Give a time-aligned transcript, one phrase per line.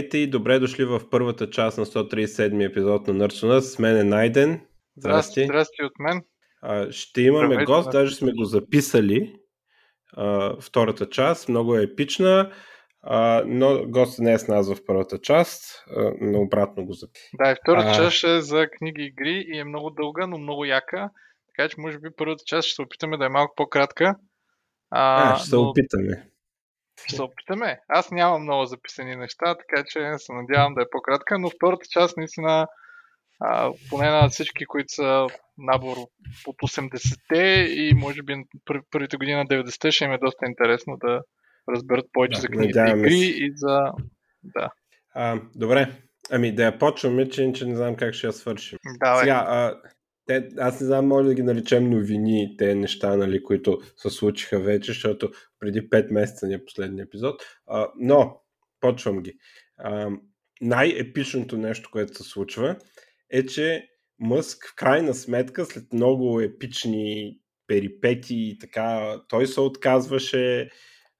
[0.00, 3.60] Здравейте и добре дошли в първата част на 137 епизод на Нърсона.
[3.60, 4.60] С мен е Найден.
[4.96, 5.44] Здрасти.
[5.44, 6.22] Здрасти от мен.
[6.62, 9.34] А, ще имаме Здравейте, гост, даже сме го записали.
[10.16, 12.52] А, втората част, много е епична,
[13.02, 17.38] а, но гост не е с нас в първата част, а, но обратно го записали.
[17.44, 17.94] Да, и втората а...
[17.94, 21.10] част е за книги и игри и е много дълга, но много яка.
[21.46, 24.14] Така че може би първата част ще се опитаме да е малко по-кратка.
[24.90, 25.62] А, а ще се но...
[25.62, 26.29] опитаме.
[27.06, 27.80] Ще се опитаме.
[27.88, 32.16] Аз нямам много записани неща, така че се надявам да е по-кратка, но втората част
[32.16, 32.66] наистина
[33.40, 35.26] а, поне на всички, които са
[35.58, 35.96] набор
[36.46, 38.34] от 80-те и може би
[38.90, 41.20] първите години на 90-те ще им е доста интересно да
[41.68, 43.92] разберат повече да, за книгите игри и за...
[44.42, 44.70] Да.
[45.14, 45.88] А, добре,
[46.30, 48.78] ами да я почваме, че, че не знам как ще я свършим.
[48.98, 49.20] Давай.
[49.20, 49.80] Сега, а,
[50.30, 54.60] те, аз не знам, може да ги наречем новини, те неща, нали, които се случиха
[54.60, 57.42] вече, защото преди 5 месеца ни е последния епизод.
[57.66, 58.40] А, но,
[58.80, 59.38] почвам ги.
[59.76, 60.10] А,
[60.60, 62.76] най-епичното нещо, което се случва,
[63.30, 70.70] е, че Мъск в крайна сметка, след много епични перипети и така, той се отказваше,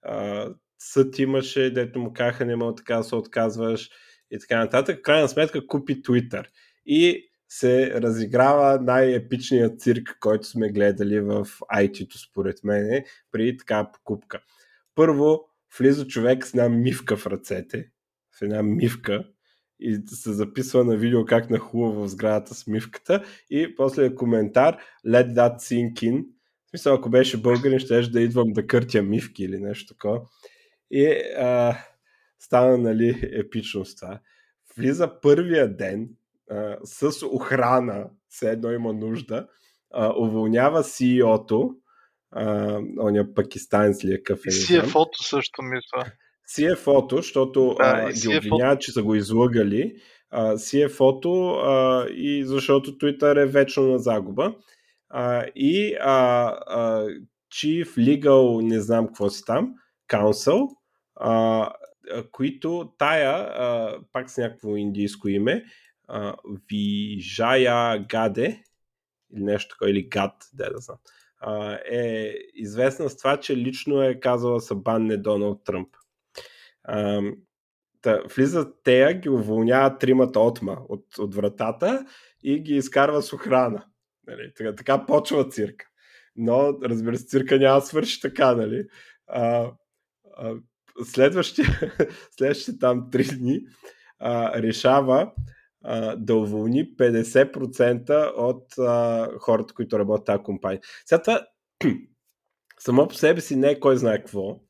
[0.03, 3.91] а, съд имаше, дето му каха, не мога така да се отказваш
[4.31, 4.98] и така нататък.
[4.98, 6.44] В крайна сметка купи Twitter.
[6.86, 14.41] И се разиграва най-епичният цирк, който сме гледали в IT-то, според мен, при така покупка.
[14.95, 15.41] Първо,
[15.78, 17.91] влиза човек с една мивка в ръцете,
[18.39, 19.25] с една мивка,
[19.81, 24.78] и се записва на видео как нахува в сградата с мивката и после е коментар
[25.06, 26.27] Let that sink in.
[26.67, 30.21] В смисъл, ако беше българин, ще да идвам да къртя мивки или нещо такова.
[30.91, 31.06] И
[31.39, 31.78] а,
[32.39, 34.21] стана нали, епично това.
[34.77, 36.09] Влиза първия ден,
[36.51, 39.47] а, с охрана, все едно има нужда,
[39.94, 41.75] а, уволнява CEO-то,
[43.00, 44.49] оня пакистанец ли е кафе?
[44.49, 46.12] И CFO-то също мисля.
[46.56, 49.94] CFO-то, защото да, а, ги обвиняват, че са го излъгали.
[50.31, 54.55] А, CFO-то а, и защото Twitter е вечно на загуба.
[55.09, 57.06] А, и а, а,
[57.53, 59.75] Chief Legal, не знам какво си там,
[60.12, 60.69] Council,
[61.17, 61.72] а,
[62.32, 65.65] които тая, а, пак с някакво индийско име,
[66.71, 68.65] Вижая Гаде,
[69.34, 70.98] или нещо такова, или Гад, да да знам,
[71.91, 75.88] е известна с това, че лично е казала са банне Доналд Тръмп.
[76.84, 77.22] А,
[78.03, 82.06] да, влизат тея, ги уволняват тримата отма от, от вратата
[82.43, 83.84] и ги изкарва с охрана.
[84.26, 84.53] Нали?
[84.56, 85.87] Така, така почва цирка.
[86.37, 88.87] Но, разбира се, цирка няма да свърши така, нали?
[89.26, 89.72] А,
[90.37, 90.54] а,
[91.04, 91.93] следващите,
[92.38, 93.60] следващите там три дни
[94.19, 95.32] а, решава
[95.85, 100.81] а, да уволни 50% от а, хората, които работят в тази компания.
[101.07, 101.47] Сега това
[102.79, 104.61] само по себе си не е кой знае какво.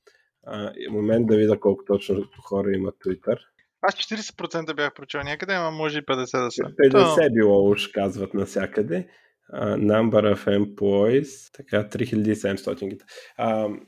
[0.47, 3.39] А, момент да видя колко точно хора имат Twitter.
[3.83, 6.63] Аз 40% бях прочел някъде, ама може и 50 да са.
[6.63, 7.35] 50 То...
[7.35, 9.09] било уж, казват навсякъде.
[9.55, 13.01] Uh, number of employees, така 3700.
[13.41, 13.81] Uh,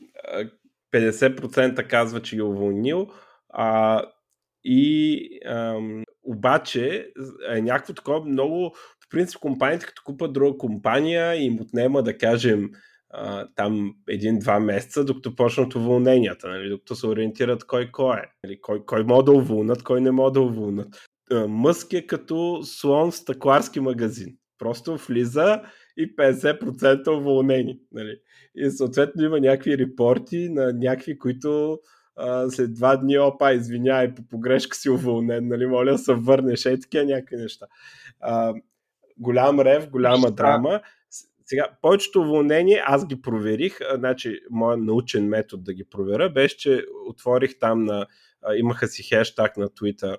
[0.95, 3.07] 50% казва, че ги е уволнил.
[3.59, 4.05] Uh,
[4.65, 7.13] и ам, обаче
[7.55, 8.75] е някакво такова много,
[9.05, 12.71] в принцип компаниите като купат друга компания им отнема да кажем
[13.57, 18.85] там един-два месеца, докато почнат уволненията, нали, докато се ориентират кой кой е, нали, кой,
[18.87, 20.89] кой може да уволнат, кой не може да уволнат.
[21.49, 24.37] Мъск е като слон в стъкларски магазин.
[24.59, 25.63] Просто влиза
[25.97, 27.79] и 50% уволнени.
[27.93, 28.17] Нали.
[28.55, 31.79] И съответно има някакви репорти на някакви, които
[32.17, 36.67] а, след два дни, опа, извинявай, по погрешка си уволнен, нали, моля да се върнеш,
[36.67, 37.67] е такива някакви неща.
[38.21, 38.55] А,
[39.19, 40.81] голям рев, голяма драма.
[41.45, 46.85] Сега, повечето уволнения аз ги проверих, значи, моят научен метод да ги проверя беше, че
[47.07, 48.07] отворих там на,
[48.43, 50.17] а, имаха си хештаг на Twitter,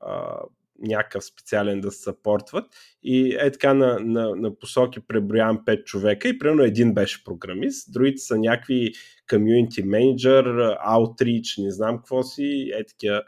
[0.00, 0.40] а,
[0.80, 2.64] някакъв специален да се съпортват.
[3.02, 7.92] И е така на, на, на посоки преброявам 5 човека и примерно един беше програмист,
[7.92, 8.92] другите са някакви
[9.30, 13.22] community manager, outreach, не знам какво си, е такива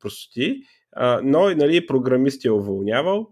[0.00, 0.62] простоти,
[1.22, 3.28] но нали, програмист е уволнявал,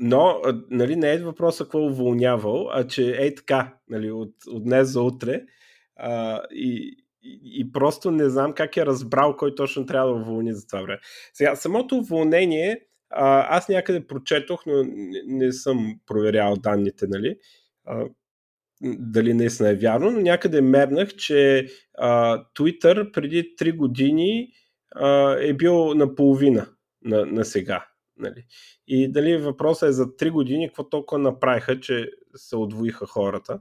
[0.00, 0.40] но
[0.70, 4.88] нали, не е въпроса какво е уволнявал, а че е така, нали, от, от днес
[4.88, 5.42] за утре
[5.96, 10.66] а, и, и, просто не знам как е разбрал кой точно трябва да уволни за
[10.66, 11.00] това време.
[11.34, 12.80] Сега, самото уволнение,
[13.10, 14.84] аз някъде прочетох, но
[15.26, 17.36] не, съм проверял данните, нали,
[17.86, 18.06] а,
[18.82, 21.66] дали наистина е вярно, но някъде мернах, че
[22.58, 24.52] Twitter преди 3 години
[25.40, 26.66] е бил наполовина
[27.02, 27.86] на, на сега.
[28.16, 28.44] Нали.
[28.86, 33.60] И дали въпросът е за 3 години, какво толкова направиха, че се отвоиха хората.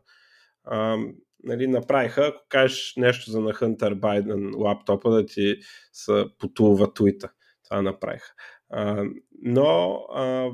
[1.43, 5.55] Нали, направиха, ако кажеш нещо за на Хънтер Байден лаптопа, да ти
[5.93, 7.31] се потулва твита.
[7.69, 8.33] Това направиха.
[8.69, 9.03] А,
[9.41, 10.49] но а,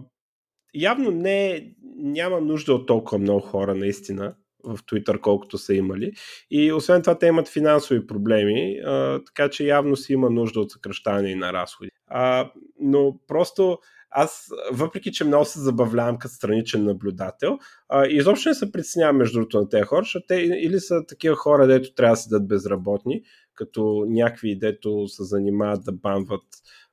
[0.73, 6.11] явно не, няма нужда от толкова много хора, наистина, в Twitter, колкото са имали.
[6.51, 10.71] И освен това, те имат финансови проблеми, а, така че явно си има нужда от
[10.71, 11.89] съкръщане на разходи.
[12.07, 13.79] А, но просто
[14.17, 17.57] аз, въпреки че много се забавлявам като страничен наблюдател,
[17.89, 21.35] а, изобщо не се притеснявам между другото на тези хора, защото те или са такива
[21.35, 23.21] хора, дето трябва да седат безработни,
[23.53, 26.44] като някакви, дето се занимават да банват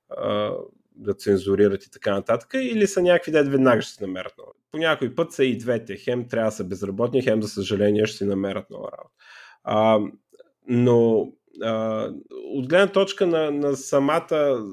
[0.09, 0.53] а,
[0.97, 4.53] да цензурират и така нататък, или са някакви дед веднага ще си намерят нова.
[4.73, 5.97] По някой път са и двете.
[5.97, 9.15] Хем трябва да са безработни, хем за съжаление ще си намерят нова работа.
[9.65, 10.01] А,
[10.69, 11.29] но
[12.55, 14.65] от гледна точка на, на самата,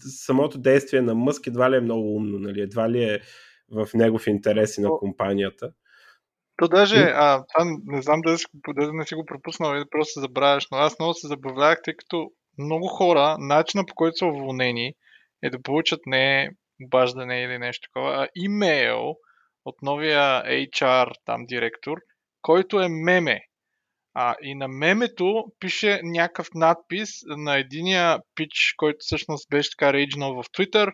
[0.00, 2.60] самото действие на Мъск едва ли е много умно, нали?
[2.60, 3.20] едва ли е
[3.70, 5.70] в негов интереси на компанията.
[6.56, 8.36] То даже, а, това не знам дали,
[8.74, 12.30] дали не си го пропуснал или просто забравяш, но аз много се забавлявах, тъй като
[12.58, 14.92] много хора, начина по който са уволнени,
[15.42, 16.50] е да получат не
[16.84, 19.14] обаждане или нещо такова, а имейл
[19.64, 21.98] от новия HR там директор,
[22.42, 23.40] който е меме.
[24.14, 30.34] А, и на мемето пише някакъв надпис на единия пич, който всъщност беше така рейджнал
[30.34, 30.92] в Twitter,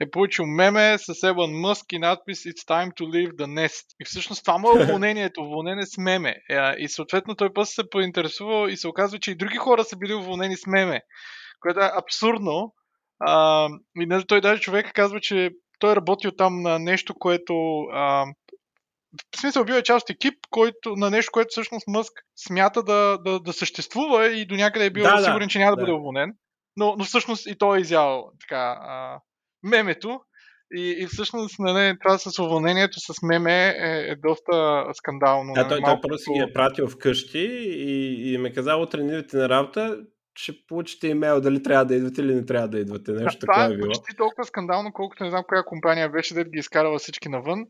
[0.00, 3.84] е получил меме с Елон Мъск и надпис It's time to leave the nest.
[4.00, 6.36] И всъщност това му е уволнението, уволнение с меме.
[6.50, 9.96] Е, и съответно той после се поинтересувал и се оказва, че и други хора са
[9.96, 11.00] били уволнени с меме.
[11.60, 12.74] Което е абсурдно,
[13.20, 13.68] а,
[14.00, 17.54] и той даже човек казва, че той е работил там на нещо, което
[17.92, 18.26] а,
[19.36, 22.12] в смисъл бил е част от екип, който, на нещо, което всъщност Мъск
[22.46, 25.76] смята да, да, да съществува и до някъде е бил да, сигурен, че няма да,
[25.76, 26.32] да бъде уволнен.
[26.76, 29.20] Но, но всъщност и той е изял така, а,
[29.62, 30.20] мемето.
[30.74, 35.52] И, и всъщност нали, това с уволнението с меме е, е доста скандално.
[35.52, 39.98] Да, той, той просто ги е пратил вкъщи и, и ме казал, утре на работа,
[40.34, 43.12] ще получите имейл дали трябва да идвате или не трябва да идвате.
[43.12, 43.88] Нещо а, такова е било.
[43.88, 47.66] почти толкова скандално, колкото не знам коя компания беше, да ги изкарала всички навън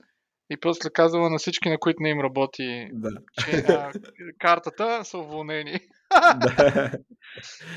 [0.50, 3.10] и после казала на всички, на които не им работи, да.
[3.40, 3.92] че а,
[4.38, 5.80] картата са уволнени.
[6.36, 6.92] Да.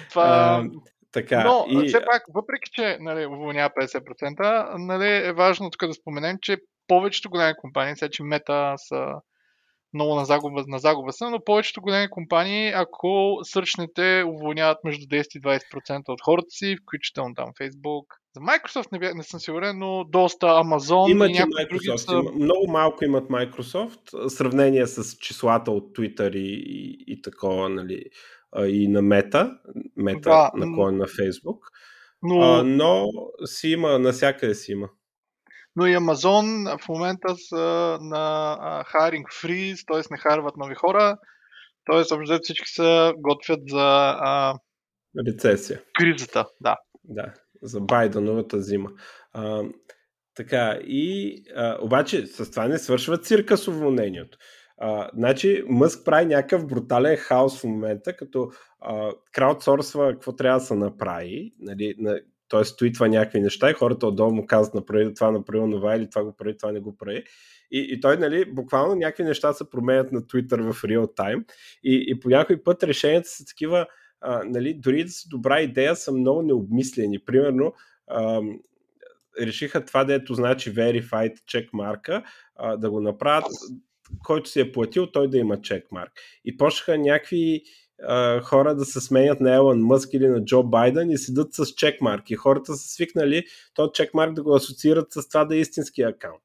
[0.10, 0.24] Това...
[0.26, 0.70] А,
[1.12, 1.88] така, Но и...
[1.88, 7.30] все пак, въпреки че нали, уволнява 50%, нали, е важно тук да споменем, че повечето
[7.30, 9.06] големи компании, сега че мета са
[9.94, 15.38] много на загуба, на загуба са, но повечето големи компании, ако сръчнете, уволняват между 10
[15.38, 18.06] и 20% от хората си, включително там Facebook.
[18.36, 22.22] За Microsoft не, не съм сигурен, но доста Amazon имат и някои други са...
[22.36, 28.04] Много малко имат Microsoft, в сравнение с числата от Twitter и, и, и такова, нали,
[28.58, 29.58] и на Meta,
[30.00, 31.60] Meta да, на кой на Facebook.
[32.22, 32.42] Но...
[32.42, 33.10] А, но
[33.46, 34.90] си има, насякъде си има.
[35.76, 38.58] Но и Amazon в момента са на
[38.94, 40.02] hiring freeze, т.е.
[40.12, 41.18] не харват нови хора,
[41.86, 42.16] т.е.
[42.16, 44.54] общо всички се готвят за а...
[45.28, 45.82] рецесия.
[45.94, 46.78] Кризата, да.
[47.04, 47.34] Да,
[47.64, 48.90] за Байденовата зима.
[49.34, 49.64] А,
[50.36, 54.38] така, и а, обаче с това не свършва цирка с уволнението.
[54.78, 58.52] А, значи Мъск прави някакъв брутален хаос в момента, като
[58.82, 62.62] а, краудсорсва какво трябва да се направи, нали, на, т.е.
[62.78, 66.36] твитва някакви неща и хората отдолу му казват направи това, направи това или това го
[66.36, 67.24] прави, това не го прави.
[67.72, 71.46] И, и той, нали, буквално някакви неща се променят на Twitter в реал тайм
[71.84, 73.88] и, и по някой път решенията са такива,
[74.24, 77.20] а, нали, дори да са добра идея, са много необмислени.
[77.20, 77.74] Примерно,
[78.08, 78.42] а,
[79.42, 82.24] решиха това, дето значи verified checkmark,
[82.56, 83.46] а, да го направят,
[84.26, 86.12] който си е платил, той да има checkmark.
[86.46, 87.64] И почнаха някакви
[88.44, 92.30] хора да се сменят на Елон Мъск или на Джо Байден и седат с чекмарк.
[92.30, 96.44] И хората са свикнали този чекмарк да го асоциират с това да е истински акаунт.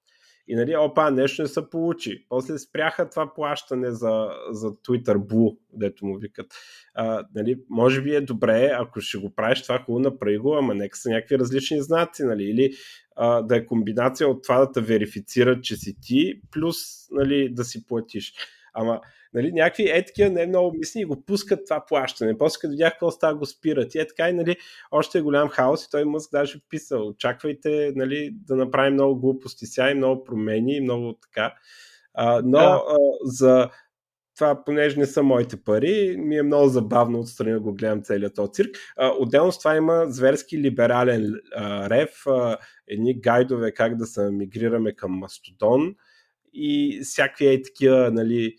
[0.49, 2.27] И нали, опа, нещо не се получи.
[2.29, 6.47] После спряха това плащане за, за Twitter Blue, дето му викат.
[6.95, 10.75] А, нали, може би е добре, ако ще го правиш това, хубаво направи го, ама
[10.75, 12.73] нека са някакви различни знаци, нали, или
[13.17, 16.77] а, да е комбинация от това да те верифицират, че си ти, плюс
[17.11, 18.35] нали, да си платиш.
[18.75, 19.01] Ама
[19.35, 22.39] нали, някакви е такива не много мисли и го пускат това плащане.
[22.39, 23.95] После като видях какво става, го спират.
[23.95, 24.57] И е така и нали,
[24.91, 27.07] още е голям хаос и той Мъск даже писал.
[27.07, 31.55] Очаквайте нали, да направим много глупости сега и много промени и много така.
[32.15, 32.83] А, но да.
[32.89, 33.71] а, за
[34.39, 38.35] това, понеже не са моите пари, ми е много забавно отстрани да го гледам целият
[38.35, 38.77] този цирк.
[38.97, 42.57] А, отделно с това има зверски либерален а, рев, а,
[42.89, 45.95] едни гайдове как да се мигрираме към Мастодон
[46.53, 48.55] и всякакви е такива, нали,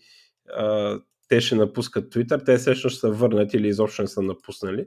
[0.56, 4.86] а, те ще напускат Twitter, те всъщност ще се върнат или изобщо не са напуснали.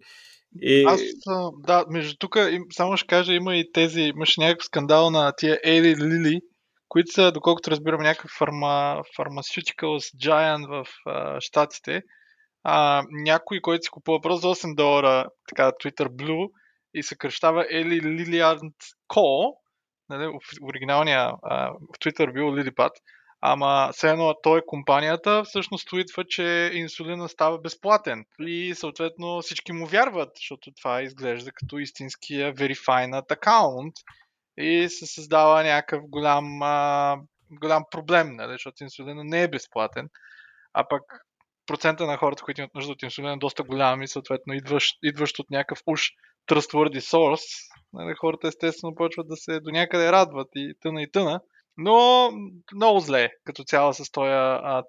[0.61, 0.83] И...
[0.87, 1.01] Аз,
[1.57, 2.37] да, между тук,
[2.73, 6.39] само ще кажа, има и тези, имаше някакъв скандал на тия Ели Лили,
[6.89, 12.01] които са, доколкото разбирам, някакъв фарма, pharmaceuticals giant в а, Штатите.
[12.63, 16.49] А, някой, който си купува просто 8 долара, така, Twitter Blue,
[16.93, 18.75] и се кръщава Ели Лилиант
[19.07, 19.53] Ко,
[20.17, 22.91] нали, оригиналния а, в Twitter бил Лилипат,
[23.41, 28.25] ама все едно той компанията, всъщност твитва, че инсулина става безплатен.
[28.39, 33.93] И съответно всички му вярват, защото това изглежда като истинския verified аккаунт
[34.57, 37.17] и се създава някакъв голям, а,
[37.51, 40.09] голям проблем, нали, защото инсулина не е безплатен,
[40.73, 41.01] а пък
[41.65, 45.39] процента на хората, които имат нужда от инсулин е доста голям и съответно идващ, идващ
[45.39, 46.09] от някакъв уж
[46.47, 47.45] trustworthy source,
[47.93, 51.41] нали, хората естествено почват да се до някъде радват и тъна и тъна.
[51.77, 52.29] Но
[52.75, 54.29] много зле като цяло с този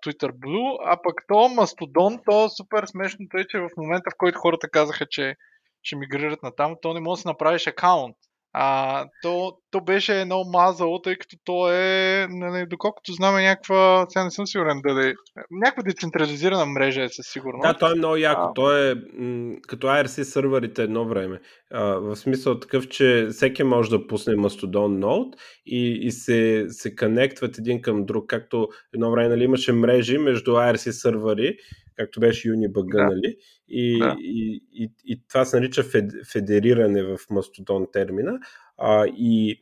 [0.04, 4.38] Twitter Blue, а пък то Мастодон, то супер смешното е, че в момента в който
[4.38, 5.34] хората казаха, че
[5.82, 8.16] ще мигрират на там, то не може да си направиш акаунт.
[8.56, 14.24] А, то, то беше едно мазало, тъй като то е, нали, доколкото знаме някаква, сега
[14.24, 15.14] не съм сигурен дали,
[15.50, 17.62] някаква децентрализирана мрежа е със сигурност.
[17.62, 18.42] Да, то е много яко.
[18.42, 18.52] А...
[18.54, 21.40] То е м- като IRC сървърите едно време.
[21.72, 25.34] А, в смисъл такъв, че всеки може да пусне Mastodon Node
[25.66, 30.50] и, и се, се конектват един към друг, както едно време нали, имаше мрежи между
[30.50, 31.56] IRC сървъри,
[31.96, 33.04] както беше Unibug, да.
[33.04, 33.36] нали?
[33.68, 34.16] И, да.
[34.18, 38.38] и, и, и това се нарича фед, федериране в Mastodon термина.
[38.78, 39.60] А, и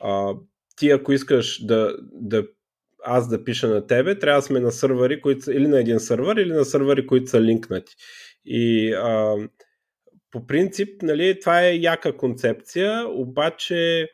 [0.00, 0.34] а,
[0.76, 2.46] ти ако искаш да, да
[3.04, 6.00] аз да пиша на тебе, трябва да сме на сървъри, които са или на един
[6.00, 7.94] сървър, или на сървъри, които са линкнати.
[8.44, 9.36] И а,
[10.30, 14.08] по принцип, нали, това е яка концепция, обаче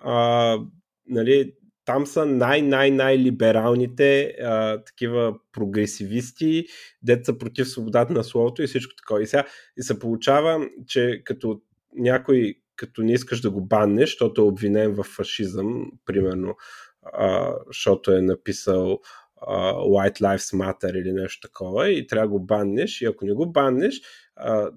[0.00, 0.58] а,
[1.06, 1.52] нали,
[1.84, 6.66] там са най-най-най-либералните а, такива прогресивисти,
[7.02, 9.22] деца против свободата на словото и всичко такова.
[9.22, 9.44] И сега
[9.76, 11.60] и се получава, че като
[11.96, 16.56] някой, като не искаш да го баннеш, защото е обвинен в фашизъм, примерно,
[17.02, 18.98] а, защото е написал
[19.46, 23.52] White Lives Matter или нещо такова и трябва да го баннеш и ако не го
[23.52, 24.00] баннеш,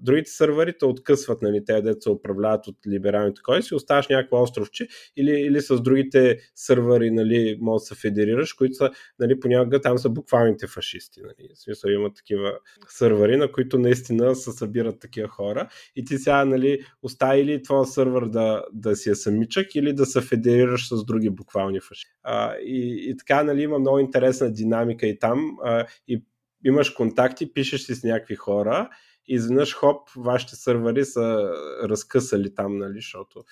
[0.02, 4.88] другите сървъри те откъсват, нали, те деца управляват от либералните кой си оставаш някакво островче
[5.16, 9.98] или, или с другите сървъри, нали, може да се федерираш, които са, нали, понякога там
[9.98, 12.52] са буквалните фашисти, нали, в смисъл има такива
[12.88, 17.84] сървъри, на които наистина се събират такива хора и ти сега, нали, остави ли твоя
[17.84, 22.10] сървър да, да си е самичък или да се федерираш с други буквални фашисти.
[22.22, 26.22] А, и, и така, нали, има много интересна динамика и там а, и
[26.64, 28.88] имаш контакти, пишеш си с някакви хора
[29.28, 33.44] изведнъж хоп, вашите сървъри са разкъсали там, нали, защото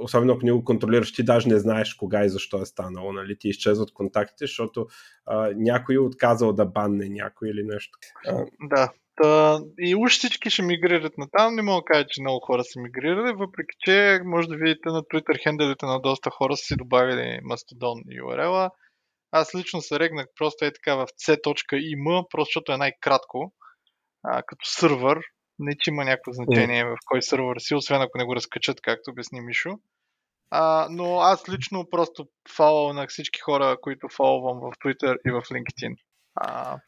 [0.00, 3.38] особено ако не го контролираш, ти даже не знаеш кога и защо е станало, нали,
[3.38, 4.86] ти изчезват контактите, защото
[5.26, 7.98] а, някой е отказал да банне някой или нещо.
[8.26, 8.44] А...
[8.60, 11.54] Да, Та, и уж всички ще мигрират на там.
[11.54, 15.02] Не мога да кажа, че много хора са мигрирали, въпреки че може да видите на
[15.02, 18.70] Twitter хенделите на доста хора са си добавили Mastodon URL-а.
[19.30, 23.52] Аз лично се регнах просто е така в c.im, просто защото е най-кратко
[24.26, 25.20] а, като сървър.
[25.58, 29.10] Не, че има някакво значение в кой сървър си, освен ако не го разкачат, както
[29.10, 29.70] обясни Мишо.
[30.50, 32.26] А, но аз лично просто
[32.94, 35.96] на всички хора, които фолвам в Twitter и в LinkedIn.
[36.34, 36.78] А,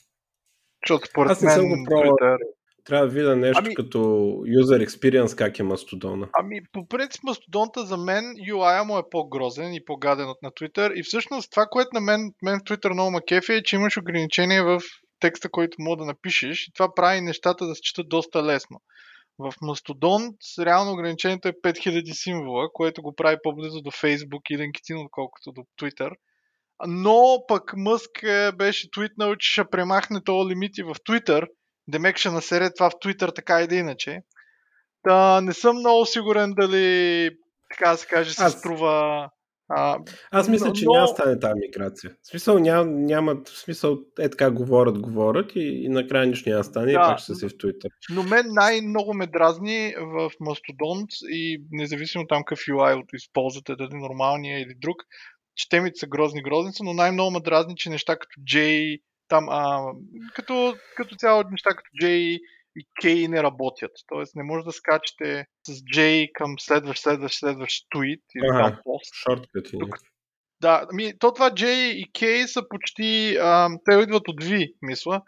[0.86, 2.38] защото според аз не съм мен го Twitter...
[2.84, 3.98] Трябва да видя нещо ами, като
[4.46, 6.28] user experience, как е Мастодона.
[6.32, 10.92] Ами, по принцип Мастодонта за мен UI му е по-грозен и по-гаден от на Twitter.
[10.92, 13.96] И всъщност това, което на мен, мен в Twitter много ма кефи е, че имаш
[13.96, 14.80] ограничение в
[15.20, 18.80] текста, който мога да напишеш и това прави нещата да се четат доста лесно.
[19.38, 20.34] В Mastodon
[20.64, 25.64] реално ограничението е 5000 символа, което го прави по-близо до Facebook и LinkedIn, отколкото до
[25.80, 26.10] Twitter.
[26.86, 31.46] Но пък Мъск е, беше твитнал, че ще премахне този лимит и в Twitter.
[31.88, 34.20] Демек ще насере това в Twitter така и да иначе.
[35.02, 37.30] Та не съм много сигурен дали
[37.70, 38.52] така да се каже, се Аз...
[38.52, 39.28] струва
[39.68, 39.98] а,
[40.30, 40.92] Аз мисля, че но...
[40.92, 42.10] няма стане тази миграция.
[42.22, 46.64] В смисъл няма, няма в смисъл е така говорят, говорят и, и накрая нищо няма
[46.64, 47.88] стане да, и пак ще се в Twitter.
[48.10, 54.60] Но мен най-много ме дразни в Mastodon и независимо там какъв UI използвате, дали нормалния
[54.60, 54.96] или друг,
[55.54, 59.48] че темите са грозни, грозни са, но най-много ме дразни, че неща като J, там,
[59.48, 59.92] а,
[60.34, 62.38] като, като цяло неща като J,
[62.78, 63.90] и K не работят.
[64.06, 68.80] Тоест не може да скачате с J към следващ, следващ, следващ tweet или ага, там
[68.84, 69.14] пост.
[69.14, 69.78] Шорткати.
[69.78, 69.98] Тук,
[70.60, 75.22] да, ми, то това J и K са почти, а, те идват от V, мисля,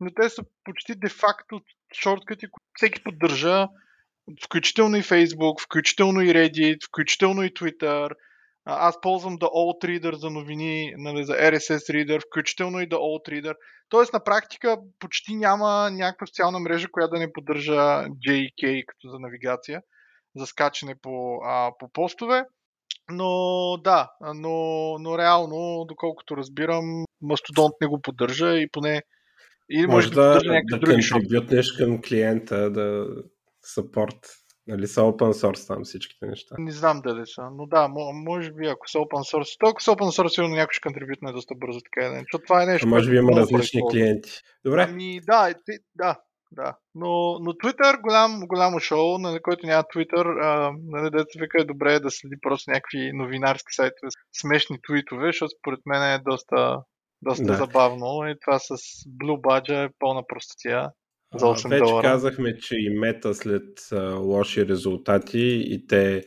[0.00, 1.60] но те са почти де-факто
[1.94, 3.68] шорткати, които всеки поддържа,
[4.44, 8.10] включително и Facebook, включително и Reddit, включително и Twitter,
[8.66, 13.28] аз ползвам The Alt Reader за новини, нали, за RSS Reader, включително и The Alt
[13.28, 13.54] Reader.
[13.88, 19.18] Тоест на практика почти няма някаква социална мрежа, която да не поддържа JK като за
[19.18, 19.80] навигация,
[20.36, 22.44] за скачане по, а, по постове.
[23.10, 23.30] Но
[23.84, 24.52] да, но,
[24.98, 29.02] но реално, доколкото разбирам, Мастодонт не го поддържа и поне
[29.70, 30.80] или може, може да, да, да
[31.12, 33.06] контрибютнеш към клиента да
[33.62, 34.18] саппорт.
[34.66, 36.54] Нали са open source там всичките неща?
[36.58, 40.22] Не знам дали са, но да, може би ако са open source, толкова са open
[40.22, 42.18] source, сигурно някой ще контрибютне доста бързо, така е.
[42.18, 42.86] Защото това е нещо.
[42.86, 44.30] А може би има различни клиенти.
[44.64, 44.86] Добре.
[44.88, 45.54] Ами да,
[45.94, 46.16] да,
[46.52, 46.76] да.
[46.94, 51.64] Но, но Twitter, голям, голямо шоу, на който няма Twitter, а, нали, деца вика е
[51.64, 54.08] добре да следи просто някакви новинарски сайтове,
[54.40, 56.82] смешни твитове, защото според мен е доста,
[57.22, 57.54] доста да.
[57.54, 58.28] забавно.
[58.28, 58.74] И това с
[59.22, 60.90] Blue Badge е пълна простотия.
[61.34, 62.02] За 8 Вече долара.
[62.02, 66.24] казахме, че и мета след а, лоши резултати и те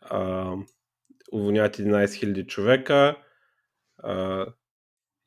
[0.00, 0.52] а,
[1.32, 3.16] уволняват 11 000 човека
[4.02, 4.46] а,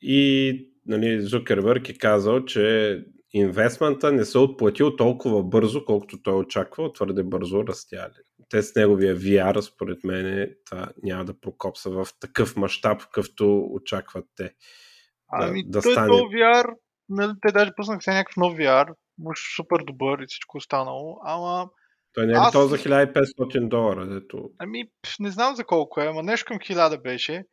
[0.01, 2.97] и нали, Зукербърг е казал, че
[3.33, 8.13] инвестмента не се отплатил толкова бързо, колкото той очаквал, твърде бързо растяли.
[8.49, 14.25] Те с неговия VR, според мен, това няма да прокопса в такъв мащаб, какъвто очакват
[14.35, 14.53] те.
[15.31, 16.11] Ами, да, да той стане...
[16.11, 16.73] VR,
[17.09, 21.69] нали, те даже пуснаха се някакъв нов VR, може супер добър и всичко останало, ама...
[22.13, 22.51] Той не е аз...
[22.51, 24.49] то за 1500 долара, дето...
[24.59, 24.83] Ами,
[25.19, 27.43] не знам за колко е, ама нещо към 1000 беше.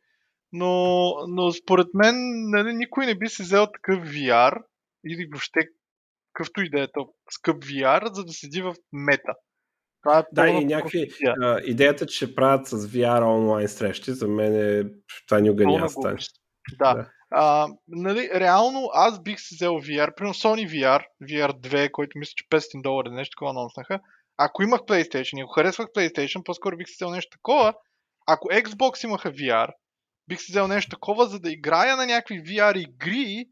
[0.51, 2.15] Но, но според мен
[2.49, 4.61] нали, никой не би се взел такъв VR
[5.05, 5.59] или въобще
[6.33, 9.33] какъвто и да е то скъп VR, за да седи в мета.
[10.03, 11.07] Това е да, и някакви.
[11.41, 14.83] А, идеята, че правят с VR онлайн срещи, за мен е.
[15.27, 16.17] Това ни огъня стане.
[16.79, 16.93] Да.
[16.93, 17.11] да.
[17.31, 22.33] А, нали, реално аз бих си взел VR, примерно Sony VR, VR 2, който мисля,
[22.35, 23.99] че 500 долара нещо такова анонснаха.
[24.37, 27.73] Ако имах PlayStation и ако харесвах PlayStation, по-скоро бих си взел нещо такова.
[28.27, 29.69] Ако Xbox имаха VR,
[30.27, 33.45] бих си взел нещо такова, за да играя на някакви VR игри,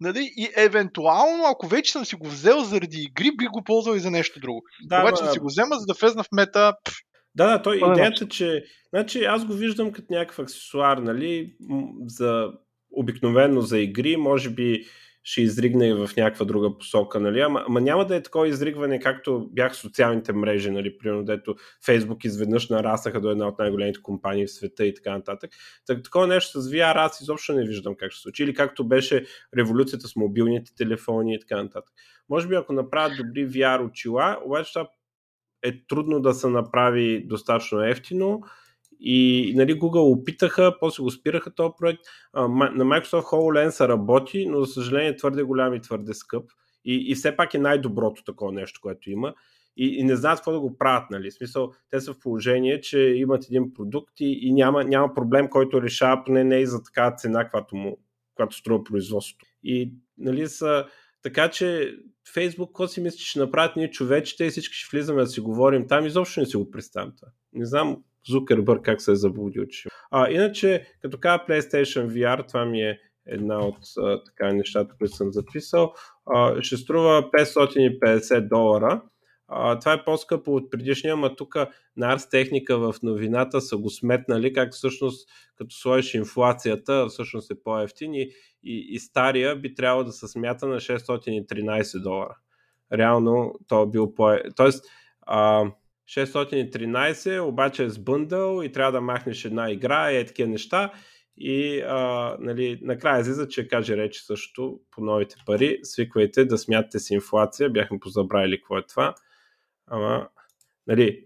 [0.00, 0.32] Нали?
[0.36, 4.10] И евентуално, ако вече съм си го взел заради игри, би го ползвал и за
[4.10, 4.62] нещо друго.
[4.82, 6.74] Да, Обаче да си го взема, за да влезна в мета.
[6.84, 6.94] Пф,
[7.34, 11.56] да, да, той идеята, че значи, аз го виждам като някакъв аксесуар, нали,
[12.06, 12.52] за
[12.90, 14.84] обикновено за игри, може би
[15.28, 17.40] ще изригне в някаква друга посока, нали?
[17.40, 20.98] Ама, ама няма да е такова изригване, както бях социалните мрежи, нали?
[20.98, 25.50] Примерно, дето Фейсбук изведнъж нараснаха до една от най-големите компании в света и така нататък.
[25.86, 28.42] Так, такова нещо с VR аз изобщо не виждам как ще се случи.
[28.42, 29.24] Или както беше
[29.56, 31.94] революцията с мобилните телефони и така нататък.
[32.28, 34.88] Може би ако направят добри VR очила, обаче това
[35.62, 38.40] е трудно да се направи достатъчно ефтино
[39.00, 42.00] и нали, Google опитаха, после го спираха този проект.
[42.32, 46.50] А, на Microsoft HoloLens работи, но за съжаление твърде голям и твърде скъп.
[46.84, 49.34] И, и все пак е най-доброто такова нещо, което има.
[49.76, 51.10] И, и не знаят какво да го правят.
[51.10, 51.30] Нали?
[51.30, 55.48] В смисъл, те са в положение, че имат един продукт и, и няма, няма проблем,
[55.48, 57.98] който решава поне не и за такава цена, която, му,
[58.34, 59.46] която струва производството.
[59.62, 60.86] И нали, са,
[61.22, 61.96] така че
[62.34, 65.88] Фейсбук, какво си мислиш, ще направят ние човечите и всички ще влизаме да си говорим
[65.88, 67.28] там, изобщо не си го представям това.
[67.52, 69.66] Не знам Зукербърг как се е заблудил.
[69.66, 69.88] Че...
[70.10, 75.16] А, иначе, като каза PlayStation VR, това ми е една от а, така нещата, които
[75.16, 75.92] съм записал,
[76.26, 79.02] а, ще струва 550 долара.
[79.48, 81.56] А, това е по-скъпо от предишния, ама тук
[81.96, 87.62] на Арс Техника в новината са го сметнали, как всъщност като сложиш инфлацията, всъщност е
[87.62, 88.30] по-ефтин и,
[88.64, 92.36] и, и стария би трябвало да се смята на 613 долара.
[92.92, 94.36] Реално то е бил по...
[94.56, 94.84] Тоест,
[95.22, 95.70] а,
[96.08, 100.92] 613, обаче е с бъндъл и трябва да махнеш една игра и е такива неща.
[101.36, 105.78] И а, нали, накрая излиза, че каже речи също по новите пари.
[105.82, 107.70] Свиквайте да смятате с инфлация.
[107.70, 109.14] Бяхме позабравили какво е това.
[109.86, 110.28] Ама,
[110.86, 111.24] нали,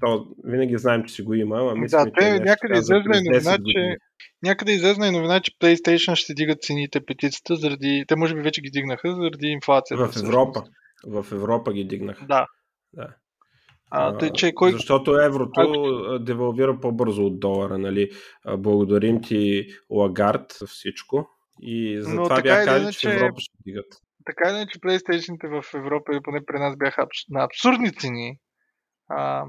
[0.00, 1.60] то винаги знаем, че си го има.
[1.60, 3.96] Ама мисля, да, те някъде излезна и новина, че
[4.42, 8.04] някъде излезна и новина, че PlayStation ще дигат цените петицата, заради...
[8.08, 10.08] Те може би вече ги дигнаха заради инфлацията.
[10.08, 10.62] В Европа.
[11.06, 12.26] В Европа ги дигнаха.
[12.26, 12.46] Да.
[12.92, 13.14] да.
[13.90, 14.72] А, тъй, че кой...
[14.72, 16.18] Защото еврото а...
[16.18, 18.10] девалвира по-бързо от долара, нали?
[18.58, 21.28] Благодарим ти Лагард за всичко.
[21.62, 23.86] И затова бях казали, че в Европа ще дигат.
[24.26, 28.38] Така или че PlayStation в Европа или поне при нас бяха на абсурдни цени.
[29.08, 29.44] А,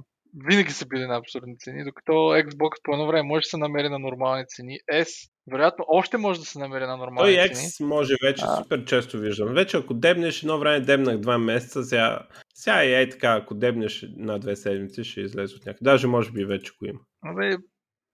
[0.50, 3.90] винаги са били на абсурдни цени, докато Xbox по едно време може да се намери
[3.90, 4.78] на нормални цени.
[4.94, 7.68] S, вероятно, още може да се намери на нормални Той цени.
[7.68, 8.56] X може вече, а...
[8.56, 9.54] супер често виждам.
[9.54, 12.20] Вече ако дебнеш едно време, дебнах два месеца, сега,
[12.54, 15.84] сега е, е така, ако дебнеш на две седмици, ще излезе от някъде.
[15.84, 17.00] Даже може би вече го има.
[17.26, 17.58] Абе,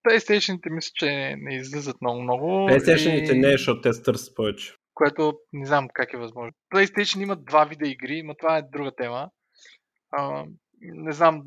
[0.07, 2.45] PlayStation-ите мисля, че не, не излизат много много.
[2.45, 3.39] PlayStation-ите и...
[3.39, 4.73] не, защото те търсят повече.
[4.93, 6.51] Което не знам как е възможно.
[6.75, 9.29] PlayStation има два вида игри, но това е друга тема.
[10.11, 10.45] А,
[10.81, 11.43] не знам,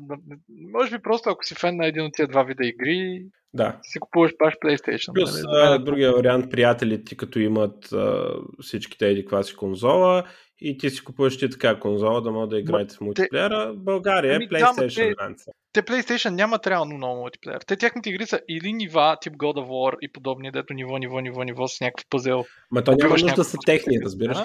[0.49, 3.79] може би просто ако си фен на един от тия два вида игри, да.
[3.83, 5.13] си купуваш баш PlayStation.
[5.13, 5.75] Плюс нали?
[5.75, 10.23] а, другия вариант, приятелите ти като имат а, всичките еди си конзола
[10.59, 13.73] и ти си купуваш ти така конзола да могат да играете в мултиплеера.
[13.75, 17.61] България е ами, PlayStation да, те, те PlayStation нямат реално много мултиплеер.
[17.67, 21.19] Те тяхните игри са или нива, тип God of War и подобни, дето ниво, ниво,
[21.19, 22.45] ниво, ниво с някакъв пъзел.
[22.71, 24.37] Ма то няма нужда да са техни, разбираш?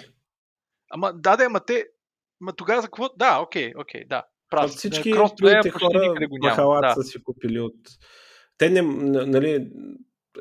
[0.91, 1.85] Ама да, да, ама те,
[2.41, 3.09] Ма тогава за какво?
[3.17, 4.23] Да, окей, окей, да.
[4.51, 4.71] Прав.
[4.71, 6.95] Всички другите хора махалат да.
[6.95, 7.75] са си купили от...
[8.59, 9.71] Те не, нали,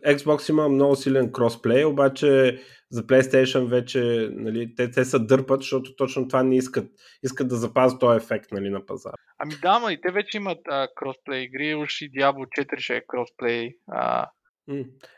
[0.06, 5.96] Xbox има много силен кросплей, обаче за PlayStation вече нали, те, те са дърпат, защото
[5.96, 6.90] точно това не искат.
[7.24, 9.16] Искат да запазят този ефект нали, на пазара.
[9.40, 12.96] Ами да, ма и те вече имат а, кросплей игри, уж и Diablo 4 ще
[12.96, 13.72] е кросплей.
[13.88, 14.28] А,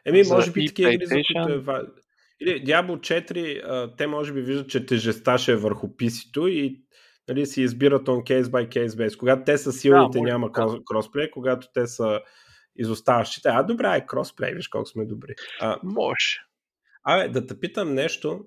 [0.06, 1.90] Еми, може би такива игри, за които е важно.
[2.42, 6.82] Или Diablo 4, а, те може би виждат, че тежестта ще е върху PC-то и
[7.30, 9.18] нали, си избират on case by case base.
[9.18, 10.80] Когато те са силните, да, няма да.
[10.86, 12.22] кросплей, когато те са
[12.76, 13.50] изоставащите.
[13.50, 15.34] А, добре, е кросплей, виж колко сме добри.
[15.62, 16.40] А, може.
[17.04, 18.46] Абе, да те питам нещо.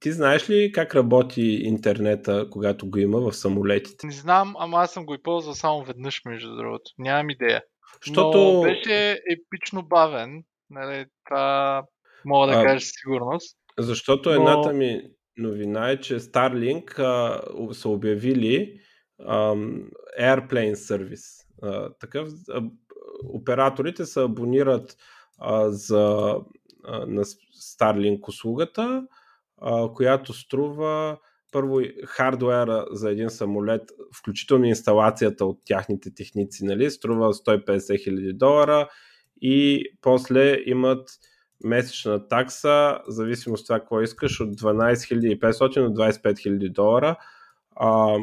[0.00, 4.06] Ти знаеш ли как работи интернета, когато го има в самолетите?
[4.06, 6.90] Не знам, ама аз съм го и ползвал само веднъж, между другото.
[6.98, 7.62] Нямам идея.
[8.06, 8.38] Защото...
[8.38, 10.42] Но беше епично бавен.
[10.70, 11.82] Нали, това
[12.24, 13.56] мога да а, кажа сигурност.
[13.78, 14.34] Защото но...
[14.34, 15.02] едната ми
[15.38, 18.80] новина е, че Starlink а, са обявили
[19.26, 19.54] а,
[20.20, 21.46] Airplane Service.
[21.62, 22.62] А, такъв, а,
[23.24, 24.96] операторите се абонират
[25.38, 26.36] а, за,
[26.84, 29.06] а, на Starlink услугата,
[29.60, 31.18] а, която струва
[31.52, 33.82] първо хардуера за един самолет,
[34.14, 38.88] включително инсталацията от тяхните техници, нали, струва 150 хиляди долара
[39.40, 41.08] и после имат
[41.64, 47.16] месечна такса, зависимост от това какво искаш, от 12 500 до 25 000 долара.
[47.76, 48.16] А,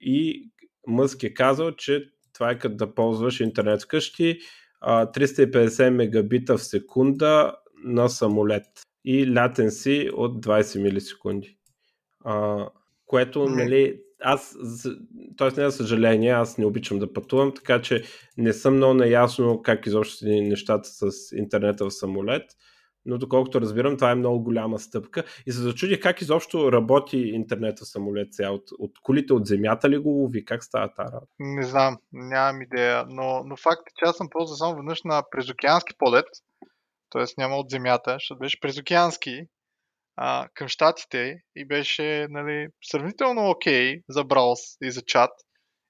[0.00, 0.50] и
[0.86, 4.38] Мъск е казал, че това е като да ползваш интернет вкъщи,
[4.80, 8.66] а, 350 мегабита в секунда на самолет
[9.04, 11.58] и latency от 20 милисекунди.
[12.24, 12.66] А,
[13.06, 14.56] което, нали, аз,
[15.36, 15.60] т.е.
[15.60, 18.02] не за съжаление, аз не обичам да пътувам, така че
[18.36, 22.42] не съм много наясно как изобщо нещата с интернета в самолет,
[23.06, 25.24] но доколкото разбирам, това е много голяма стъпка.
[25.46, 28.50] И се зачудих как изобщо работи интернета в самолет сега.
[28.50, 30.44] От, от кулите от земята ли го лови?
[30.44, 31.32] Как става тази работа?
[31.38, 35.22] Не знам, нямам идея, но, но факт е, че аз съм ползвал само веднъж на
[35.30, 36.26] презокеански полет,
[37.10, 37.24] т.е.
[37.38, 39.46] няма от земята, защото беше презокеански
[40.20, 45.30] а, към щатите и беше нали, сравнително окей okay за браус и за чат.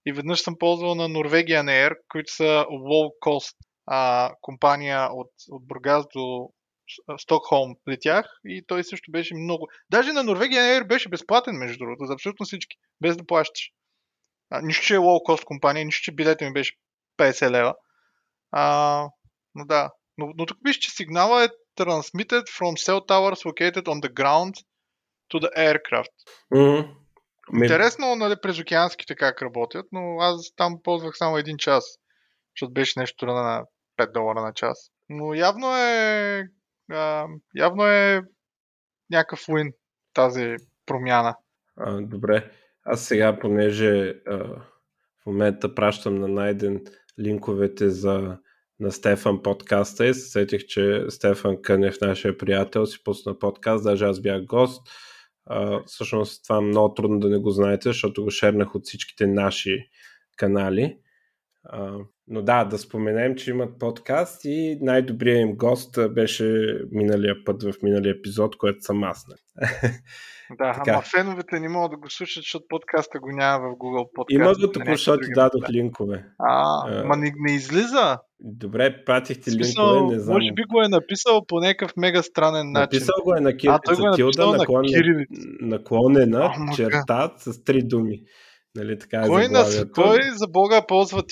[0.07, 5.67] И веднъж съм ползвал на Norwegian Air, които са low cost а, компания от, от
[5.67, 6.49] Бургас до
[7.19, 9.69] Стокхолм летях и той също беше много...
[9.91, 13.71] Даже на Norwegian Air беше безплатен, между другото, за абсолютно всички, без да плащаш.
[14.51, 16.73] А, нищо, че е cost компания, нищо, че билета ми беше
[17.19, 17.75] 50 лева.
[18.51, 19.05] А,
[19.55, 19.91] но да.
[20.19, 24.55] Но, но тук виж, че сигнала е transmitted from cell towers located on the ground
[25.31, 26.15] to the aircraft.
[26.55, 27.63] Mm-hmm.
[27.63, 31.85] Интересно, нали, през океанските как работят, но аз там ползвах само един час,
[32.55, 33.65] защото беше нещо на
[33.99, 34.91] 5 долара на час.
[35.09, 36.43] Но явно е,
[36.91, 37.27] а,
[37.57, 38.23] явно е
[39.11, 39.73] някакъв win
[40.15, 41.37] тази промяна.
[41.77, 42.51] А, добре.
[42.85, 44.37] Аз сега, понеже а,
[45.23, 46.85] в момента пращам на Найден
[47.21, 48.39] линковете за
[48.81, 54.05] на Стефан подкаста и се сетих, че Стефан Кънев, нашия приятел, си пусна подкаст, даже
[54.05, 54.89] аз бях гост.
[55.47, 59.27] А, всъщност това е много трудно да не го знаете, защото го шернах от всичките
[59.27, 59.89] наши
[60.37, 60.99] канали.
[61.69, 61.93] А,
[62.29, 67.73] но да, да споменем, че имат подкаст и най-добрият им гост беше миналия път в
[67.83, 69.27] миналия епизод, което съм аз.
[70.59, 70.91] Да, така.
[70.91, 74.35] ама феновете не могат да го слушат, защото подкаста го няма в Google Podcast.
[74.35, 76.25] Има го тук, защото дадох линкове.
[76.39, 78.19] А, а, ма не, не излиза.
[78.41, 80.35] Добре, пратихте линкове, не знам.
[80.35, 82.97] Може би го е написал по някакъв мега странен начин.
[82.97, 84.59] Написал го е на кирилица, е наклонена,
[85.61, 88.23] наклонена черта с три думи.
[88.75, 91.23] Нали, така е кой, нас, кой за Бога ползва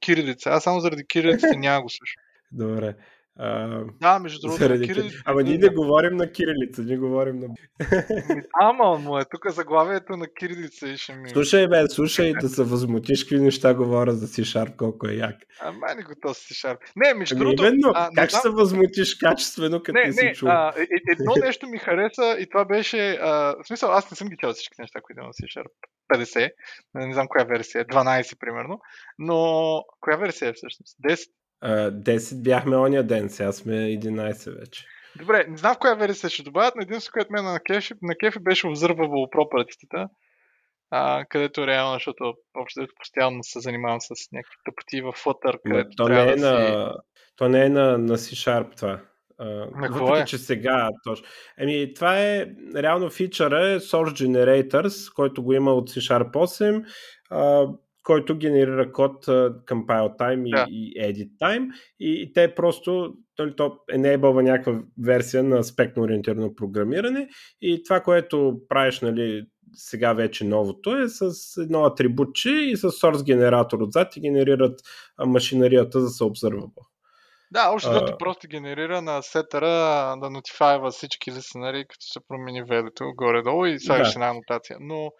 [0.00, 0.50] кирилица?
[0.50, 2.22] Аз само заради кирилицата няма го слушам.
[2.52, 2.94] Добре.
[3.42, 4.62] А, да, между другото.
[4.62, 4.86] Заради...
[4.86, 5.22] Кирилица...
[5.24, 7.46] Ама ние не говорим на кирилица, ние говорим на...
[8.60, 11.28] Ама, му е тук заглавието на кирилица и ще ми...
[11.28, 15.36] Слушай, бе, слушай да се възмутиш какви неща говоря за C-Sharp, колко е як.
[15.60, 16.76] Ама не го то C-Sharp.
[16.96, 17.62] Не, между ами, другото...
[17.62, 20.48] Именно, а, как ще се възмутиш качествено, като не, не, си чул?
[20.48, 23.18] А, е, е, едно нещо ми хареса и това беше...
[23.20, 25.70] А, в смисъл, аз не съм ги чел всички неща, които имам C-Sharp.
[26.14, 26.50] 50,
[26.94, 28.80] не знам коя версия, 12 примерно,
[29.18, 29.38] но
[30.00, 30.96] коя версия е всъщност?
[31.08, 31.26] 10?
[31.64, 34.86] 10 бяхме ония ден, сега сме 11 вече.
[35.16, 38.14] Добре, не знам в коя версия ще добавят, но единството, което мен на кефи, на
[38.16, 40.08] кефи беше observable property
[40.90, 46.08] а, където реално, защото общо постоянно се занимавам с някакви тъпоти в Flutter, където то
[46.08, 46.98] не, е да на, си...
[47.36, 49.00] то не е на, на C-Sharp това.
[49.40, 50.24] На въпреки, е?
[50.24, 51.26] че сега точно.
[51.58, 52.46] Еми, това е
[52.76, 56.84] реално фичъра е Source Generators, който го има от C-Sharp 8,
[57.30, 57.66] а,
[58.02, 59.26] който генерира код
[59.66, 60.66] compile time да.
[60.70, 61.68] и, и edit time
[62.00, 67.28] и, и те просто нали, то enable някаква версия на спектно ориентирано програмиране
[67.60, 71.32] и това, което правиш нали, сега вече новото е с
[71.62, 74.80] едно атрибутче и с source генератор отзад и генерират
[75.26, 76.86] машинарията за да observable.
[77.52, 79.66] Да, още uh, просто генерира на сетъра
[80.20, 84.12] да нотифайва всички лиснери, като се промени велето горе-долу и слагаш да.
[84.14, 84.76] една анотация.
[84.80, 85.10] Но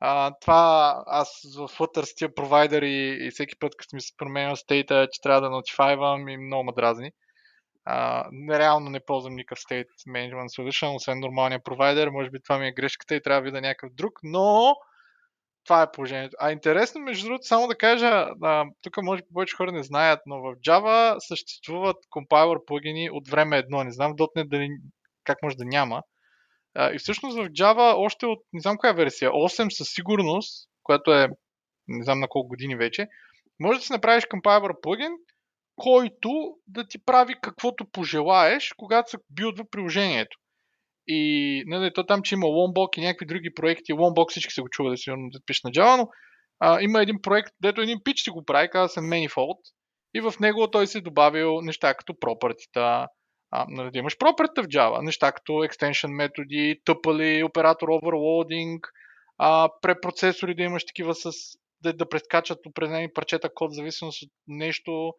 [0.00, 4.56] а, това аз в Flutter с тия провайдери и всеки път, като ми се променя
[4.56, 7.10] стейта, че трябва да нотифайвам и много ме дразни.
[7.88, 12.08] Uh, нереално не ползвам никакъв State Management Solution, освен нормалния провайдер.
[12.08, 14.74] Може би това ми е грешката и трябва да видя някакъв друг, но
[15.64, 16.36] това е положението.
[16.40, 20.20] А интересно, между другото, само да кажа, а, тук може би повече хора не знаят,
[20.26, 23.84] но в Java съществуват компайлър плагини от време едно.
[23.84, 24.68] Не знам .NET дали,
[25.24, 26.02] как може да няма.
[26.78, 31.28] И всъщност в Java още от, не знам коя версия, 8 със сигурност, която е,
[31.88, 33.06] не знам на колко години вече,
[33.60, 35.12] може да си направиш компайлър плагин,
[35.76, 36.30] който
[36.66, 40.38] да ти прави каквото пожелаеш, когато се билдва приложението.
[41.06, 43.92] И нали, то там, че има Lombok и някакви други проекти.
[43.92, 46.08] Lombok всички се го чува да си да пише на Java, но
[46.60, 49.58] а, има един проект, дето един пич си го прави, казва се Manifold.
[50.14, 53.06] И в него той си е добавил неща като пропъртита,
[53.50, 58.80] а, нали, да имаш пропъртита в Java, неща като extension методи, тъпали, оператор overloading,
[59.38, 61.30] а, препроцесори да имаш такива с
[61.82, 65.14] да, да прескачат определени парчета код в зависимост от нещо,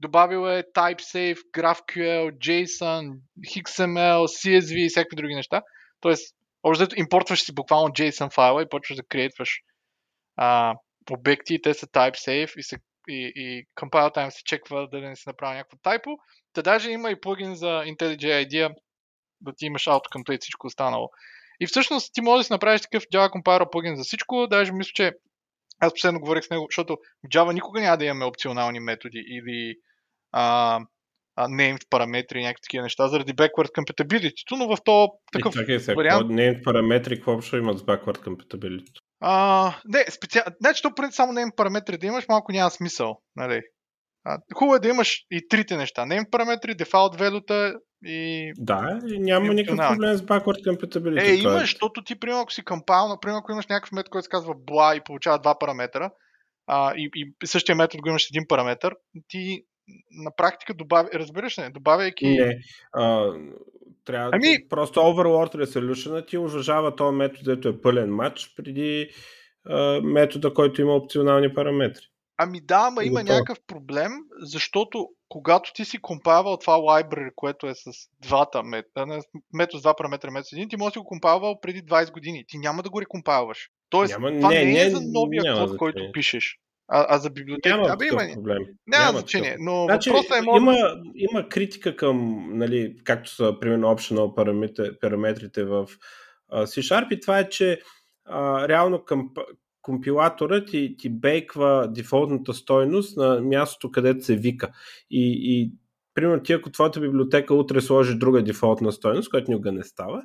[0.00, 5.62] Добавил е TypeSafe, GraphQL, JSON, XML, CSV и всякакви други неща.
[6.00, 9.60] Тоест, общо импортваш си буквално JSON файла и почваш да креатваш
[10.36, 10.74] а,
[11.10, 12.76] обекти те са TypeSafe и, се,
[13.08, 16.10] и, и compile time се чеква да не се направи някакво тайпо.
[16.52, 18.74] Та даже има и плагин за IntelliJ IDEA
[19.40, 21.10] да ти имаш autocomplete всичко останало.
[21.60, 24.46] И всъщност ти можеш да си направиш такъв Java Compiler плагин за всичко.
[24.46, 25.12] Даже мисля, че
[25.80, 29.76] аз последно говорих с него, защото в Java никога няма да имаме опционални методи или
[30.32, 30.80] а,
[31.36, 35.58] а, named параметри и някакви такива неща, заради backward compatibility, но в то такъв и,
[35.58, 36.30] чакай сега, вариант...
[36.30, 39.00] named параметри, какво ще имат с backward compatibility?
[39.26, 40.52] А, не, специално.
[40.60, 43.18] Значи, то преди само name параметри да имаш, малко няма смисъл.
[43.36, 43.62] Нали?
[44.24, 46.02] А, хубаво е да имаш и трите неща.
[46.02, 48.52] Name параметри, default value и...
[48.56, 51.28] Да, и няма никакъв проблем с backward compatibility.
[51.28, 51.58] Е, имаш, е.
[51.58, 54.96] защото ти, примерно, ако си компайл, например, ако имаш някакъв метод, който се казва bla
[54.96, 56.10] и получава два параметра,
[56.66, 58.90] а, и, и същия метод го имаш един параметр,
[59.28, 59.64] ти
[60.10, 62.26] на практика добавя, разбираш ли, добавяйки...
[62.26, 62.58] Не,
[62.92, 63.32] а,
[64.04, 64.68] трябва ами...
[64.68, 69.08] просто Overlord Resolution ти уважава този метод, който е пълен матч, преди
[69.66, 72.04] а, метода, който има опционални параметри.
[72.36, 77.74] Ами да, ама има някакъв проблем, защото когато ти си компавал това library, което е
[77.74, 79.20] с двата метода,
[79.52, 82.44] метод с два параметра, метод с един, ти можеш да го компавал преди 20 години.
[82.48, 83.68] Ти няма да го рекомпаваш.
[83.88, 86.58] Тоест, няма, това не, не е за новия код, който пишеш.
[86.88, 87.76] А, а за библиотека?
[87.76, 88.62] Няма Абе, има, проблем.
[88.86, 90.42] Няма, няма значение, но значи, въпросът е...
[90.42, 90.62] Може...
[90.62, 90.76] Има,
[91.14, 95.86] има критика към, нали, както са, примерно, optional параметри, параметрите в
[96.52, 97.80] uh, C-Sharp и това е, че
[98.30, 99.30] uh, реално към,
[99.82, 104.72] компилаторът ти, ти бейква дефолтната стойност на мястото, където се вика.
[105.10, 105.72] И, и
[106.14, 110.22] примерно ти, ако твоята библиотека утре сложи друга дефолтна стойност, която никога не става,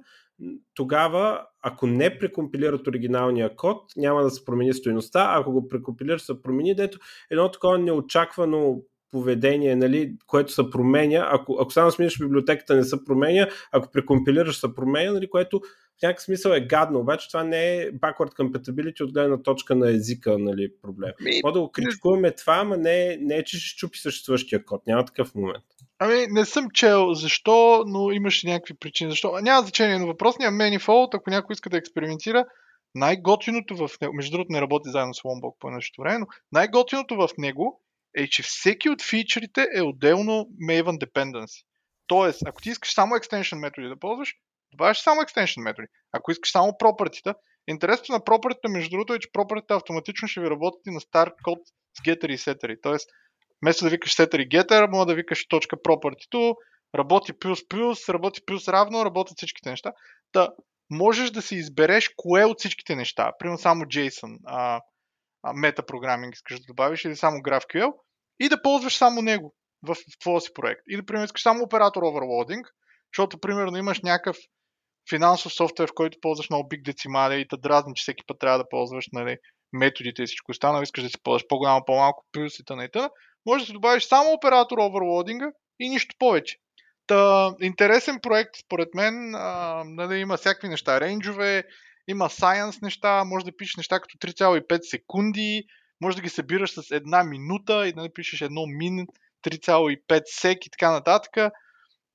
[0.73, 6.41] тогава, ако не прекомпилират оригиналния код, няма да се промени стоеността, ако го прекомпилират, се
[6.41, 6.99] промени, дето
[7.31, 13.05] едно такова неочаквано поведение, нали, което се променя, ако, ако само смениш библиотеката не се
[13.05, 15.59] променя, ако прекомпилираш се променя, нали, което
[15.99, 19.91] в някакъв смисъл е гадно, обаче това не е backward compatibility от гледна точка на
[19.91, 21.11] езика нали, проблем.
[21.43, 24.87] Може да го критикуваме това, ама не, не е, че ще чупи съществуващия код.
[24.87, 25.63] Няма такъв момент.
[25.99, 29.11] Ами, не съм чел защо, но имаше някакви причини.
[29.11, 29.39] Защо?
[29.41, 32.45] Няма значение, но въпросният Manifold, ако някой иска да експериментира,
[32.95, 37.15] най-готиното в него, между другото не работи заедно с Lombok по нещо време, но най-готиното
[37.15, 37.81] в него
[38.17, 41.63] е, че всеки от фичерите е отделно Maven Dependency.
[42.07, 44.33] Тоест, ако ти искаш само extension методи да ползваш,
[44.71, 45.87] добавяш само extension методи.
[46.11, 47.33] Ако искаш само property
[47.67, 51.31] интересното на property между другото е, че property автоматично ще ви работят и на стар
[51.43, 51.59] код
[51.97, 52.77] с getter и setter.
[52.81, 53.09] Тоест,
[53.61, 56.55] вместо да викаш setter и getter, може да викаш точка property
[56.95, 59.93] работи плюс плюс, работи плюс равно, работят всичките неща.
[60.31, 60.49] Та,
[60.89, 63.31] можеш да си избереш кое от всичките неща.
[63.39, 64.81] Примерно само JSON, а,
[65.43, 67.93] а, метапрограминг искаш да добавиш или само GraphQL
[68.39, 69.53] и да ползваш само него
[69.87, 70.81] в, в твоя си проект.
[70.89, 72.63] Или, примерно, искаш само оператор overloading,
[73.13, 74.37] защото, примерно, имаш някакъв
[75.09, 78.57] финансов софтуер, в който ползваш много биг децимали и те дразни, че всеки път трябва
[78.57, 79.37] да ползваш нали,
[79.73, 83.09] методите и всичко останало, искаш да си ползваш по-голямо, по-малко, плюс и т.н.
[83.45, 86.57] Може да добавиш само оператор оверлодинга и нищо повече.
[87.07, 89.35] Та, интересен проект, според мен.
[89.35, 91.63] А, нали, има всякакви неща, рейнджове,
[92.07, 95.63] има science неща, може да пишеш неща като 3,5 секунди,
[96.01, 99.07] може да ги събираш с една минута и да напишеш едно мин,
[99.43, 101.53] 3,5 сек и така нататък.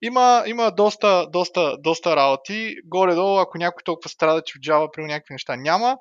[0.03, 2.77] Има, има доста, доста, доста работи.
[2.85, 5.97] Горе-долу, ако някой толкова страда, че в Java при някакви неща няма,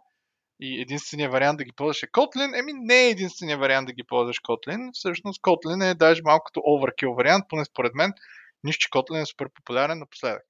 [0.60, 4.04] и единственият вариант да ги ползваш е Kotlin, еми не е единственият вариант да ги
[4.04, 4.89] ползваш Kotlin.
[4.94, 8.13] Всъщност Kotlin е даже малко като overkill вариант, поне според мен.
[8.63, 10.44] Нищо, че Kotlin е супер популярен напоследък.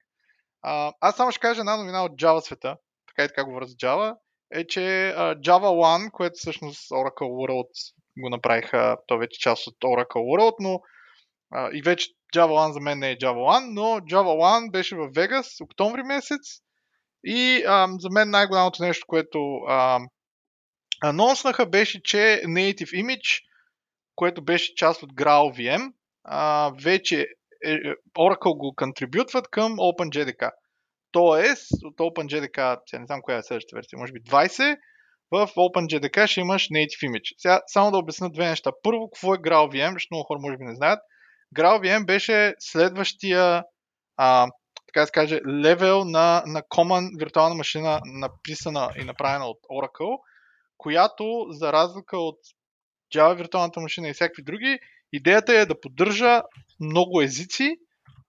[0.62, 3.74] А, аз само ще кажа една новина от Java света, така и така говоря за
[3.74, 4.16] Java,
[4.52, 4.80] е, че
[5.16, 10.80] Java 1, което всъщност Oracle World го направиха, то вече част от Oracle World, но
[11.52, 14.96] а, и вече Java 1 за мен не е Java 1, но Java 1 беше
[14.96, 16.40] в Vegas октомври месец
[17.24, 20.00] и а, за мен най-голямото нещо, което а,
[21.02, 23.42] анонснаха беше, че Native Image,
[24.14, 25.92] което беше част от GraalVM,
[26.24, 27.26] а, вече
[27.64, 27.78] е, е,
[28.18, 30.50] Oracle го контрибютват към OpenJDK.
[31.12, 34.76] Тоест, от OpenJDK, сега не знам коя е следващата версия, може би 20,
[35.30, 37.34] в OpenJDK ще имаш Native Image.
[37.38, 38.70] Сега, само да обясня две неща.
[38.82, 41.00] Първо, какво е GraalVM, защото много хора може би не знаят.
[41.56, 43.64] GraalVM беше следващия,
[44.16, 44.48] а,
[44.94, 50.18] така да каже, левел на, на Common виртуална машина, написана и направена от Oracle,
[50.78, 52.38] която, за разлика от
[53.14, 54.78] Java виртуалната машина и всякакви други,
[55.12, 56.42] идеята е да поддържа
[56.80, 57.76] много езици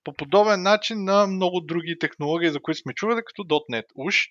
[0.04, 4.28] по подобен начин на много други технологии, за които сме чували, като .NET уж.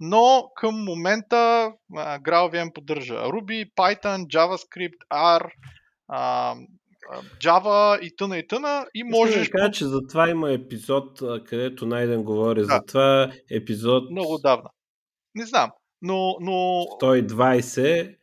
[0.00, 5.50] Но към момента GraalVM поддържа Ruby, Python, JavaScript, R,
[7.40, 9.46] Java и тъна и тъна и можеш...
[9.46, 12.66] Да кажа, че за това има епизод, където Найден говори да.
[12.66, 13.32] за това.
[13.50, 14.10] Епизод...
[14.10, 14.70] Много давна.
[15.34, 15.70] Не знам,
[16.02, 16.36] но...
[16.40, 16.52] но...
[16.52, 18.16] 120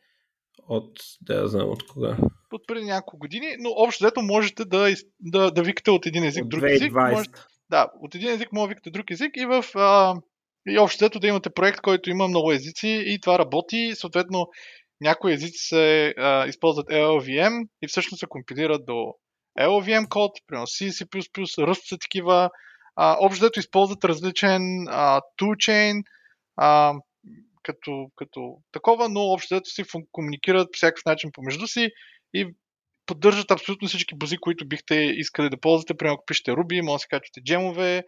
[0.68, 1.00] от...
[1.22, 2.18] Да, знам от кога.
[2.54, 6.44] От преди няколко години, но общо взето можете да, да, да викате от един език
[6.44, 6.74] от друг 2020.
[6.74, 6.94] език.
[6.94, 7.40] Можете,
[7.70, 9.66] да, от един език може да викате друг език и в...
[9.76, 10.16] А,
[10.68, 13.92] и общо взето да имате проект, който има много езици и това работи.
[13.96, 14.48] Съответно,
[15.02, 19.14] някои езици се а, използват LLVM и всъщност се компилират до
[19.60, 21.06] LLVM код, примерно C, C++,
[21.62, 22.50] Rust са такива.
[22.96, 26.04] А, общо дето използват различен а, toolchain,
[26.58, 26.94] а,
[27.64, 31.90] като, като такова, но общо дето си комуникират по всякакъв начин помежду си
[32.34, 32.48] и
[33.06, 35.94] поддържат абсолютно всички бази, които бихте искали да ползвате.
[35.94, 38.04] Примерно, ако пишете Ruby, може да си качвате джемове,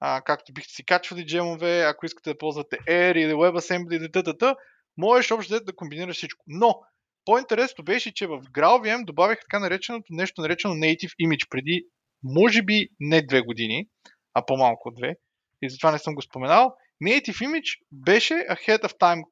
[0.00, 4.54] а, както бихте си качвали джемове, ако искате да ползвате Air или WebAssembly или т.т
[4.96, 6.44] можеш общо да комбинираш всичко.
[6.46, 6.80] Но
[7.24, 11.86] по-интересното беше, че в GraalVM добавих така нареченото нещо наречено Native Image преди,
[12.22, 13.88] може би не две години,
[14.34, 15.14] а по-малко от две.
[15.62, 16.76] И затова не съм го споменал.
[17.02, 19.22] Native Image беше Ahead of Time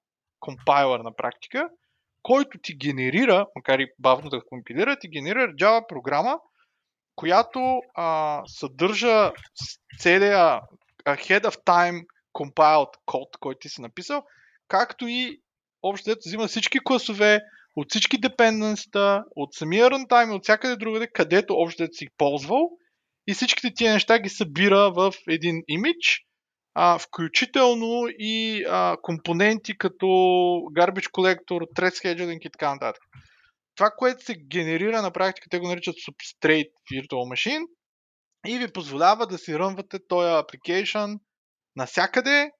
[0.41, 1.69] компайлър на практика,
[2.23, 6.39] който ти генерира, макар и бавно да компилира, ти генерира Java програма,
[7.17, 9.33] която а, съдържа
[9.99, 10.61] целия
[11.07, 14.25] Ahead of Time compiled код, който ти си написал,
[14.69, 15.42] както и
[15.83, 17.41] общо взето взима всички класове,
[17.77, 22.71] от всички депенденста, от самия runtime и от всякъде другаде, където общо си ползвал
[23.27, 26.25] и всичките тия неща ги събира в един имидж,
[26.75, 30.07] а, включително и а, компоненти като
[30.77, 33.03] garbage collector, thread scheduling и така нататък.
[33.77, 37.65] Това, което се генерира на практика, те го наричат Substrate Virtual Machine
[38.47, 41.19] и ви позволява да си рънвате този application
[41.77, 42.51] навсякъде,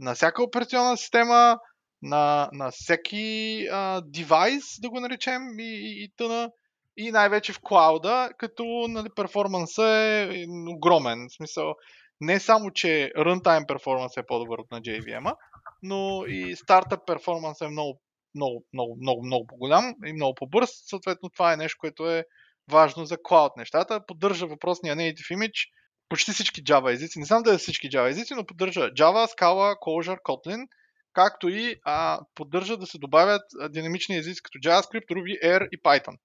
[0.00, 1.58] на всяка операционна система,
[2.06, 6.50] на, на всеки а, девайс, да го наречем, и, и, и тъна,
[6.96, 11.26] и най-вече в клауда, като нали, перформанса е огромен.
[11.28, 11.74] В смисъл,
[12.20, 15.34] не само, че runtime перформанс е по-добър от на JVM,
[15.82, 18.00] но и стартъп перформанс е много,
[18.34, 20.70] много, много, много, много по-голям и много по-бърз.
[20.72, 22.24] Съответно, това е нещо, което е
[22.70, 24.06] важно за клауд нещата.
[24.06, 25.68] Поддържа въпросния native image
[26.08, 27.18] почти всички Java езици.
[27.18, 30.66] Не знам да е всички Java езици, но поддържа Java, Scala, Clojure, Kotlin–
[31.16, 36.16] както и а, поддържа да се добавят динамични езици като JavaScript, Ruby, R и Python.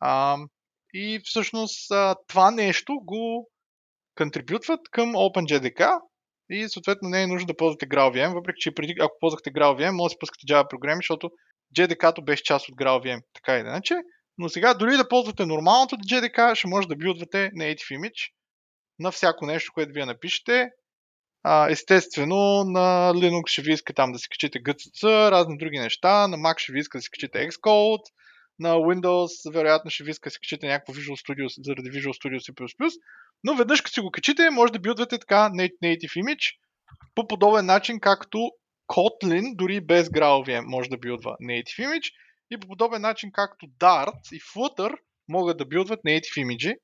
[0.00, 0.36] А,
[0.94, 3.50] и всъщност а, това нещо го
[4.18, 6.00] контрибютват към OpenJDK
[6.50, 10.04] и съответно не е нужно да ползвате GraalVM, въпреки че преди, ако ползвахте GraalVM, може
[10.04, 11.30] да си пускате Java програми, защото
[11.76, 13.94] JDK-то беше част от GraalVM, така и иначе.
[14.38, 18.32] Но сега дори да ползвате нормалното JDK, ще може да билдвате Native Image
[18.98, 20.70] на всяко нещо, което вие напишете
[21.42, 26.28] а, естествено, на Linux ще ви иска там да си качите GCC, разни други неща,
[26.28, 28.02] на Mac ще ви иска да си качите Xcode,
[28.58, 32.38] на Windows вероятно ще ви иска да си качите някакво Visual Studio заради Visual Studio
[32.38, 32.90] C++,
[33.44, 36.54] но веднъж като си го качите, може да билдвате така Native Image
[37.14, 38.50] по подобен начин, както
[38.88, 42.12] Kotlin, дори без GraalVM, може да билдва Native Image.
[42.50, 44.96] И по подобен начин, както Dart и Flutter
[45.28, 46.76] могат да билдват Native Image,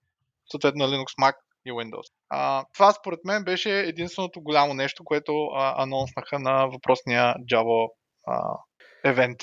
[0.50, 1.34] съответно на Linux, Mac
[1.66, 2.12] и Windows.
[2.28, 7.88] А, това според мен беше единственото голямо нещо, което а, анонснаха на въпросния Java
[8.26, 8.58] а,
[9.04, 9.38] евент.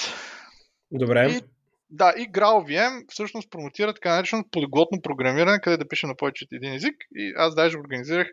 [0.92, 1.32] Добре.
[1.32, 1.42] И,
[1.90, 6.52] да, и GraalVM всъщност промотира така наречено полиглотно програмиране, къде да пише на повече от
[6.52, 6.96] един език.
[7.16, 8.28] И аз даже организирах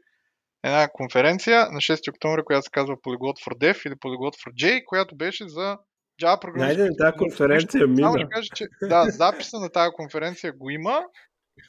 [0.65, 4.85] една конференция на 6 октомври, която се казва Polyglot for Dev или Polyglot for J,
[4.85, 5.79] която беше за
[6.23, 6.79] Java програмиране.
[6.79, 8.07] Найде тази конференция мина.
[8.07, 11.03] Само ще кажа, че да, записа на тази конференция го има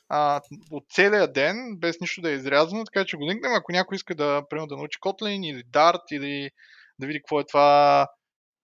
[0.09, 3.95] а, от целия ден, без нищо да е изрязано, така че го линкнем, ако някой
[3.95, 6.49] иска да, примерно, да научи Kotlin или Dart или
[6.99, 8.07] да види какво е това,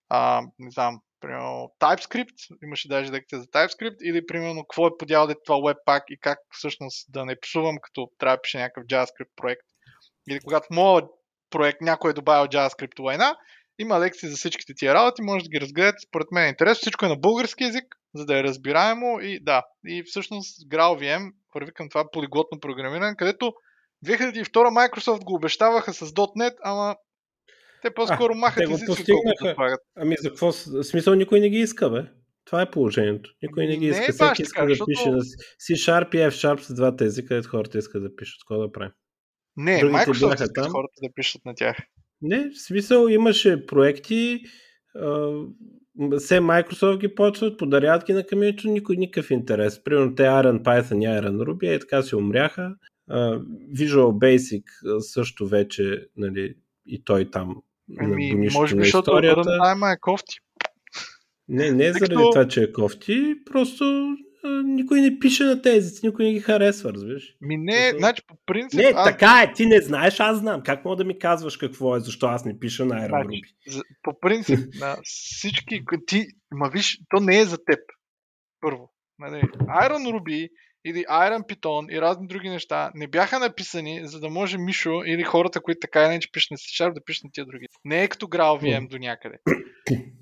[0.09, 5.27] а, не знам, примерно TypeScript, имаше даже лекция за TypeScript, или примерно какво е подял
[5.45, 9.67] това Webpack и как всъщност да не псувам, като трябва да пише някакъв JavaScript проект.
[10.29, 11.05] Или когато моят
[11.49, 13.35] проект някой е добавил JavaScript лайна,
[13.79, 15.97] има лекции за всичките тия работи, може да ги разгледате.
[16.07, 16.81] Според мен е интересно.
[16.81, 19.63] Всичко е на български язик, за да е разбираемо и да.
[19.87, 23.53] И всъщност GraalVM върви към това полиглотно програмиране, където
[24.05, 26.95] 2002 Microsoft го обещаваха с .NET, ама
[27.81, 29.77] те по-скоро а, махат те го постигнаха.
[29.95, 30.51] Ами за какво?
[30.83, 32.01] Смисъл никой не ги иска, бе.
[32.45, 33.29] Това е положението.
[33.41, 34.01] Никой не ги иска.
[34.01, 34.85] Не Всеки иска да защото...
[34.85, 35.17] пише на
[35.67, 38.39] C-Sharp и F-Sharp с двата езика, където хората искат да пишат.
[38.47, 38.91] Какво да правим?
[39.57, 40.71] Не, Другите Microsoft искат там.
[40.71, 41.77] хората да пишат на тях.
[42.21, 44.41] Не, в смисъл имаше проекти,
[46.17, 49.83] все Microsoft ги почват, подаряват ги на камионито, никой никакъв интерес.
[49.83, 52.75] Примерно те Iron Python и Iron Ruby и така си умряха.
[53.73, 54.63] Visual Basic
[54.99, 56.55] също вече, нали,
[56.85, 57.55] и той там
[57.99, 60.35] Ами, може би, защото runtime е кофти.
[61.47, 62.29] Не, не заради като...
[62.31, 64.15] това, че е кофти, просто
[64.63, 67.35] никой не пише на тези, никой не ги харесва, разбираш?
[67.41, 67.97] Ми не, Защото...
[67.97, 68.79] значи по принцип...
[68.79, 69.09] Не, аз...
[69.09, 70.63] така е, ти не знаеш, аз знам.
[70.63, 73.41] Как мога да ми казваш какво е, защо аз не пиша на значи, Ruby?
[74.03, 75.83] По принцип, на всички...
[76.07, 77.79] Ти, ма виж, то не е за теб.
[78.61, 78.93] Първо.
[79.19, 79.41] Нали,
[79.81, 80.49] Iron Ruby
[80.89, 85.23] или Iron Python и разни други неща не бяха написани, за да може Мишо или
[85.23, 87.65] хората, които така иначе пишат на C-Sharp, да пишат на тия други.
[87.85, 88.89] Не е като GraalVM mm.
[88.89, 89.37] до някъде.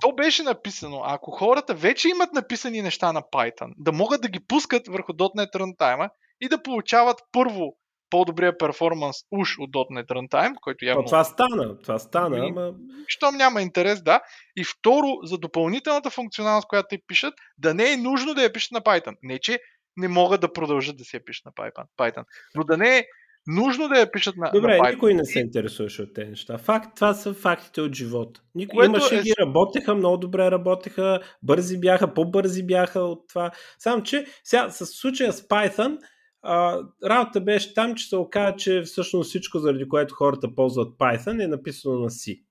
[0.02, 4.40] То беше написано, ако хората вече имат написани неща на Python, да могат да ги
[4.48, 6.10] пускат върху .NET Runtime
[6.42, 7.76] и да получават първо
[8.10, 11.02] по-добрия перформанс уж от .NET Runtime, който явно...
[11.02, 12.74] Но това стана, това стана, ами, ама...
[13.08, 14.22] Щом няма интерес, да.
[14.56, 18.72] И второ, за допълнителната функционалност, която те пишат, да не е нужно да я пишат
[18.72, 19.16] на Python.
[19.24, 19.60] Не, че
[19.98, 21.52] не могат да продължат да си я пишат на
[21.98, 22.24] Python.
[22.56, 23.06] Но да не е
[23.48, 24.94] нужно да я пишат на Добре, на Python.
[24.94, 26.58] никой не се интересуваше от тези неща.
[26.58, 28.42] Факт, това са фактите от живота.
[28.56, 29.22] Никой имаше е...
[29.22, 33.52] ги, работеха, много добре работеха, бързи бяха, по-бързи бяха от това.
[33.80, 35.98] Само, че сега с случая с Python,
[36.42, 41.44] а, работа беше там, че се оказа, че всъщност всичко, заради което хората ползват Python,
[41.44, 42.44] е написано на C.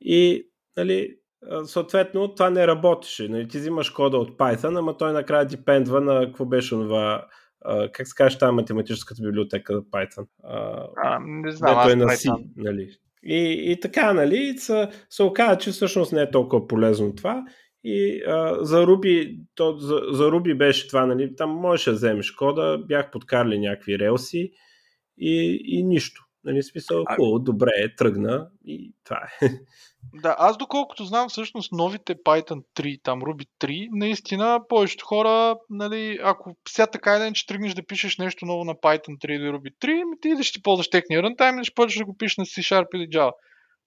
[0.00, 1.16] И, нали,
[1.64, 3.28] съответно това не работеше.
[3.28, 7.26] Нали, ти взимаш кода от Python, ама той накрая депендва на какво беше това
[7.92, 10.26] как се каже тази математическата библиотека за Python?
[10.42, 12.88] А, не знам, аз е на C, нали?
[13.24, 17.44] И, и така, нали, се, се оказа, че всъщност не е толкова полезно това.
[17.84, 22.30] И а, за, Ruby, то, за, за Ruby беше това, нали, там можеш да вземеш
[22.30, 24.52] кода, бях подкарали някакви релси
[25.18, 26.24] и, и нищо.
[26.44, 29.46] Нали, смисъл, хубаво, добре, тръгна и това е.
[30.14, 36.18] Да, аз доколкото знам всъщност новите Python 3, там Ruby 3, наистина повечето хора, нали,
[36.22, 39.74] ако сега така или че тръгнеш да пишеш нещо ново на Python 3 или Ruby
[39.80, 42.44] 3, ми ти идеш ще ползваш техния runtime или ще почнеш да го пишеш на
[42.44, 43.32] C-Sharp или Java.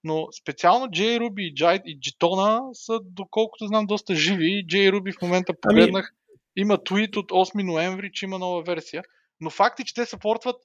[0.04, 4.66] Но специално JRuby и, Jit и Jitona са, доколкото знам, доста живи.
[4.66, 6.62] JRuby в момента ами- погледнах, ами...
[6.62, 9.02] има твит от 8 ноември, че има нова версия.
[9.40, 10.56] Но факт е, че те съпортват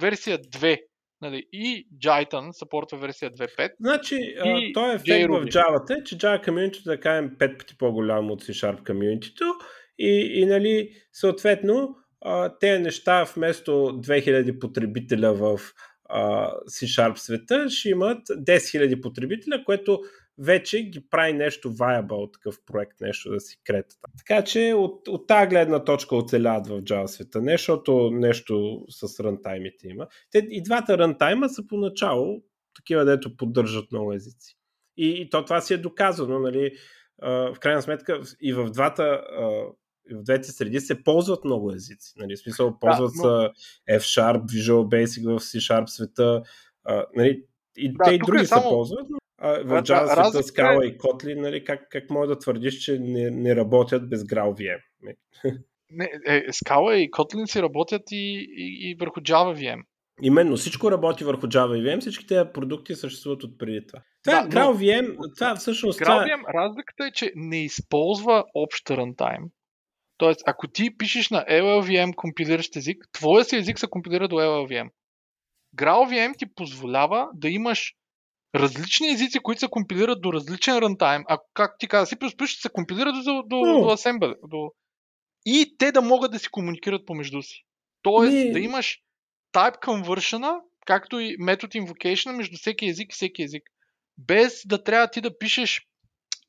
[0.00, 0.80] версия 2
[1.22, 3.70] Нали, и Jython съпортва версия 2.5.
[3.80, 8.32] Значи, и той е ефект в Java, че Java комьюнитито да кажем 5 пъти по-голямо
[8.32, 9.44] от C-Sharp комьюнитито
[9.98, 11.96] и, и нали, съответно
[12.60, 15.60] тези неща вместо 2000 потребителя в
[16.68, 20.00] C-Sharp света ще имат 10 000 потребителя, което
[20.40, 23.96] вече ги прави нещо viable такъв проект, нещо да си крета.
[24.18, 29.20] Така че от, от тази гледна точка оцеляват в Java света, не защото нещо с
[29.20, 30.06] рънтаймите има.
[30.30, 32.42] Те и двата рънтайма са поначало
[32.76, 34.56] такива, дето поддържат много езици.
[34.96, 36.72] И, и то това си е доказано, нали,
[37.22, 39.22] в крайна сметка и в двата
[40.14, 42.12] в двете среди се ползват много езици.
[42.16, 43.98] Нали, в смисъл, ползват да, но...
[43.98, 46.42] F-Sharp, Visual Basic в C-Sharp света.
[46.84, 47.44] А, нали,
[47.76, 48.62] и да, те и други е само...
[48.62, 52.74] се ползват, но в Java света Scala и Kotlin, нали, как, как може да твърдиш,
[52.74, 54.78] че не, не работят без GraalVM?
[55.92, 58.16] Не, е, Scala и Kotlin си работят и,
[58.56, 59.80] и, и върху Java VM.
[60.22, 64.02] Именно, всичко работи върху Java и VM, всички тези продукти съществуват от преди това.
[64.24, 65.98] Това, Да, Graal но- VM, това всъщност...
[65.98, 69.42] това- GraalVM, разликата е, че не използва общ рантайм.
[70.16, 74.88] Тоест, ако ти пишеш на LLVM компилиращ език, твоя си език се компилира до LLVM.
[75.76, 77.94] GraalVM ти позволява да имаш
[78.54, 81.22] различни езици, които се компилират до различен рантайм.
[81.28, 83.64] А как ти каза, C++ ще се компилира до, до, до,
[83.96, 84.34] Assembly.
[84.48, 84.70] До...
[85.46, 87.64] И те да могат да си комуникират помежду си.
[88.02, 88.98] Тоест, Ми- да имаш
[89.54, 93.62] type conversion както и метод invocation между всеки език и всеки език.
[94.18, 95.80] Без да трябва ти да пишеш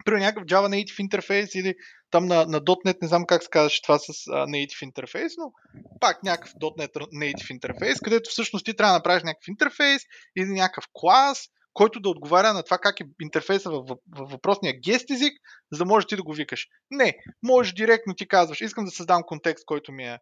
[0.05, 1.75] при някакъв Java Native интерфейс или
[2.11, 4.11] там на, на .NET, не знам как се казваше това с а,
[4.47, 5.51] Native интерфейс, но
[5.99, 10.01] пак някакъв .NET Native интерфейс, където всъщност ти трябва да направиш някакъв интерфейс
[10.37, 15.11] или някакъв клас, който да отговаря на това как е интерфейса във, във въпросния гест
[15.11, 15.33] език,
[15.71, 16.67] за да можеш ти да го викаш.
[16.91, 20.17] Не, можеш директно ти казваш, искам да създам контекст, който ми е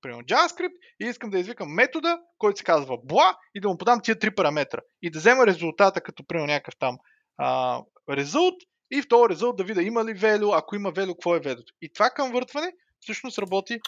[0.00, 4.00] примерно JavaScript и искам да извикам метода, който се казва bla и да му подам
[4.02, 4.78] тия три параметра.
[5.02, 6.96] И да взема резултата като примерно някакъв там
[7.38, 7.80] а,
[8.10, 8.56] result
[8.90, 11.64] и в този резулт да видя има ли value, ако има value, какво е value.
[11.82, 13.78] И това конвъртване всъщност работи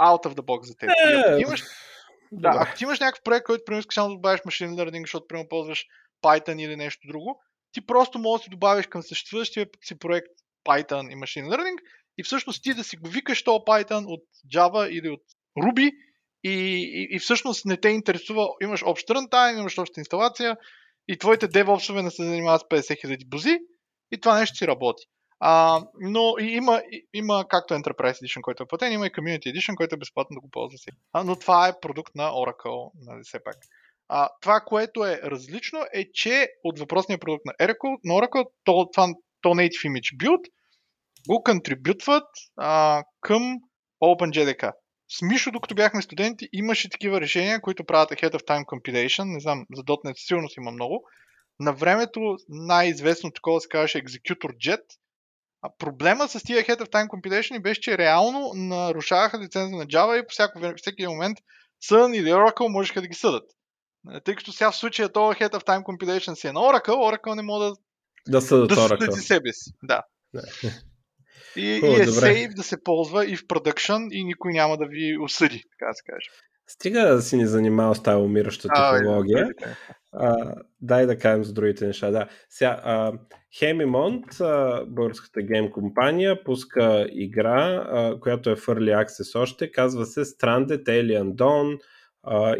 [0.00, 0.90] out of the box за теб.
[0.90, 1.62] И ако ти имаш,
[2.32, 5.26] да, ако ти имаш някакъв проект, който примерно искаш само да добавиш machine learning, защото
[5.28, 5.84] примерно ползваш
[6.22, 7.40] Python или нещо друго,
[7.72, 10.28] ти просто можеш да си добавиш към съществуващия си проект
[10.68, 11.78] Python и machine learning
[12.18, 14.20] и всъщност ти да си го викаш този Python от
[14.54, 15.22] Java или от
[15.58, 15.90] Ruby
[16.44, 20.56] и, и, и всъщност не те интересува, имаш общ runtime, имаш обща инсталация
[21.08, 23.58] и твоите DevOps-ове не се занимават с 50 000 бузи
[24.10, 25.04] и това нещо си работи.
[25.40, 29.54] А, но и има, и, има както Enterprise Edition, който е платен, има и Community
[29.54, 30.78] Edition, който е безплатно да го ползва.
[31.12, 33.56] А, но това е продукт на Oracle, нали все пак.
[34.08, 38.90] А, това, което е различно, е, че от въпросния продукт на Oracle, на Oracle то,
[38.92, 39.08] това,
[39.40, 40.44] то Native Image Build
[41.28, 42.28] го контрибютват
[43.20, 43.58] към
[44.02, 44.72] OpenJDK.
[45.08, 49.34] С Мишо, докато бяхме студенти, имаше такива решения, които правят Ahead of Time Compilation.
[49.34, 51.04] Не знам, за .NET силно си има много.
[51.60, 54.82] На времето най-известно такова се казваше Executor Jet.
[55.62, 60.22] А проблема с тия Ahead of Time Compilation беше, че реално нарушаваха лиценза на Java
[60.22, 61.38] и по всеки момент
[61.84, 63.44] Sun или Oracle можеха да ги съдат.
[64.10, 66.88] Е, Тъй като сега в случая това Ahead of Time Compilation си е на Oracle,
[66.88, 67.74] Oracle не може да,
[68.28, 69.10] Да съдат да Oracle.
[69.10, 69.70] себе си.
[69.82, 70.02] Да.
[70.34, 70.42] Да.
[71.56, 72.20] И, Хубаво, и е добре.
[72.20, 75.94] сейф да се ползва и в продъкшн и никой няма да ви осъди, така да
[75.94, 76.26] се каже.
[76.66, 79.48] Стига да си ни занимавал с тази умираща технология.
[80.12, 82.10] А, дай да кажем за другите неща.
[82.10, 82.28] Да.
[82.48, 83.12] Сега, а,
[83.60, 90.06] Hemimont, а, българската гейм компания, пуска игра, а, която е в Early Access още, казва
[90.06, 91.78] се Stranded Alien Dawn,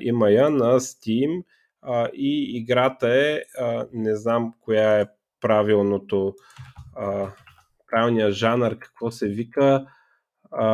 [0.00, 1.42] има я на Steam
[1.82, 5.06] а, и играта е, а, не знам коя е
[5.40, 6.34] правилното,
[6.96, 7.28] а,
[7.90, 9.86] правилният жанр, какво се вика,
[10.50, 10.66] а,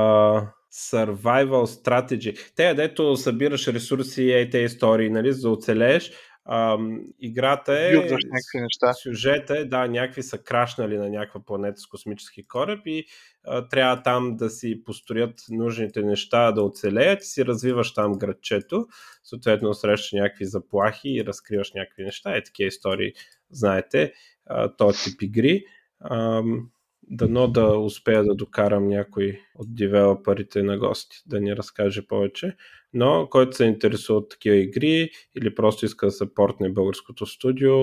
[0.72, 2.53] Survival Strategy.
[2.57, 6.12] Те, дето събираш ресурси и тези истории, нали, за да оцелееш,
[6.51, 7.90] Ам, играта е...
[7.90, 8.92] Билдваш някакви неща.
[8.92, 13.05] Сюжета е, да, някакви са крашнали на някаква планета с космически кораб и
[13.44, 18.86] а, трябва там да си построят нужните неща да оцелеят и си развиваш там градчето,
[19.24, 22.36] съответно срещаш някакви заплахи и разкриваш някакви неща.
[22.36, 23.12] Е такива истории,
[23.51, 24.12] знаете,
[24.46, 25.64] а, този тип игри.
[26.11, 26.70] Ам,
[27.11, 32.56] дано да успея да докарам някой от девелоперите на гости да ни разкаже повече.
[32.92, 37.74] Но който се интересува от такива игри или просто иска да се портне българското студио,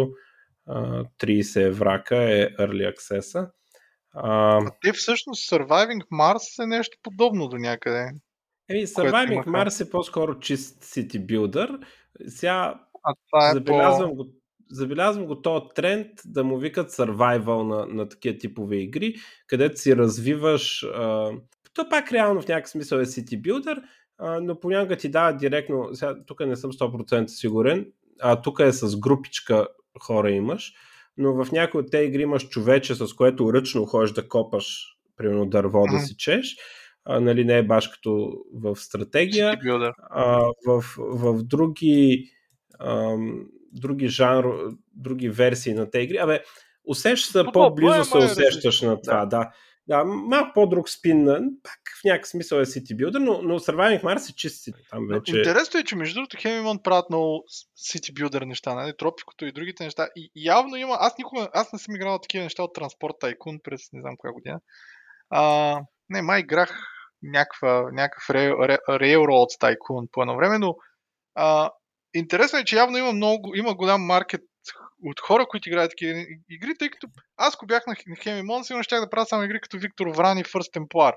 [0.68, 3.36] а, 30 еврака е Early Access.
[3.36, 3.50] А,
[4.14, 8.12] А те всъщност Surviving Mars е нещо подобно до някъде.
[8.70, 9.50] Еми, Surviving имаха.
[9.50, 11.86] Mars е по-скоро чист City Builder.
[12.28, 14.16] Сега А това е забелязвам, по...
[14.16, 14.26] го,
[14.72, 19.16] забелязвам го този тренд да му викат survival на, на такива типове игри,
[19.48, 20.84] където си развиваш.
[20.84, 21.32] А,
[21.74, 23.84] то пак реално в някакъв смисъл е City Builder,
[24.18, 25.90] а, но понякога ти дава директно.
[25.94, 27.88] Сега, тук не съм 100% сигурен,
[28.22, 29.68] а тук е с групичка
[30.02, 30.74] хора имаш,
[31.18, 35.46] но в някои от тези игри имаш човече, с което ръчно ходиш да копаш, примерно
[35.46, 36.06] дърво да Мгм.
[36.06, 36.56] си чеш.
[37.06, 39.58] А, нали, не е баш като в стратегия
[40.10, 42.30] а, в, в други,
[42.80, 43.46] ам,
[43.76, 44.46] други жанр,
[44.94, 46.18] други версии на тези игри.
[46.18, 46.44] Абе,
[46.86, 49.52] усещаш се, по-близо се усещаш на това, да.
[49.88, 50.04] да.
[50.06, 51.26] малко по-друг спин,
[51.64, 54.90] пак в някакъв смисъл е City Builder, но, но Surviving Mars е чист City.
[54.90, 55.38] Там вече...
[55.38, 57.44] Интересно е, че между другото Хемимон правят много
[57.92, 58.94] City Builder неща, нали?
[58.98, 60.08] Тропикото и другите неща.
[60.16, 63.82] И явно има, аз никога, аз не съм играл такива неща от Transport Tycoon през
[63.94, 64.60] не знам коя година.
[65.30, 66.92] А, не, май играх
[67.24, 70.76] някаква, някакъв Rail, Rail- Railroad Tycoon по едно време, но
[71.36, 71.72] а,
[72.20, 74.42] интересно е, че явно има много, има голям маркет
[75.04, 77.08] от хора, които играят такива игри, тъй като
[77.38, 80.38] аз ако бях на на Хемимон, сигурно щях да правя само игри като Виктор Вран
[80.38, 81.14] и First Templar.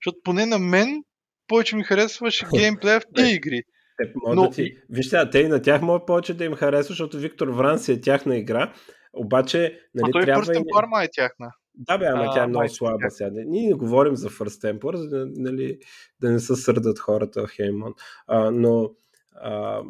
[0.00, 1.02] Защото поне на мен
[1.48, 3.62] повече ми харесваше геймплея в тези игри.
[3.96, 4.42] Те Но...
[4.42, 4.76] да ти...
[4.90, 8.00] Вижте, те и на тях могат повече да им харесва, защото Виктор Вран си е
[8.00, 8.72] тяхна игра,
[9.12, 10.44] обаче нали, а той трябва...
[10.44, 11.50] First Temple е тяхна.
[11.74, 13.30] Да, бе, ама тя е много слаба сега.
[13.34, 15.78] Ние не говорим за First Temple, за да, нали,
[16.20, 17.94] да не се сърдат хората в Хеймон.
[18.26, 18.90] А, но
[19.34, 19.82] а,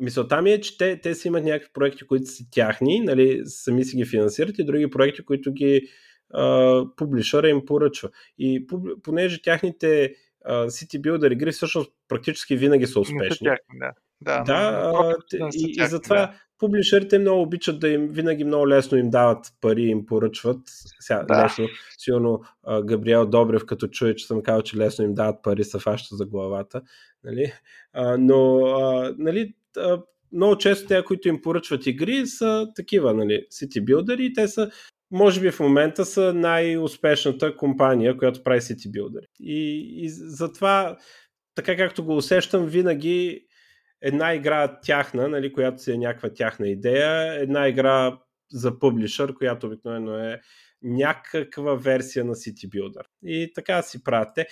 [0.00, 3.84] мисълта ми е, че те, те си имат някакви проекти, които са тяхни, нали, сами
[3.84, 5.88] си ги финансират и други проекти, които ги
[6.96, 8.10] публишъра им поръчва.
[8.38, 8.66] И
[9.02, 10.14] понеже тяхните
[10.48, 13.44] uh, City Builder игри всъщност практически винаги са успешни.
[13.44, 13.92] Тяхни, да.
[14.20, 15.14] Да, да а,
[15.54, 16.40] и, и затова да.
[16.58, 20.60] Публишерите много обичат да им винаги много лесно им дават пари, им поръчват.
[21.00, 21.44] Сега, да.
[21.44, 22.40] лесно, сигурно
[22.84, 26.26] Габриел Добрев, като чуе, че съм казал, че лесно им дават пари, са фаща за
[26.26, 26.82] главата.
[27.24, 27.52] Нали?
[27.92, 30.02] А, но а, нали, а,
[30.32, 34.70] много често те, които им поръчват игри, са такива, нали, City Builder и те са
[35.10, 39.24] може би в момента са най-успешната компания, която прави City Builder.
[39.40, 40.96] И, и затова,
[41.54, 43.45] така както го усещам, винаги
[44.06, 48.18] една игра тяхна, нали, която си е някаква тяхна идея, една игра
[48.52, 50.40] за публишър, която обикновено е
[50.82, 53.04] някаква версия на City Builder.
[53.22, 54.46] И така си правят те.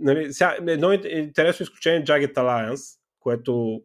[0.00, 3.80] Нали, сега, едно интересно изключение е Jagged Alliance, което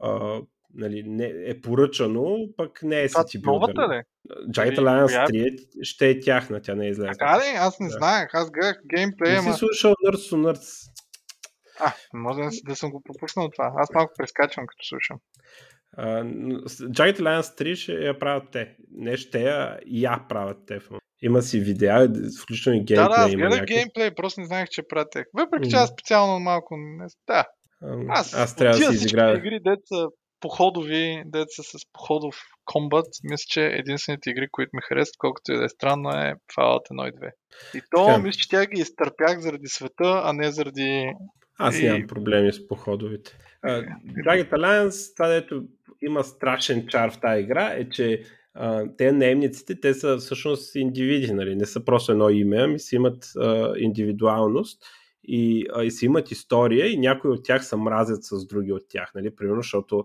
[0.00, 0.40] а,
[0.74, 3.46] нали, не, е поръчано, пък не е City Builder.
[3.46, 4.02] Новата ли?
[4.48, 7.12] Jagged Alliance 3 ще е тяхна, тя не е излезла.
[7.12, 7.56] Така ли?
[7.56, 7.92] Аз не да.
[7.92, 9.42] знаех, аз гледах геймплея.
[9.42, 10.92] Не си слушал Nerds to Nerds.
[11.84, 13.72] А, може да, съм го пропуснал това.
[13.76, 15.18] Аз малко прескачам като слушам.
[15.98, 18.76] Uh, Jagged Alliance 3 ще я правят те.
[18.90, 20.80] Не ще я, я правят те.
[21.22, 22.08] Има си видеа,
[22.42, 23.08] включително и геймплей.
[23.08, 23.66] Да, да, аз гледах някакъв...
[23.66, 25.24] геймплей, просто не знаех, че правят те.
[25.34, 27.06] Въпреки, че аз специално малко не...
[27.26, 27.44] Да.
[28.08, 29.36] Аз, аз трябва да си изиграя.
[29.36, 30.06] игри, деца
[30.42, 35.64] походови, деца с походов комбат, мисля, че единствените игри, които ми харесват, колкото и да
[35.64, 37.30] е странно, е Fallout 1 и 2.
[37.74, 41.12] И то, мисля, че тя ги изтърпях заради света, а не заради...
[41.58, 41.84] Аз и...
[41.84, 43.38] нямам проблеми с походовите.
[43.64, 45.64] Dragon Alliance, това дето
[46.02, 48.22] има страшен чар в тази игра, е, че
[48.58, 51.56] Uh, те наемниците, те са всъщност индивиди, нали?
[51.56, 54.82] не са просто едно име, ами си имат uh, индивидуалност
[55.24, 58.82] и, uh, и си имат история и някои от тях се мразят с други от
[58.88, 59.36] тях, нали?
[59.36, 60.04] примерно, защото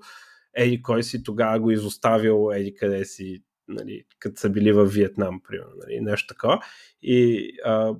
[0.55, 5.41] еди кой си тогава го изоставил, еди къде си, нали, като са били във Виетнам,
[5.47, 6.59] примерно, нали, нещо такова.
[7.01, 7.95] И а,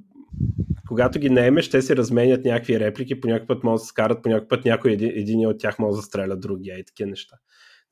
[0.88, 4.24] когато ги наемеш, те си разменят някакви реплики, по някакъв път могат да се скарат,
[4.24, 7.36] по някакъв път някой един, един от тях може да стреля другия и такива неща.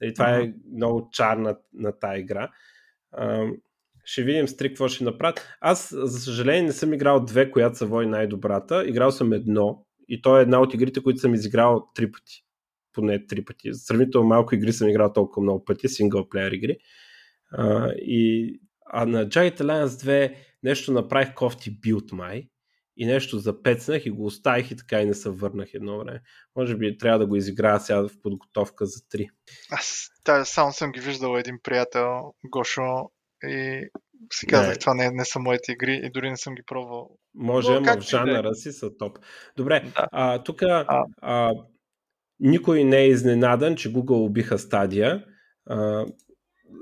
[0.01, 0.49] Нали, това uh-huh.
[0.49, 2.51] е много чар на, на тази игра.
[3.11, 3.47] А,
[4.05, 5.47] ще видим стрик какво ще направят.
[5.61, 8.87] Аз, за съжаление, не съм играл две, която са вой най-добрата.
[8.87, 12.45] Играл съм едно и то е една от игрите, които съм изиграл три пъти
[12.95, 13.73] поне три пъти.
[13.73, 16.77] Сравнително малко игри съм играл толкова много пъти, синглплеер игри.
[17.51, 22.49] А, и, а на Giant Alliance 2 нещо направих кофти билд май
[22.97, 26.21] и нещо запецнах и го оставих и така и не се върнах едно време.
[26.55, 29.29] Може би трябва да го изиграя сега в подготовка за 3.
[29.71, 33.09] Аз да, само съм ги виждал един приятел, Гошо,
[33.43, 33.81] и
[34.33, 34.79] си казах, не.
[34.79, 37.09] това не, не са моите игри и дори не съм ги пробвал.
[37.33, 39.19] Може, ама в жанъра си са топ.
[39.57, 40.07] Добре, да.
[40.11, 41.05] а, тук а...
[41.21, 41.51] а,
[42.39, 45.25] никой не е изненадан, че Google убиха стадия.
[45.65, 46.05] А,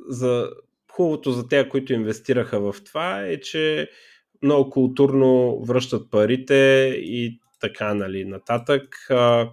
[0.09, 0.49] за
[0.91, 3.89] хубавото за тези, които инвестираха в това е, че
[4.43, 8.95] много културно връщат парите и така, нали, нататък.
[9.09, 9.51] А,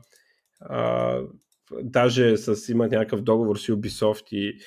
[0.61, 1.21] а,
[1.83, 4.59] даже с, имат някакъв договор с Ubisoft и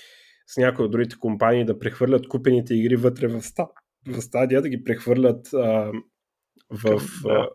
[0.47, 3.67] с някои от другите компании да прехвърлят купените игри вътре в, ста,
[4.07, 5.91] в стадия, да ги прехвърлят а,
[6.69, 7.29] в да.
[7.29, 7.49] а,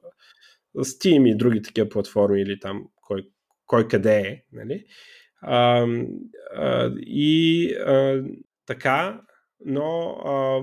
[0.77, 3.29] Steam и други такива платформи или там кой,
[3.67, 4.45] кой къде е.
[4.53, 4.85] Нали?
[5.41, 5.87] А,
[6.57, 8.25] а, и а,
[8.67, 9.21] така,
[9.65, 10.63] но а,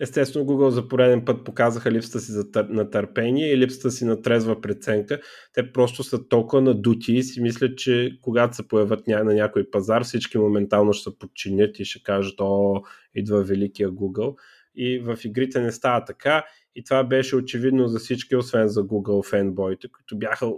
[0.00, 4.60] естествено Google за пореден път показаха липсата си на търпение и липсата си на трезва
[4.60, 5.20] преценка.
[5.54, 10.04] Те просто са толкова надути и си мислят, че когато се появят на някой пазар,
[10.04, 12.82] всички моментално ще се подчинят и ще кажат, о,
[13.14, 14.36] идва великия Google.
[14.74, 16.44] И в игрите не става така.
[16.74, 20.52] И това беше очевидно за всички, освен за Google фенбоите, които бяха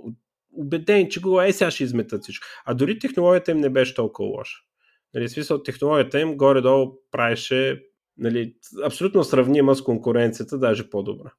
[0.53, 2.47] убедени, че Google е сега ще изметат всичко.
[2.65, 4.59] А дори технологията им не беше толкова лоша.
[5.15, 7.83] Нали, смисъл, технологията им горе-долу правеше
[8.21, 8.55] нали,
[8.85, 11.33] абсолютно сравнима с конкуренцията, даже по-добра.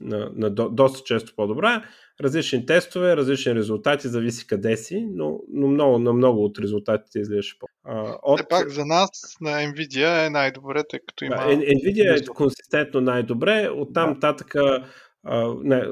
[0.00, 1.84] На, на до, доста често по-добра.
[2.20, 7.58] Различни тестове, различни резултати, зависи къде си, но, но много, на много от резултатите излизаше
[7.58, 7.66] по.
[7.84, 8.38] А, от...
[8.38, 9.10] Все пак за нас
[9.40, 11.36] на Nvidia е най-добре, тъй като има...
[11.36, 14.20] Nvidia е консистентно най-добре, оттам да.
[14.20, 14.84] татъка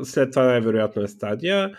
[0.02, 1.72] след това най-вероятно е стадия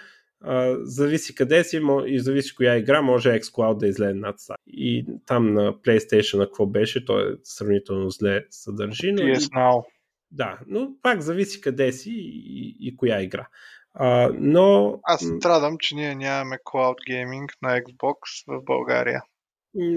[0.82, 4.60] Зависи къде си и зависи коя игра, може xCloud да излезе над сайт.
[4.68, 9.12] И там на PlayStation какво беше, то е сравнително зле съдържи.
[9.12, 9.84] Но PS Now.
[10.32, 13.48] Да, но пак зависи къде си и, и коя игра.
[13.94, 15.00] А, но...
[15.04, 18.18] Аз страдам, че ние нямаме Cloud Gaming на Xbox
[18.48, 19.22] в България.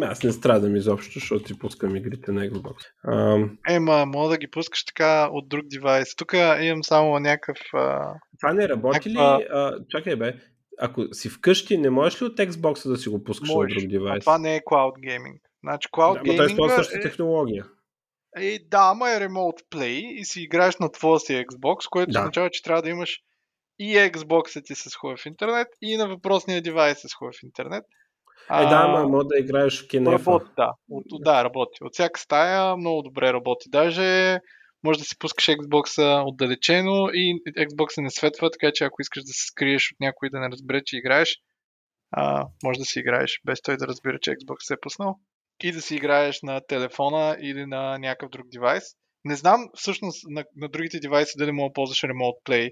[0.02, 2.74] Аз не страдам изобщо, защото си пускам игрите на Xbox.
[3.04, 3.48] А...
[3.74, 6.16] Ема, мога да ги пускаш така от друг девайс.
[6.16, 7.58] Тук имам само някакъв...
[7.72, 8.14] А...
[8.40, 9.38] Това не работи някаква...
[9.40, 9.46] ли?
[9.50, 10.34] А, чакай бе,
[10.78, 13.90] ако си вкъщи, не можеш ли от Xbox да си го пускаш можеш, на друг
[13.90, 14.16] девайс?
[14.16, 15.40] А това не е Cloud Gaming.
[15.64, 17.66] Значи Cloud да, Gaming е същата технология.
[18.36, 22.20] Е, да, ама е Remote Play и си играеш на твоя си Xbox, което да.
[22.20, 23.20] означава, че трябва да имаш
[23.78, 27.84] и Xbox ти с хубав интернет и на въпросния девайс с хубав интернет.
[28.52, 30.30] Е, да, ама може да играеш в кинефа.
[30.30, 30.72] Работи, да.
[30.90, 31.78] От, да, работи.
[31.84, 33.68] От всяка стая много добре работи.
[33.68, 34.40] Даже
[34.84, 39.32] може да си пускаш Xbox отдалечено и Xbox не светва, така че ако искаш да
[39.32, 41.36] се скриеш от някой да не разбере, че играеш,
[42.10, 45.16] а, може да си играеш без той да разбира, че Xbox се е пуснал.
[45.62, 48.84] И да си играеш на телефона или на някакъв друг девайс.
[49.24, 52.70] Не знам всъщност на, на другите девайси дали мога да ползваш Remote Play.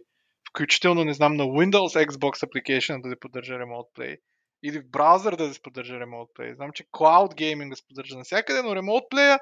[0.51, 4.16] Включително не знам на Windows Xbox Application да поддържа Remote Play
[4.63, 6.55] или в браузър да се поддържа Remote Play.
[6.55, 9.39] Знам, че Cloud Gaming се поддържа навсякъде, но Remote Play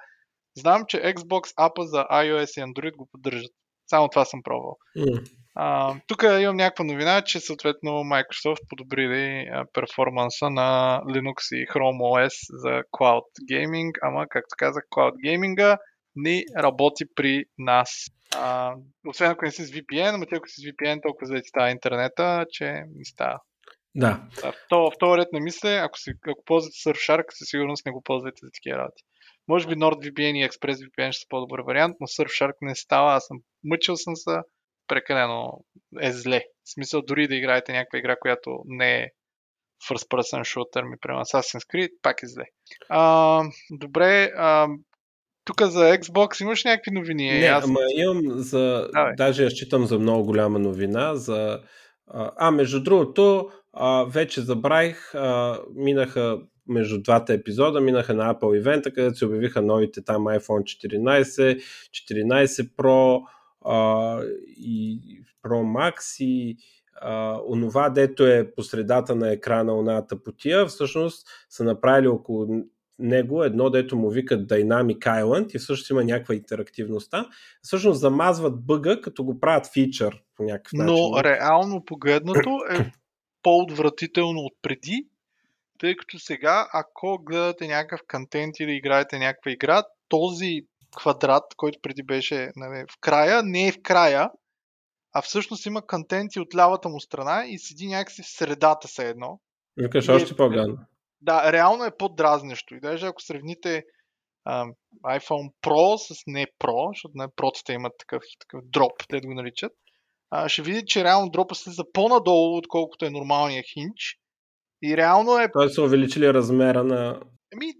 [0.58, 3.52] знам, че Xbox апа за iOS и Android го поддържат.
[3.86, 4.76] Само това съм пробвал.
[4.96, 5.30] Mm.
[5.54, 12.00] А, тук имам някаква новина, че съответно Microsoft подобрили а, перформанса на Linux и Chrome
[12.00, 15.78] OS за Cloud Gaming, ама както казах, Cloud Gaming
[16.16, 18.04] не работи при нас.
[18.36, 18.74] А,
[19.06, 21.48] освен ако не си с VPN, ама ако си с VPN, толкова за да ти
[21.48, 23.40] става интернета, че не става.
[23.96, 24.20] Да.
[24.42, 28.02] В то, втори ред на мисля, ако, си, ако ползвате Surfshark, със сигурност не го
[28.02, 29.02] ползвайте за такива работи.
[29.48, 33.14] Може би NordVPN и ExpressVPN ще са по-добър вариант, но Surfshark не става.
[33.14, 34.36] Аз съм мъчил съм се,
[34.88, 35.64] прекалено
[36.00, 36.44] е зле.
[36.64, 39.08] В смисъл дори да играете някаква игра, която не е
[39.88, 42.44] first person shooter, ми према Assassin's Creed, пак е зле.
[42.88, 44.68] А, добре, а,
[45.44, 47.38] тук за Xbox имаш някакви новини?
[47.40, 47.64] Не, Аз...
[47.64, 48.88] ама имам за...
[48.92, 49.12] Давай.
[49.16, 51.14] Даже я считам за много голяма новина.
[51.14, 51.60] За...
[52.08, 56.38] А, между другото, а, вече забравих, а, минаха
[56.68, 62.74] между двата епизода, минаха на Apple ивента, където се обявиха новите там iPhone 14, 14
[62.76, 63.22] Pro
[63.64, 64.20] а,
[64.58, 65.00] и
[65.44, 66.56] Pro Max и
[67.00, 72.46] а, онова, дето е по средата на екрана оната потия, всъщност са направили около
[72.98, 77.28] него едно, дето му викат Dynamic Island и всъщност има някаква интерактивността.
[77.62, 80.94] Всъщност замазват бъга, като го правят фичър по някакъв начин.
[80.94, 82.92] Но реално погледнато е
[83.42, 85.08] по-отвратително от преди,
[85.78, 90.60] тъй като сега, ако гледате някакъв контент или играете някаква игра, този
[90.96, 94.30] квадрат, който преди беше нали, в края, не е в края,
[95.12, 99.40] а всъщност има контенти от лявата му страна и седи някакси в средата се едно.
[99.76, 100.78] Викаш още е, по-гадно.
[101.20, 102.74] Да, реално е по-дразнещо.
[102.74, 103.84] И даже ако сравните
[104.44, 104.66] а,
[105.04, 109.34] iPhone Pro с не Pro, защото не Pro-тата имат такъв, такъв дроп, те да го
[109.34, 109.72] наричат,
[110.30, 114.18] а, ще видите, че реално дропа слиза по-надолу, отколкото е нормалния хинч.
[114.82, 115.52] И реално е...
[115.52, 117.20] Той са увеличили размера на
[117.52, 117.72] Еми,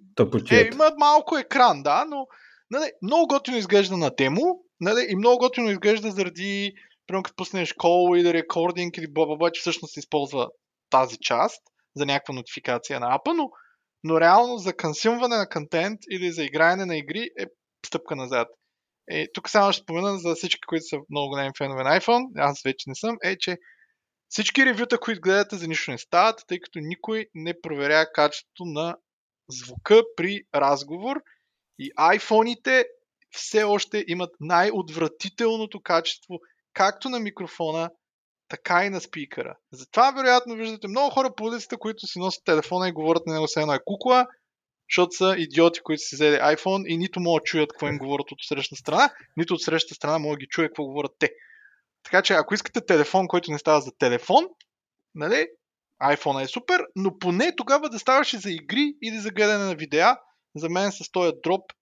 [0.51, 2.27] Е, има малко екран, да, но
[2.71, 6.73] нали, много готино изглежда на демо нали, и много готино изглежда заради,
[7.07, 10.49] примерно като пуснеш call или рекординг или бла, че всъщност се използва
[10.91, 11.63] тази част
[11.97, 13.51] за някаква нотификация на апа, но,
[14.05, 17.45] но реално за консюмване на контент или за играене на игри е
[17.87, 18.49] стъпка назад.
[19.11, 22.63] Е, тук само ще спомена за всички, които са много големи фенове на iPhone, аз
[22.63, 23.57] вече не съм, е, че
[24.29, 28.97] всички ревюта, които гледате, за нищо не стават, тъй като никой не проверя качеството на
[29.49, 31.17] звука при разговор
[31.79, 32.85] и iPhone-ите
[33.31, 36.39] все още имат най-отвратителното качество
[36.73, 37.91] както на микрофона,
[38.49, 39.57] така и на спикъра.
[39.73, 43.49] Затова вероятно виждате много хора по улицата, които си носят телефона и говорят на него
[43.49, 44.27] с едно е кукла,
[44.91, 48.33] защото са идиоти, които си взели iPhone и нито могат да чуят какво им говорят
[48.33, 51.31] от срещна страна, нито от срещна страна могат да ги чуят какво говорят те.
[52.03, 54.45] Така че ако искате телефон, който не става за телефон,
[55.15, 55.47] нали,
[56.03, 60.17] iPhone е супер, но поне тогава да ставаше за игри или за гледане на видеа.
[60.57, 61.73] За мен с този дроп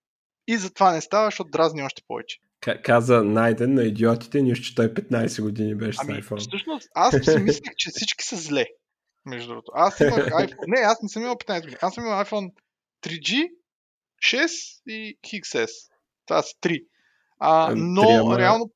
[0.47, 2.39] и затова не става, защото дразни още повече.
[2.83, 6.49] Каза Найден на идиотите, нищо, че той 15 години беше ами, с iPhone.
[6.49, 8.67] Всъщност, аз си мислех, че всички са зле.
[9.27, 9.73] Между другото.
[9.75, 10.65] Аз имах iPhone.
[10.67, 11.77] Не, аз не съм имал 15 години.
[11.81, 12.53] Аз съм имал iPhone
[13.05, 13.51] 3G,
[14.25, 14.49] 6
[14.87, 15.71] и XS.
[16.27, 16.85] Това са 3.
[17.41, 18.39] А, ами, но 3, ама...
[18.39, 18.71] реално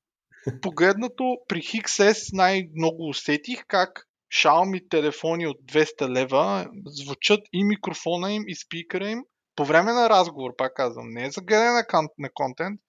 [0.62, 8.42] погледнато при XS най-много усетих как Xiaomi телефони от 200 лева звучат и микрофона им
[8.46, 9.22] и спикъра им
[9.56, 12.80] по време на разговор, пак казвам, не е за гледане на, кон- на контент,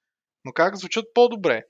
[0.45, 1.63] но как звучат по-добре.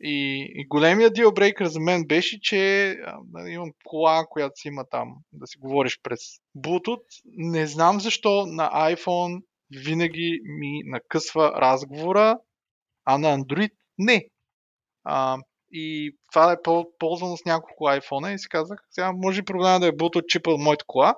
[0.00, 5.08] И, и големия деалбрейкър за мен беше, че а, имам кола, която си има там
[5.32, 6.20] да си говориш през
[6.58, 7.04] Bluetooth.
[7.24, 9.42] Не знам защо на iPhone
[9.84, 12.38] винаги ми накъсва разговора,
[13.04, 14.26] а на Android не.
[15.04, 15.38] А,
[15.72, 16.62] и това е
[16.98, 20.60] ползвано с няколко iPhone и си казах, сега може проблема да е от чипа от
[20.60, 21.14] моята кола,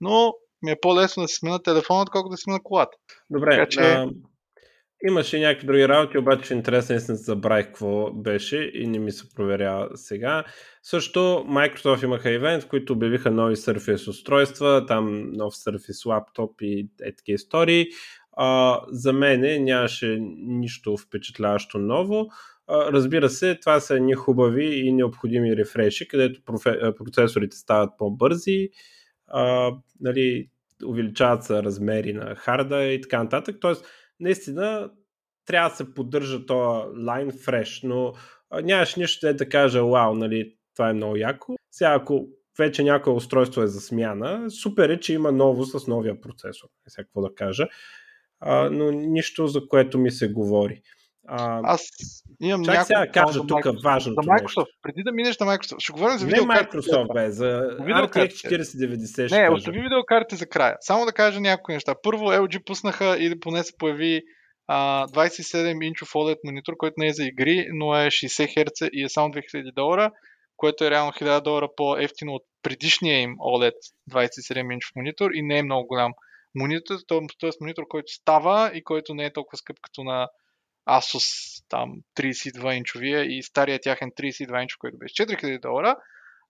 [0.00, 2.96] но ми е по-лесно да си смена телефона, отколкото да си смена колата.
[3.30, 3.80] Добре, така, че...
[3.80, 4.10] а,
[5.08, 9.88] имаше някакви други работи, обаче интересно е, забравих какво беше и не ми се проверява
[9.94, 10.44] сега.
[10.82, 16.88] Също Microsoft имаха ивент, в които обявиха нови Surface устройства, там нов Surface лаптоп и
[17.02, 17.86] е такива истории.
[18.32, 22.26] А, за мен нямаше нищо впечатляващо ново.
[22.66, 26.40] А, разбира се, това са ни хубави и необходими рефреши, където
[26.98, 28.68] процесорите стават по-бързи,
[29.28, 30.48] а, нали,
[30.86, 33.56] увеличават се размери на харда и така нататък.
[33.60, 33.84] Тоест,
[34.20, 34.90] наистина
[35.46, 38.12] трябва да се поддържа този line fresh, но
[38.62, 41.56] нямаш нищо да, да кажа, вау, нали, това е много яко.
[41.70, 46.20] Сега, ако вече някое устройство е за смяна, супер е, че има ново с новия
[46.20, 46.68] процесор.
[46.88, 47.68] Сега какво да кажа.
[48.40, 50.82] А, но нищо, за което ми се говори.
[51.28, 51.88] А, Аз
[52.40, 54.66] имам Чак сега кажа тук важното За Microsoft, нещо.
[54.82, 56.76] преди да минеш на Microsoft, ще говорим за видеокарти.
[56.76, 60.76] Не Microsoft, бе, за RTX 4090 Не, остави видеокарти за края.
[60.80, 61.94] Само да кажа някои неща.
[62.02, 64.22] Първо LG пуснаха и поне се появи
[64.66, 69.04] а, 27 инчов OLED монитор, който не е за игри, но е 60 Hz и
[69.04, 70.10] е само 2000 долара,
[70.56, 73.74] което е реално 1000 долара по-ефтино от предишния им OLED
[74.10, 76.12] 27 инчов монитор и не е много голям
[76.54, 77.50] монитор, т.е.
[77.60, 80.28] монитор, който става и който не е толкова скъп като на
[80.88, 85.96] Asus там 32 инчовия и стария тяхен 32 инчов, който беше 4000 долара.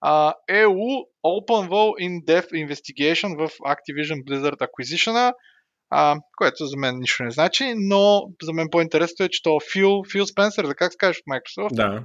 [0.04, 5.32] Uh, EU Openwall In-Depth Investigation в Activision Blizzard Acquisition,
[5.92, 10.02] uh, което за мен нищо не значи, но за мен по-интересно е, че то Фил,
[10.12, 12.02] Фил Спенсър, за как се кажеш в Microsoft, да.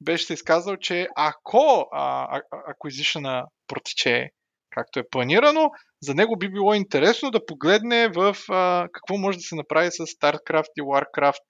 [0.00, 4.30] беше се изказал, че ако uh, Acquisition протече
[4.74, 5.70] както е планирано,
[6.00, 10.06] за него би било интересно да погледне в а, какво може да се направи с
[10.06, 11.44] StarCraft и Warcraft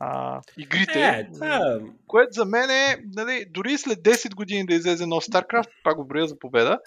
[0.00, 1.02] а, игрите.
[1.02, 1.80] Е, да.
[2.06, 6.06] Което за мен е, нали, дори след 10 години да излезе нов StarCraft, пак го
[6.06, 6.78] броя за победа.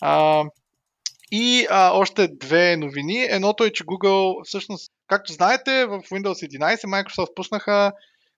[0.00, 0.44] А,
[1.32, 3.26] и а, още две новини.
[3.30, 7.92] Едното е, че Google, всъщност, както знаете, в Windows 11 Microsoft пуснаха,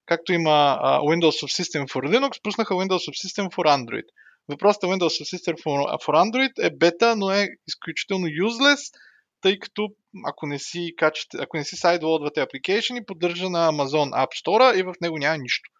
[0.06, 4.04] както има а, Windows Subsystem for Linux, пуснаха Windows Subsystem for Android.
[4.48, 8.94] Въпросът е Windows System for, Android е бета, но е изключително useless,
[9.40, 9.88] тъй като
[10.26, 14.82] ако не си, качате, ако не си сайдлоудвате application, поддържа на Amazon App Store и
[14.82, 15.70] в него няма нищо.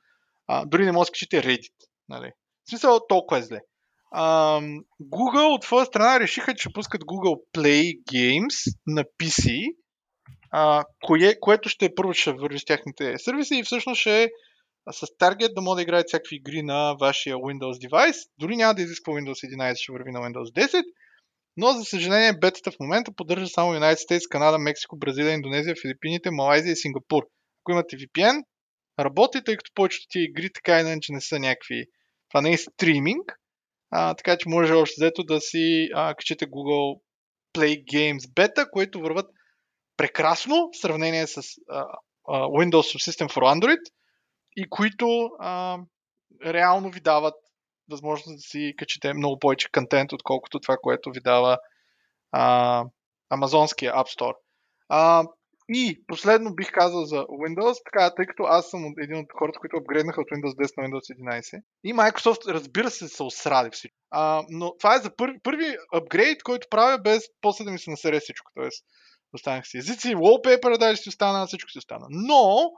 [0.47, 1.75] А, дори не може да скачите Reddit.
[2.09, 2.31] Нали?
[2.67, 3.61] В смисъл толкова е зле.
[4.11, 4.61] А,
[5.03, 9.75] Google от своя страна решиха, че пускат Google Play Games на PC,
[10.51, 14.29] а, кое, което ще е първо ще върви с тяхните сервиси и всъщност ще е
[14.93, 18.17] с таргет да може да играете всякакви игри на вашия Windows девайс.
[18.39, 20.85] Дори няма да изисква Windows 11, ще върви на Windows 10.
[21.57, 26.31] Но за съжаление бетата в момента поддържа само United States, Канада, Мексико, Бразилия, Индонезия, Филипините,
[26.31, 27.23] Малайзия и Сингапур.
[27.63, 28.43] Ако имате VPN,
[28.99, 31.85] работи, тъй като повечето ти игри така иначе не са някакви.
[32.31, 33.33] Това не е стриминг,
[33.91, 37.01] а, така че може още взето да си а, качите Google
[37.55, 39.27] Play Games Beta, които върват
[39.97, 41.43] прекрасно в сравнение с а,
[42.29, 43.81] а, Windows System for Android
[44.57, 45.79] и които а,
[46.47, 47.35] реално ви дават
[47.91, 51.59] възможност да си качите много повече контент, отколкото това, което ви дава
[52.33, 52.85] а,
[53.31, 54.37] Амазонския App Store.
[54.89, 55.25] А,
[55.69, 59.77] и последно бих казал за Windows, така, тъй като аз съм един от хората, които
[59.77, 61.63] апгрейднаха от Windows 10 на Windows 11.
[61.85, 63.97] И Microsoft, разбира се, са осрали всичко.
[64.11, 67.91] А, но това е за първи, първи апгрейд, който правя без после да ми се
[67.91, 68.51] насере всичко.
[68.55, 68.85] Тоест,
[69.35, 72.07] останах си езици, wallpaper даже си остана, всичко си остана.
[72.11, 72.71] Но,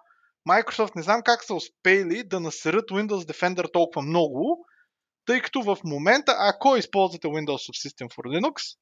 [0.48, 4.66] Microsoft не знам как са успели да насерат Windows Defender толкова много,
[5.26, 8.78] тъй като в момента, ако използвате Windows Subsystem for Linux,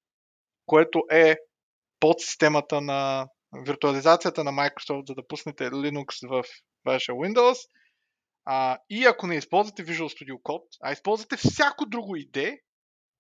[0.67, 1.37] което е
[2.01, 3.29] под системата на
[3.67, 6.45] виртуализацията на Microsoft, за да пуснете Linux в
[6.85, 7.59] вашия Windows,
[8.45, 12.59] а, и ако не използвате Visual Studio Code, а използвате всяко друго IDE,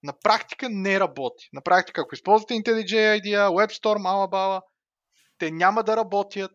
[0.02, 1.48] на практика не работи.
[1.52, 4.62] На практика, ако използвате IntelliJ IDEA, WebStorm, Alabama,
[5.38, 6.52] те няма да работят,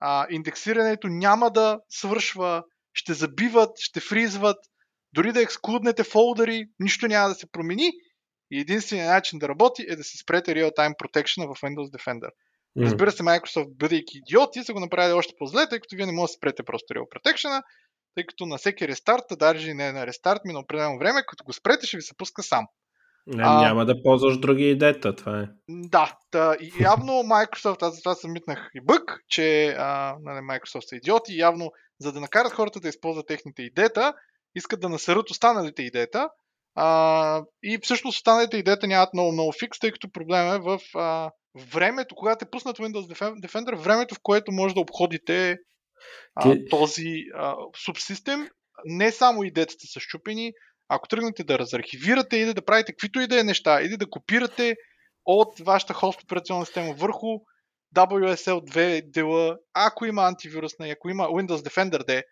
[0.00, 4.58] а, индексирането няма да свършва, ще забиват, ще фризват,
[5.12, 7.90] дори да ексклуднете фолдъри, нищо няма да се промени
[8.50, 12.30] и единственият начин да работи е да си спрете Real-Time Protection в Windows Defender.
[12.78, 12.84] Mm.
[12.84, 16.34] Разбира се, Microsoft, бъдейки идиоти, са го направили още по-зле, тъй като вие не можете
[16.34, 17.62] да спрете просто Real Protection,
[18.14, 21.52] тъй като на всеки рестарт, даже не на рестарт ми на определено време, като го
[21.52, 22.66] спрете, ще ви се пуска сам.
[23.26, 25.44] Не, а, няма да ползваш други идеята, това е.
[25.68, 30.88] Да, да явно Microsoft, аз за това съм митнах и бък, че а, нали, Microsoft
[30.88, 34.14] са идиоти явно, за да накарат хората да използват техните идеята,
[34.54, 36.28] искат да насърят останалите идеята.
[36.74, 41.30] А, и всъщност останалите идеята нямат много, много фикс, тъй като проблем е в а,
[41.72, 43.14] времето, когато е пуснат Windows
[43.46, 45.56] Defender, времето, в което може да обходите
[46.34, 47.54] а, този а,
[47.84, 48.48] субсистем.
[48.84, 50.52] Не само идеята са щупени,
[50.88, 54.76] ако тръгнете да разархивирате или да правите каквито и да е неща, или да копирате
[55.24, 57.26] от вашата хост операционна система върху
[57.96, 62.22] WSL2 дела, ако има антивирусна и ако има Windows Defender D,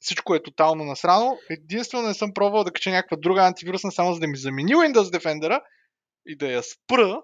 [0.00, 1.38] всичко е тотално насрано.
[1.50, 5.18] Единствено не съм пробвал да кача някаква друга антивирусна, само за да ми замени Windows
[5.18, 5.60] Defender
[6.26, 7.20] и да я спра,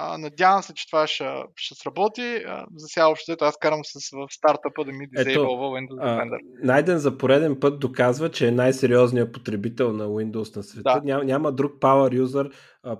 [0.00, 1.24] а, надявам се, че това ще,
[1.56, 2.42] ще сработи.
[2.46, 6.38] А, за сега общо аз карам с, в стартъпа да ми дизейбълва Windows Defender.
[6.62, 10.82] Найден за пореден път доказва, че е най-сериозният потребител на Windows на света.
[10.94, 11.00] Да.
[11.04, 12.52] Няма, няма друг power user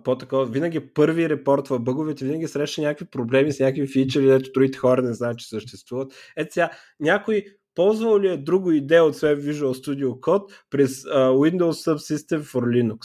[0.02, 0.46] по-такова.
[0.46, 5.14] Винаги първи репортва бъговете, винаги среща някакви проблеми с някакви фичери, дето другите хора не
[5.14, 6.12] знаят, че съществуват.
[6.36, 6.70] Ето сега,
[7.00, 7.44] някой
[7.74, 12.62] ползвал ли е друго идея от Web Visual Studio Code през uh, Windows Subsystem for
[12.62, 12.98] Linux?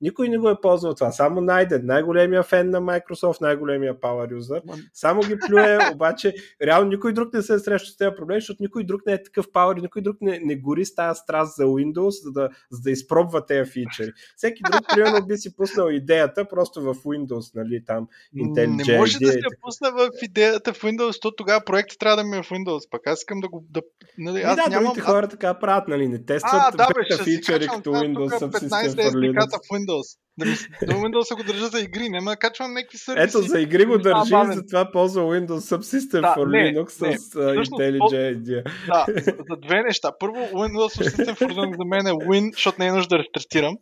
[0.00, 1.12] Никой не го е ползвал това.
[1.12, 4.62] Само найден, най-големия фен на Microsoft, най-големия power user.
[4.94, 8.62] Само ги плюе, обаче реално никой друг не се е срещал с тези проблеми, защото
[8.62, 11.64] никой друг не е такъв power, никой друг не, не гори с тази страст за
[11.64, 14.12] Windows, за да, за да изпробва тези фичери.
[14.36, 18.90] Всеки друг, примерно, би си пуснал идеята просто в Windows, нали, там IntelliJ.
[18.90, 22.36] Не може да се пусна в идеята в Windows, то тогава проектът трябва да ми
[22.36, 22.90] е в Windows.
[22.90, 23.64] Пък аз искам да го...
[23.70, 23.82] Да,
[24.18, 24.84] нали, аз да, нямам...
[24.84, 29.12] другите хора така правят, нали, не тестват а, да, бе, фичери като Windows Subsystem for
[29.12, 29.48] Linux.
[29.72, 29.89] Windows.
[30.38, 33.36] Ми, до Windows го държа за игри, няма да качвам някакви сервиси.
[33.38, 37.18] Ето, за игри го държи, и затова ползва Windows Subsystem да, for не, Linux не,
[37.18, 38.64] с uh, IntelliJ идея.
[38.86, 40.12] Да, за, за, две неща.
[40.20, 43.76] Първо, Windows Subsystem for Linux за мен е Win, защото не е нужда да рестартирам.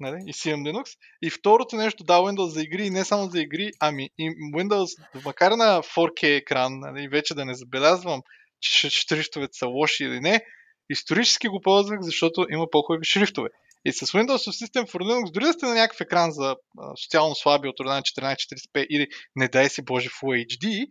[0.00, 0.88] Нали, и имам Linux.
[1.22, 5.02] И второто нещо, да, Windows за игри, и не само за игри, ами и Windows,
[5.24, 8.22] макар на 4K екран, нали, вече да не забелязвам,
[8.60, 10.44] че шрифтовете са лоши или не,
[10.90, 13.48] исторически го ползвах, защото има по-хубави шрифтове.
[13.84, 17.34] И с Windows System for Linux, дори да сте на някакъв екран за а, социално
[17.34, 19.06] слаби от рода на 1440p или
[19.36, 20.86] не дай си Боже Full HD,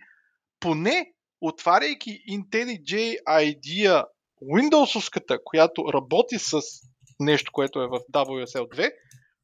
[0.60, 1.06] поне
[1.42, 4.04] отваряйки IntelliJ IDEA
[4.44, 6.62] Windows-овската, която работи с
[7.20, 8.92] нещо, което е в WSL2,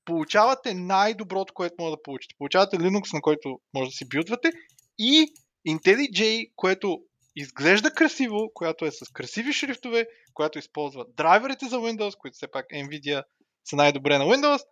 [0.05, 2.35] получавате най-доброто, което може да получите.
[2.37, 4.51] Получавате Linux, на който може да си билдвате
[4.99, 5.27] и
[5.67, 6.99] IntelliJ, което
[7.35, 12.65] изглежда красиво, която е с красиви шрифтове, която използва драйверите за Windows, които все пак
[12.65, 13.23] Nvidia
[13.65, 14.63] са най-добре на Windows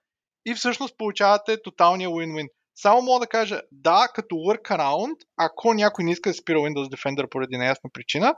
[0.46, 2.48] и всъщност получавате тоталния win-win.
[2.76, 7.30] Само мога да кажа, да, като workaround, ако някой не иска да спира Windows Defender
[7.30, 8.36] поради неясна причина,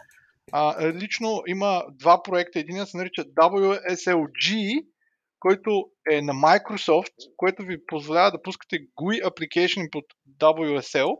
[0.52, 2.60] а, лично има два проекта.
[2.60, 4.82] Един се нарича WSLG,
[5.40, 10.06] който е на Microsoft, който ви позволява да пускате GUI application под
[10.40, 11.18] WSL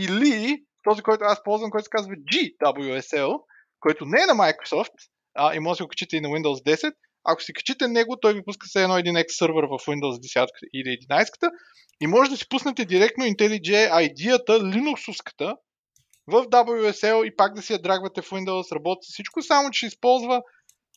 [0.00, 3.38] или този, който аз ползвам, който се казва GWSL,
[3.80, 4.92] който не е на Microsoft,
[5.34, 6.92] а, и може да го качите и на Windows 10.
[7.24, 10.46] Ако си качите него, той ви пуска се едно един X сервер в Windows 10
[10.74, 11.50] или 11
[12.00, 15.56] и може да си пуснете директно IntelliJ ID-ата, Linux-овската,
[16.26, 20.42] в WSL и пак да си я драгвате в Windows, работи всичко, само че използва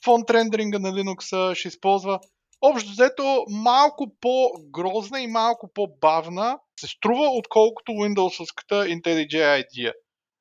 [0.05, 2.19] фонт рендеринга на Linux, ще използва
[2.62, 9.93] общо взето малко по-грозна и малко по-бавна се струва, отколкото Windows-овската IntelliJ IDEA.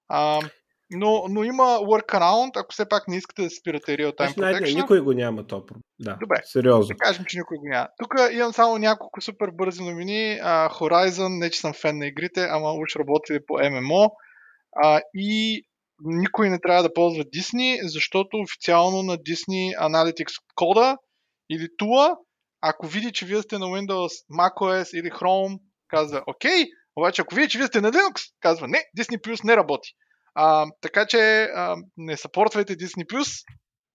[0.09, 0.41] А,
[0.91, 4.75] но, но има workaround, ако все пак не искате да спирате real-time protection.
[4.75, 5.65] Не, никой го няма то.
[5.99, 6.87] Да, Добре, сериозно.
[6.87, 7.89] Да кажем, че никой го няма.
[7.99, 10.39] Тук имам само няколко супер бързи новини.
[10.43, 14.11] Uh, Horizon, не че съм фен на игрите, ама уж работили по MMO.
[14.85, 15.63] Uh, и
[16.05, 20.97] никой не трябва да ползва Disney, защото официално на Disney Analytics кода
[21.51, 22.17] или тула,
[22.61, 26.65] ако види, че вие сте на Windows, macOS или Chrome, казва окей,
[26.97, 29.91] обаче ако види, че вие сте на Linux, казва не, Disney Plus не работи.
[30.35, 33.45] А, така че а, не съпортвайте Disney Plus,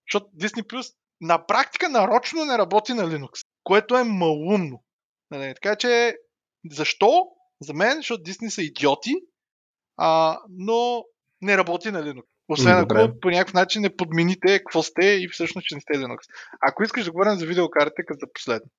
[0.07, 4.83] защото Disney Plus на практика нарочно не работи на Linux, което е малумно.
[5.31, 5.53] Нали?
[5.53, 6.15] Така че
[6.71, 7.27] защо?
[7.61, 9.13] За мен, защото Disney са идиоти,
[9.97, 11.03] а, но
[11.41, 12.23] не работи на Linux.
[12.49, 16.19] Освен ако по някакъв начин не подмените какво сте и всъщност че не сте Linux.
[16.61, 18.69] Ако искаш да говорим за видеокарта, като за последно.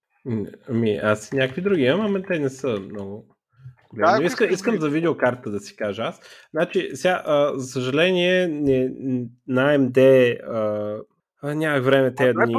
[0.68, 3.36] Ами, аз някакви други имам, ама те не са много.
[3.92, 6.20] Да, Но иска, искам за видеокарта да си кажа аз.
[6.50, 8.90] Значи, сега, а, за съжаление, не,
[9.48, 10.38] на AMD
[11.42, 12.54] а, нямах време тези дни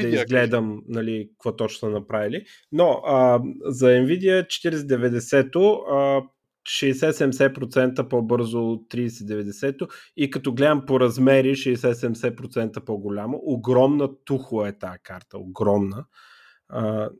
[0.00, 2.44] да изгледам нали, какво точно са направили.
[2.72, 5.84] Но а, за Nvidia 4090-то
[6.66, 13.40] 60-70% по-бързо от 30-90 и като гледам по размери 60-70% по-голямо.
[13.42, 16.04] Огромна тухла е тази карта, огромна.
[16.68, 17.10] А,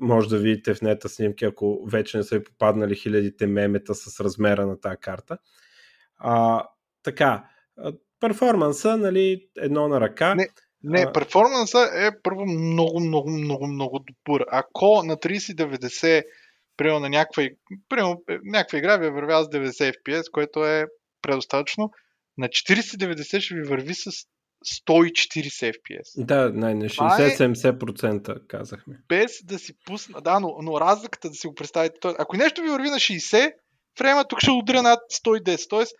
[0.00, 4.20] може да видите в нета снимки, ако вече не са ви попаднали хилядите мемета с
[4.20, 5.38] размера на тази карта.
[6.18, 6.64] А,
[7.02, 7.44] така,
[8.20, 10.34] перформанса, нали, едно на ръка.
[10.34, 10.48] Не,
[10.82, 14.44] не, перформанса е първо много, много, много, много добър.
[14.50, 16.24] Ако на 3090
[16.76, 17.48] примерно на някаква,
[17.88, 20.86] примерно, някаква игра ви е вървява с 90 FPS, което е
[21.22, 21.90] предостатъчно.
[22.38, 24.10] на 4090 ще ви върви с
[24.88, 26.24] 140 FPS.
[26.24, 28.98] Да, не, не 60-70% казахме.
[29.08, 30.20] Без да си пусна.
[30.20, 31.98] Да, но, но разликата да си го представите.
[32.18, 33.52] Ако нещо ви върви на 60,
[33.98, 35.68] фрейма тук ще удря над 110.
[35.68, 35.96] Тоест,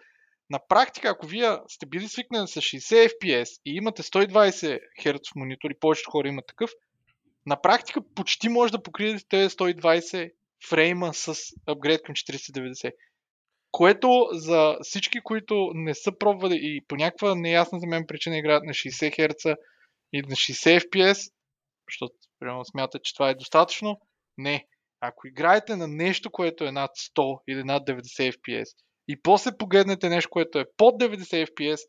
[0.50, 5.74] на практика, ако вие сте били свикнали с 60 FPS и имате 120 Hz монитори,
[5.80, 6.70] повечето хора имат такъв,
[7.46, 10.30] на практика почти може да покриете тези 120
[10.68, 11.34] фрейма с
[11.66, 12.92] апгрейд към 4090.
[13.70, 18.64] Което за всички, които не са пробвали и по някаква неясна за мен причина играят
[18.64, 19.56] на 60 Hz
[20.12, 21.32] и на 60 FPS,
[21.88, 24.00] защото примерно смятат, че това е достатъчно,
[24.38, 24.66] не.
[25.00, 28.68] Ако играете на нещо, което е над 100 или над 90 FPS
[29.08, 31.80] и после погледнете нещо, което е под 90 FPS,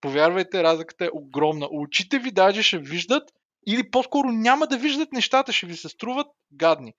[0.00, 1.68] повярвайте, разликата е огромна.
[1.70, 3.22] Очите ви даже ще виждат
[3.66, 6.92] или по-скоро няма да виждат нещата, ще ви се струват гадни.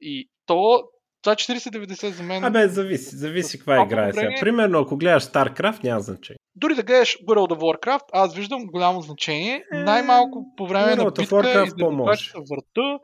[0.00, 0.82] И то,
[1.22, 2.44] това 40-90 за мен...
[2.44, 4.36] Абе, зависи, зависи каква игра е сега.
[4.40, 6.38] Примерно, ако гледаш StarCraft, няма значение.
[6.56, 9.64] Дори да гледаш World of Warcraft, аз виждам голямо значение.
[9.74, 12.98] Е, Най-малко по време на битка Warcraft върта,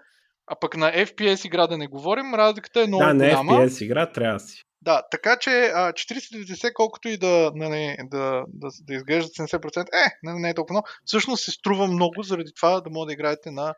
[0.46, 3.52] а пък на FPS игра да не говорим, разликата е много да, голяма.
[3.52, 4.64] Да, на FPS игра трябва си.
[4.82, 10.40] Да, така че 40-90, колкото и да, нали, да, да, да изглежда 70%, е, не,
[10.40, 13.74] не е толкова много, всъщност се струва много заради това да може да играете на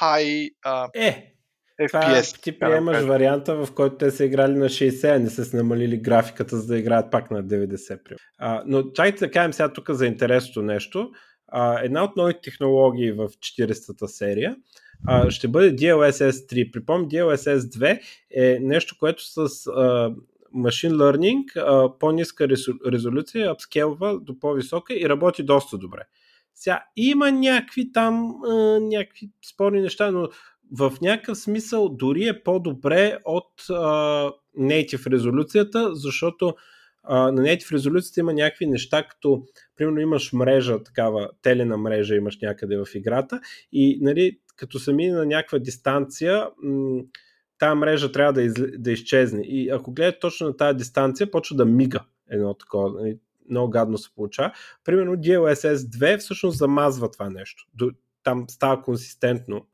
[0.00, 1.34] high а, е,
[1.80, 2.32] FPS.
[2.32, 5.56] Това, ти приемаш да варианта, в който те са играли на 60, а не са
[5.56, 8.16] намалили графиката, за да играят пак на 90.
[8.38, 11.10] А, но чакайте да кажем сега тук за интересното нещо.
[11.48, 14.56] А, една от новите технологии в 40-та серия
[15.06, 16.70] а, ще бъде DLSS 3.
[16.70, 18.00] Припомням, DLSS 2
[18.30, 20.14] е нещо, което с а,
[20.56, 22.48] Machine Learning, а, по-ниска
[22.86, 26.02] резолюция, апскелва до по-висока и работи доста добре.
[26.54, 30.28] Сега, има някакви там, а, някакви спорни неща, но
[30.72, 33.74] в някакъв смисъл дори е по-добре от а,
[34.58, 36.54] native резолюцията, защото
[37.02, 39.42] а, на native резолюцията има някакви неща, като
[39.76, 43.40] примерно имаш мрежа, такава телена мрежа имаш някъде в играта
[43.72, 47.02] и нали, като се мине на някаква дистанция, м-
[47.58, 49.42] тази мрежа трябва да, из, да изчезне.
[49.42, 52.00] И ако гледате точно на тази дистанция, почва да мига
[52.30, 53.00] едно такова.
[53.00, 53.18] Нали,
[53.50, 54.52] много гадно се получава.
[54.84, 57.66] Примерно DLSS 2 всъщност замазва това нещо.
[58.22, 59.66] Там става консистентно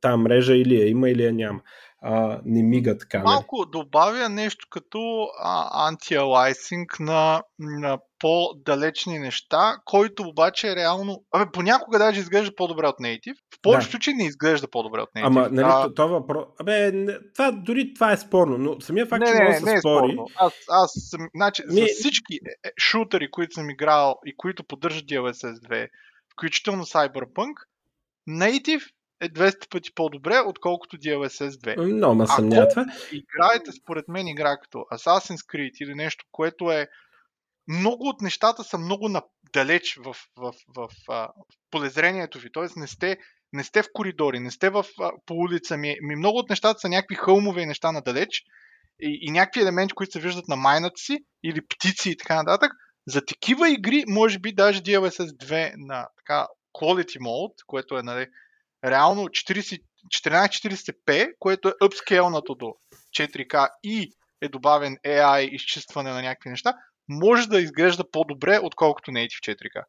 [0.00, 1.60] тази мрежа или я има, или я няма
[2.06, 3.18] а, не мига така.
[3.18, 3.24] Нали?
[3.24, 5.28] Малко добавя нещо като
[5.72, 11.24] антиалайсинг на, на по-далечни неща, който обаче е реално...
[11.32, 13.34] Абе, понякога даже изглежда по-добре от Native.
[13.54, 13.90] В повечето да.
[13.90, 15.26] случаи не изглежда по-добре от Native.
[15.26, 15.94] Ама, нали, а...
[15.94, 16.44] това въпрос...
[16.60, 16.92] Абе,
[17.34, 19.78] това, дори това е спорно, но самия факт, не, че не, може да се е
[19.78, 20.12] спори...
[20.12, 20.26] Спорно.
[20.36, 21.28] Аз, аз съм...
[21.34, 21.80] Значи, Ми...
[21.80, 25.88] за всички е, е, шутери, които съм играл и които поддържат DLSS 2,
[26.32, 27.54] включително Cyberpunk,
[28.28, 28.82] Native
[29.24, 31.92] е 200 пъти по-добре, отколкото DLSS 2.
[31.94, 32.86] Много ме съмнява това.
[33.12, 36.88] Играете, според мен, игра като Assassin's Creed или нещо, което е
[37.68, 41.28] много от нещата са много надалеч в, в, в, в, в
[41.70, 42.52] полезрението ви.
[42.52, 43.18] Тоест не сте,
[43.52, 44.84] не сте в коридори, не сте в,
[45.26, 45.96] по улица ми.
[46.02, 46.16] ми.
[46.16, 48.42] Много от нещата са някакви хълмове и неща надалеч
[49.00, 52.72] и, и някакви елементи, които се виждат на майната си или птици и така нататък.
[53.06, 58.26] За такива игри, може би даже DLSS 2 на така Quality Mode, което е нали,
[58.84, 62.74] реално 1440p, което е upscale до
[63.18, 64.10] 4K и
[64.40, 66.74] е добавен AI изчистване на някакви неща,
[67.08, 69.84] може да изглежда по-добре, отколкото Native 4K.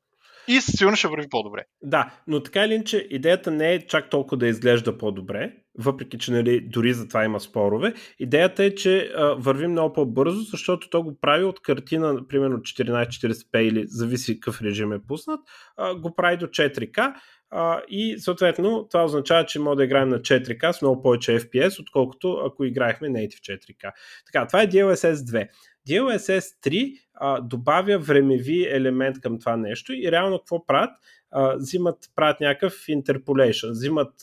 [0.47, 1.63] И със сигурност ще върви по-добре.
[1.81, 6.31] Да, но така или иначе идеята не е чак толкова да изглежда по-добре, въпреки че
[6.31, 7.93] нали, дори за това има спорове.
[8.19, 13.57] Идеята е, че а, върви много по-бързо, защото то го прави от картина, примерно 1440p
[13.57, 15.39] или зависи какъв режим е пуснат,
[15.77, 17.13] а, го прави до 4K
[17.49, 21.81] а, и съответно това означава, че може да играем на 4K с много повече FPS,
[21.81, 23.91] отколкото ако играехме Native 4K.
[24.25, 25.47] Така, това е DLSS 2.
[25.89, 30.91] DLSS 3 а, добавя времеви елемент към това нещо и реално какво правят?
[31.31, 34.13] А, взимат, правят някакъв interpolation, взимат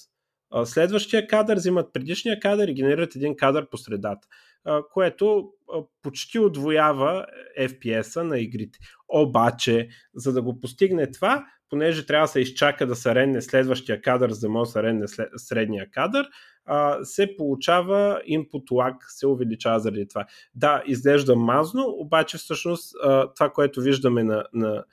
[0.51, 4.29] а, следващия кадър, взимат предишния кадър и генерират един кадър по средата,
[4.65, 5.49] а, което
[6.03, 7.27] почти отвоява
[7.61, 8.79] FPS-а на игрите.
[9.09, 14.03] Обаче, за да го постигне това, понеже трябва да се изчака да се ренне следващия
[14.03, 16.29] кадър, за да може да се ренне средния кадър,
[16.67, 20.27] а, се получава input lag, се увеличава заради това.
[20.55, 24.85] Да, изглежда мазно, обаче всъщност а, това, което виждаме на, на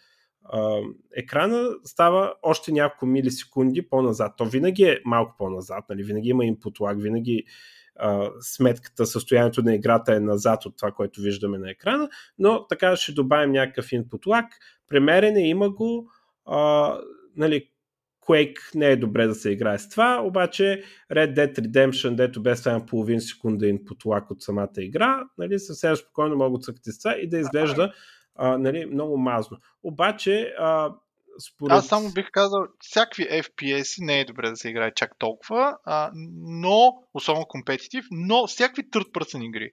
[0.43, 0.79] а,
[1.15, 4.33] екрана, става още няколко милисекунди по-назад.
[4.37, 6.03] То винаги е малко по-назад, нали?
[6.03, 7.43] винаги има input lag, винаги
[8.41, 13.11] сметката, състоянието на играта е назад от това, което виждаме на екрана, но така ще
[13.11, 14.45] добавим някакъв input lag,
[14.89, 16.11] премерене има го,
[16.45, 16.97] а,
[17.35, 17.69] нали,
[18.27, 22.63] Quake не е добре да се играе с това, обаче Red Dead Redemption, дето без
[22.63, 26.99] това половин секунда инпут лак от самата игра, нали, съвсем спокойно могат да цъкате с
[26.99, 27.93] това и да изглежда
[28.35, 29.57] а, нали, много мазно.
[29.83, 30.95] Обаче, а,
[31.47, 31.77] според...
[31.77, 36.11] Аз само бих казал, всякакви FPS не е добре да се играе чак толкова, а,
[36.45, 39.71] но, особено компетитив, но всякакви third person игри,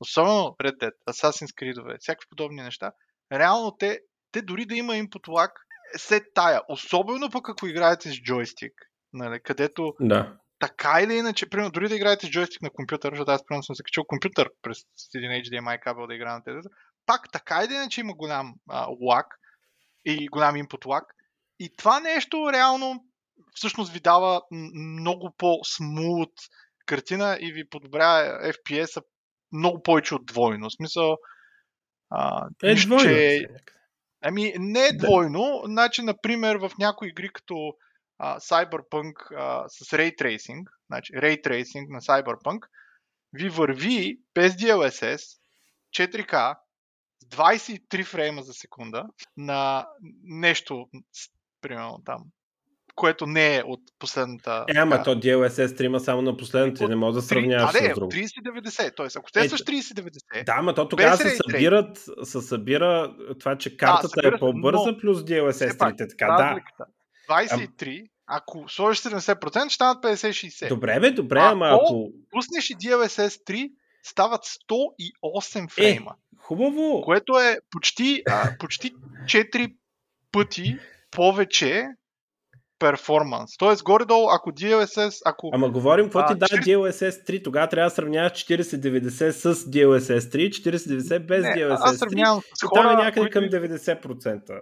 [0.00, 2.92] особено Red Dead, Assassin's Creed, всякакви подобни неща,
[3.32, 4.00] реално те,
[4.32, 5.50] те дори да има input lag,
[5.96, 6.60] се тая.
[6.68, 8.72] Особено пък ако играете с джойстик,
[9.12, 10.36] нали, където да.
[10.58, 13.76] така или иначе, примерно, дори да играете с джойстик на компютър, защото аз примерно съм
[13.76, 14.78] се качил компютър през
[15.14, 16.68] един HDMI кабел да игра на тези,
[17.06, 19.26] пак така или иначе има голям а, лак
[20.04, 21.04] и голям input lag.
[21.58, 23.04] И това нещо реално
[23.54, 24.42] всъщност ви дава
[25.00, 26.32] много по-смут
[26.86, 29.02] картина и ви подобрява FPS-а
[29.52, 30.68] много повече от двойно.
[30.68, 31.16] В смисъл,
[32.10, 33.46] а, е, нищо, двойно, че...
[34.22, 35.60] Ами не е двойно.
[35.62, 35.66] Да.
[35.66, 37.72] Значи, например, в някои игри като
[38.18, 42.58] а, Cyberpunk а, с Ray Tracing, значи Ray Tracing на Cyberpunk,
[43.32, 45.20] ви върви без DLSS
[45.96, 46.56] 4K
[47.26, 49.04] 23 фрейма за секунда
[49.36, 49.86] на
[50.22, 50.86] нещо,
[51.60, 52.24] примерно там,
[52.94, 54.64] което не е от последната...
[54.68, 58.12] Е, ама то DLSS стрима само на последната, не може да сравняваш с друго.
[58.12, 59.06] 3090, т.е.
[59.16, 60.44] ако тестваш 3090...
[60.44, 65.18] Да, ама то тогава се събират, се събира това, че картата да, е по-бърза, плюс
[65.18, 66.60] DLSS 3 така, да.
[67.30, 70.68] 23, ако сложиш 70%, ще станат 50-60.
[70.68, 72.10] Добре, бе, добре, ама ако...
[72.30, 73.70] пуснеш и DLSS 3,
[74.02, 76.10] стават 108 фрейма.
[76.10, 77.02] Е, хубаво.
[77.04, 78.92] Което е почти, а, почти
[79.24, 79.74] 4
[80.32, 80.78] пъти
[81.10, 81.86] повече
[82.80, 83.50] перформанс.
[83.58, 85.22] Тоест, горе-долу, ако DLSS...
[85.24, 86.64] Ако, Ама говорим, какво ти дава 40...
[86.64, 91.78] DLSS 3, тогава трябва да сравняваш 4090 с DLSS 3, 4090 без не, DLSS 3.
[91.80, 93.32] Аз сравнявам с хора, някъде които...
[93.32, 94.60] към 90%.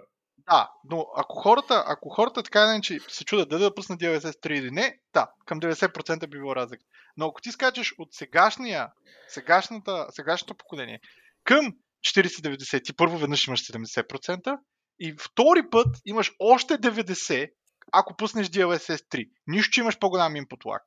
[0.49, 4.45] Да, но ако хората, ако хората така не, че се чудят дали да пуснат DLSS
[4.45, 6.83] 3 или не, да, към 90% би било разлика.
[7.17, 8.87] Но ако ти скачаш от сегашния,
[9.27, 10.99] сегашната, сегашното поколение
[11.43, 11.73] към
[12.15, 14.57] 4090, ти първо веднъж имаш 70%
[14.99, 17.49] и втори път имаш още 90%,
[17.91, 19.29] ако пуснеш DLSS 3.
[19.47, 20.79] Нищо, че имаш по-голям input lag.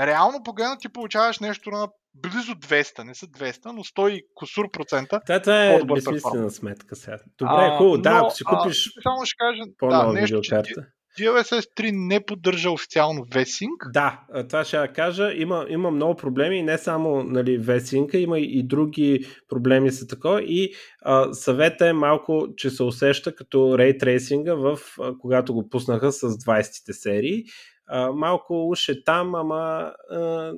[0.00, 4.70] Реално погледно ти получаваш нещо на близо 200, не са 200, но 100 и косур
[4.70, 5.20] процента.
[5.26, 7.18] Да, това е безсмислена сметка сега.
[7.38, 10.68] Добре, хубаво, да, ако си купиш а, само ще кажа, да, нещо, видеокарта.
[10.68, 10.74] Че,
[11.18, 13.92] DLSS 3 не поддържа официално VSync.
[13.92, 15.32] Да, това ще я кажа.
[15.34, 20.42] Има, има много проблеми, не само нали, VSync, има и други проблеми с такова.
[20.42, 26.12] И а, съвета е малко, че се усеща като Tracing, в, а, когато го пуснаха
[26.12, 27.44] с 20-те серии.
[27.86, 30.52] А, малко уж е там, ама а,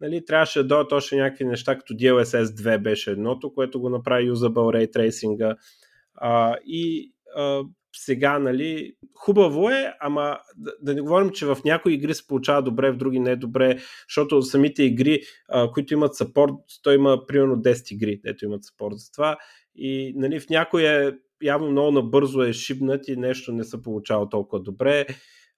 [0.00, 4.30] нали, трябваше да дойдат още някакви неща, като DLSS 2 беше едното, което го направи
[4.72, 5.56] Ray Tracing.
[6.14, 7.62] А, и а,
[7.96, 12.62] сега, нали, хубаво е, ама да, да не говорим, че в някои игри се получава
[12.62, 17.26] добре, в други не е добре, защото самите игри, а, които имат сапорт, то има
[17.26, 19.36] примерно 10 игри, дето имат сапорт за това.
[19.74, 21.12] И нали, в някои е
[21.42, 25.06] явно много набързо е шибнат и нещо не се получава толкова добре.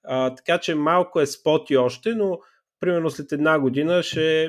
[0.04, 2.38] А, така че малко е споти още, но
[2.80, 4.48] примерно след една година ще...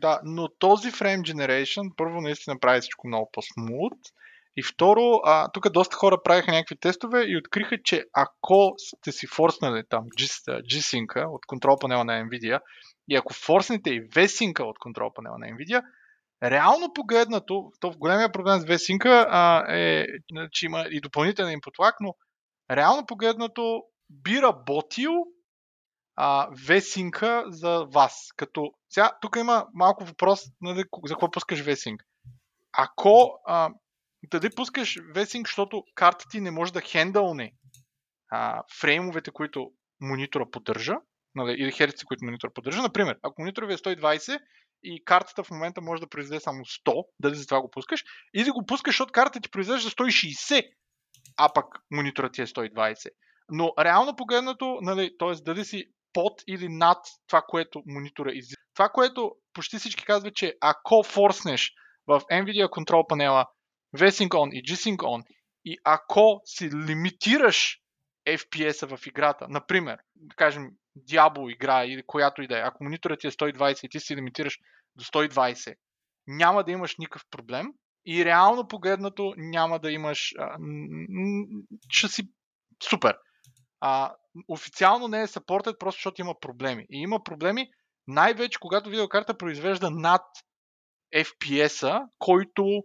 [0.00, 3.92] Да, но този Frame Generation първо наистина прави всичко много по-смут
[4.56, 9.26] и второ, а, тук доста хора правиха някакви тестове и откриха, че ако сте си
[9.26, 12.60] форснали там G-Sync от контрол панела на Nvidia
[13.08, 15.82] и ако форснете и V-Sync от контрол панела на Nvidia,
[16.42, 19.04] реално погледнато, то в големия проблем с V-Sync
[19.68, 20.06] е,
[20.52, 22.14] че има и допълнителен input lag, но
[22.70, 25.12] реално погледнато би работил
[26.16, 28.28] а, V-Sync за вас.
[28.36, 31.96] Като, сега, тук има малко въпрос нали, за какво пускаш V-Sync.
[32.72, 33.70] Ако а,
[34.30, 37.52] да пускаш весинг, защото карта ти не може да хендълне
[38.30, 39.70] а, фреймовете, които
[40.00, 40.94] монитора поддържа,
[41.34, 42.82] нали, или херци, които монитор поддържа.
[42.82, 44.40] Например, ако монитор ви е 120
[44.82, 48.50] и картата в момента може да произведе само 100, дали за това го пускаш, или
[48.50, 50.68] го пускаш, защото картата ти произвежда 160,
[51.36, 53.08] а пък мониторът ти е 120.
[53.50, 55.34] Но реално погледнато, нали, т.е.
[55.42, 58.64] дали си под или над това, което монитора изисква.
[58.74, 61.72] Това, което почти всички казват, че ако форснеш
[62.06, 63.46] в NVIDIA контрол панела
[63.94, 65.24] V-Sync On и G-Sync On
[65.64, 67.80] и ако си лимитираш
[68.28, 73.20] FPS-а в играта, например, да кажем Diablo игра или която и да е, ако мониторът
[73.20, 74.58] ти е 120 и ти си лимитираш
[74.96, 75.74] до 120,
[76.26, 77.66] няма да имаш никакъв проблем
[78.06, 80.34] и реално погледнато няма да имаш...
[80.38, 80.58] А,
[81.90, 82.22] ще си
[82.88, 83.16] супер.
[83.80, 84.14] А,
[84.48, 86.86] официално не е съпортът, просто защото има проблеми.
[86.90, 87.68] И има проблеми
[88.06, 90.22] най-вече когато видеокарта произвежда над
[91.14, 92.82] FPS-а, който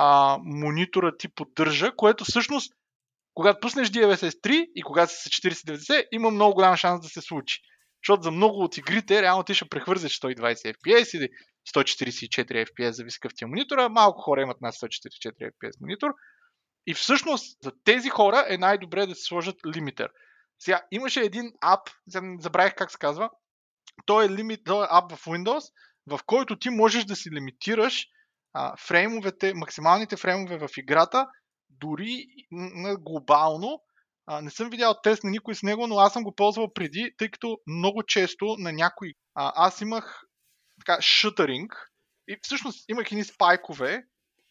[0.00, 2.72] а, монитора ти поддържа, което всъщност,
[3.34, 7.20] когато пуснеш DLSS 3 и когато си с 4090, има много голям шанс да се
[7.20, 7.60] случи.
[8.02, 11.28] Защото за много от игрите, реално ти ще прехвързаш 120 FPS или
[11.74, 13.88] 144 FPS, зависи какъв ти е монитора.
[13.88, 16.10] Малко хора имат над 144 FPS монитор.
[16.86, 20.10] И всъщност за тези хора е най-добре да се сложат лимитер.
[20.58, 21.90] Сега, имаше един ап,
[22.40, 23.30] забравих как се казва,
[24.06, 25.64] той е, лимит, той е ап в Windows,
[26.06, 28.06] в който ти можеш да си лимитираш
[28.58, 31.26] а, фреймовете, максималните фреймове в играта,
[31.70, 33.80] дори на глобално.
[34.26, 37.10] А, не съм видял тест на никой с него, но аз съм го ползвал преди,
[37.18, 39.12] тъй като много често на някой...
[39.34, 40.20] А, аз имах
[40.80, 41.72] така шутъринг
[42.28, 44.02] и всъщност имах едни спайкове,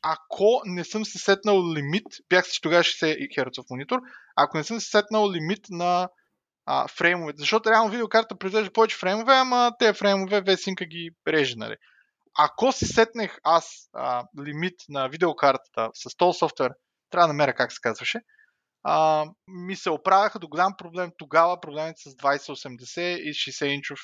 [0.01, 3.99] ако не съм се сетнал лимит, бях си тогава 60 Hz монитор,
[4.35, 6.09] ако не съм се сетнал лимит на
[6.65, 11.75] а, фреймовете, защото реално видеокарта произвежда повече фреймове, ама те фреймове весинка ги реже, нали.
[12.37, 16.71] Ако си сетнех аз а, лимит на видеокартата с този софтуер,
[17.09, 18.21] трябва да намеря как се казваше,
[18.83, 23.99] а, ми се оправяха до голям проблем тогава, проблемите с 2080 и 60 инчов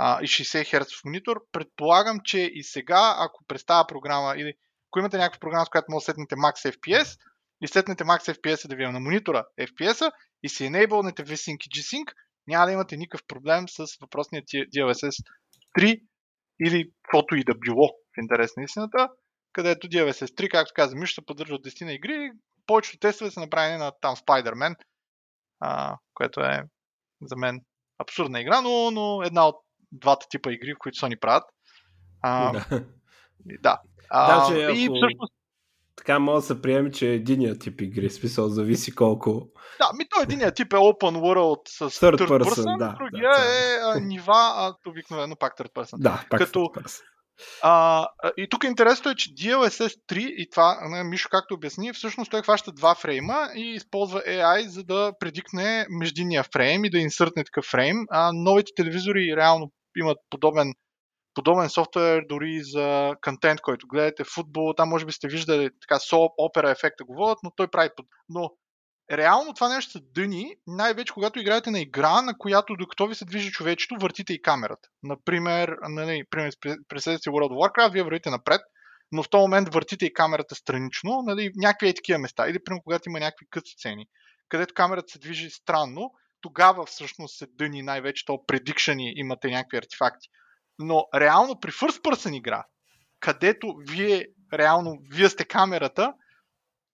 [0.00, 1.40] и 60 Hz монитор.
[1.52, 4.54] Предполагам, че и сега, ако представя програма или
[4.90, 7.18] ако имате някаква програма, с която може да сетнете Max FPS
[7.60, 10.10] и сетнете Max FPS да ви е на монитора FPS
[10.42, 12.12] и си enablenете VSync и G-Sync,
[12.46, 15.24] няма да имате никакъв проблем с въпросния DLSS
[15.78, 16.02] 3
[16.60, 19.08] или каквото и да било в интерес на истината,
[19.52, 22.30] където DLSS 3, както казвам, ще се поддържа от 10 на игри.
[22.66, 24.74] Повечето тестове са направени на там Spider-Man,
[25.60, 26.62] а, което е
[27.22, 27.60] за мен
[27.98, 29.56] абсурдна игра, но, но една от
[29.92, 31.44] двата типа игри, в които Sony правят.
[32.22, 32.84] А, да.
[33.40, 33.80] да.
[34.10, 34.72] А, Даже ако...
[34.72, 35.34] и всъщност
[35.96, 39.48] така може да се приеме, че е единия тип игри, смисъл зависи колко...
[39.78, 43.30] Да, ми то единия тип е open world с third, third person, person да, другия
[43.30, 45.98] да, е а, нива, а обикновено пак third person.
[45.98, 47.02] Да, пак Като, third person.
[47.62, 48.06] А,
[48.36, 52.72] и тук интересното е, че DLSS 3 и това, Мишо както обясни, всъщност той хваща
[52.72, 57.96] два фрейма и използва AI, за да предикне междинния фрейм и да инсъртне такъв фрейм.
[58.10, 60.72] А новите телевизори реално имат подобен
[61.36, 66.32] подобен софтуер дори за контент, който гледате, футбол, там може би сте виждали така соп,
[66.38, 68.06] опера ефекта го но той прави под...
[68.28, 68.50] Но
[69.12, 73.24] реално това нещо са дъни, най-вече когато играете на игра, на която докато ви се
[73.24, 74.88] движи човечето, въртите и камерата.
[75.02, 76.58] Например, нали, пример, си
[77.30, 78.60] World of Warcraft, вие вървите напред,
[79.12, 82.48] но в този момент въртите и камерата странично, нали, някакви е такива места.
[82.48, 84.06] Или, примерно, когато има някакви кът сцени,
[84.48, 86.10] където камерата се движи странно,
[86.40, 90.28] тогава всъщност се дъни най-вече то предикшън и имате някакви артефакти.
[90.78, 92.64] Но реално при First Person игра,
[93.20, 96.12] където вие реално, вие сте камерата,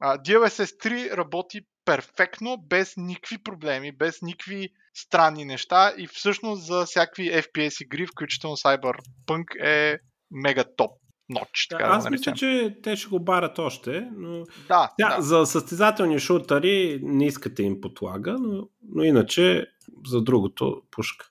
[0.02, 7.30] DLSS 3 работи перфектно, без никакви проблеми, без никакви странни неща и всъщност за всякакви
[7.30, 9.98] FPS игри, включително Cyberpunk е
[10.30, 10.90] мега топ
[11.28, 11.66] ноч.
[11.70, 15.22] Така Аз да мисля, че те ще го барат още, но да, Тя, да.
[15.22, 19.66] за състезателни шутъри не искате им подлага, но, но иначе
[20.06, 21.26] за другото пушка.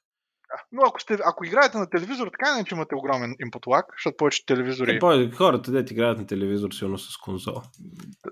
[0.71, 3.35] Но ако, сте, ако играете на телевизор, така не че имате огромен
[3.67, 4.99] lag, защото повече телевизори...
[5.03, 7.61] Е, хората, де играят на телевизор, силно с конзол.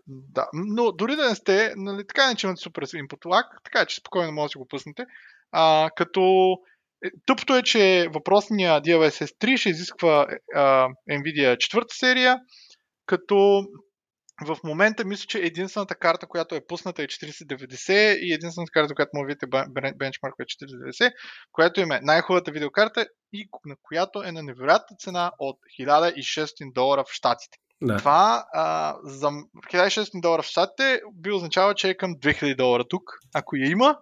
[0.08, 2.86] Да, но дори да не сте, нали, така не че имате супер
[3.26, 5.06] lag, така че спокойно може да си го пуснете.
[5.52, 6.54] А, като
[7.06, 12.38] е, Тъпто е, че въпросния DLSS 3 ще изисква а, NVIDIA четвърта серия,
[13.06, 13.64] като
[14.46, 19.10] в момента мисля, че единствената карта, която е пусната е 4090 и единствената карта, която
[19.14, 19.48] му видите
[19.96, 21.12] бенчмарк е 4090,
[21.52, 27.04] която им е най-хубавата видеокарта и на която е на невероятна цена от 1600 долара
[27.04, 27.58] в Штатите.
[27.82, 27.98] Да.
[27.98, 33.04] Това а, за 1600 долара в Штатите би означава, че е към 2000 долара тук,
[33.34, 33.98] ако я има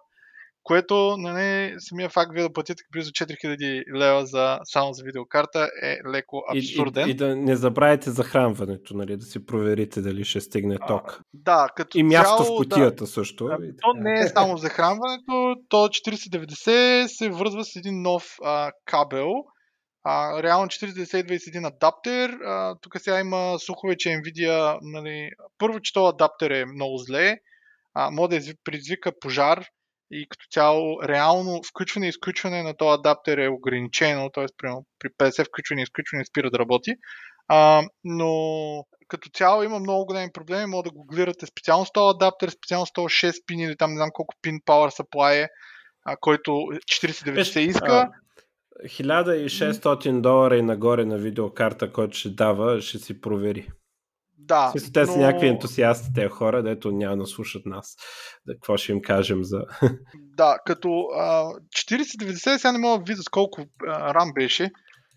[0.68, 5.98] което нали, самия факт вие да платите близо 4000 лева за, само за видеокарта е
[6.10, 7.07] леко абсурден.
[7.07, 11.11] И, и, и да не забравяйте захранването, нали, да си проверите дали ще стигне ток.
[11.11, 13.45] А, да, като И място цяло, в кутията да, също.
[13.45, 19.31] А, то не е само захранването, то 4090 се връзва с един нов а, кабел,
[20.03, 22.30] а, реално 4090 идва и с един адаптер.
[22.30, 27.38] А, тук сега има слухове, че Nvidia, нали, първо, че този адаптер е много зле,
[27.94, 29.65] а, може да предизвика пожар
[30.11, 34.45] и като цяло реално включване и изключване на този адаптер е ограничено, т.е.
[34.99, 36.91] при 50 включване и изключване спира да работи.
[37.47, 38.31] А, но
[39.07, 42.91] като цяло има много големи проблеми, може да гуглирате специално с този адаптер, специално с
[42.93, 45.47] този 6 пин или там не знам колко пин Power Supply е,
[46.05, 48.09] а, който 4090 иска.
[48.85, 53.67] 1600 долара и нагоре на видеокарта, който ще дава, ще си провери.
[54.38, 54.69] Да.
[54.72, 55.18] Смисъл, те са но...
[55.18, 57.95] някакви ентусиасти, тези хора, дето няма да слушат нас.
[58.47, 59.61] Да, какво ще им кажем за...
[60.15, 64.72] Да, като а, 4090 сега не мога да видя колко а, рам беше.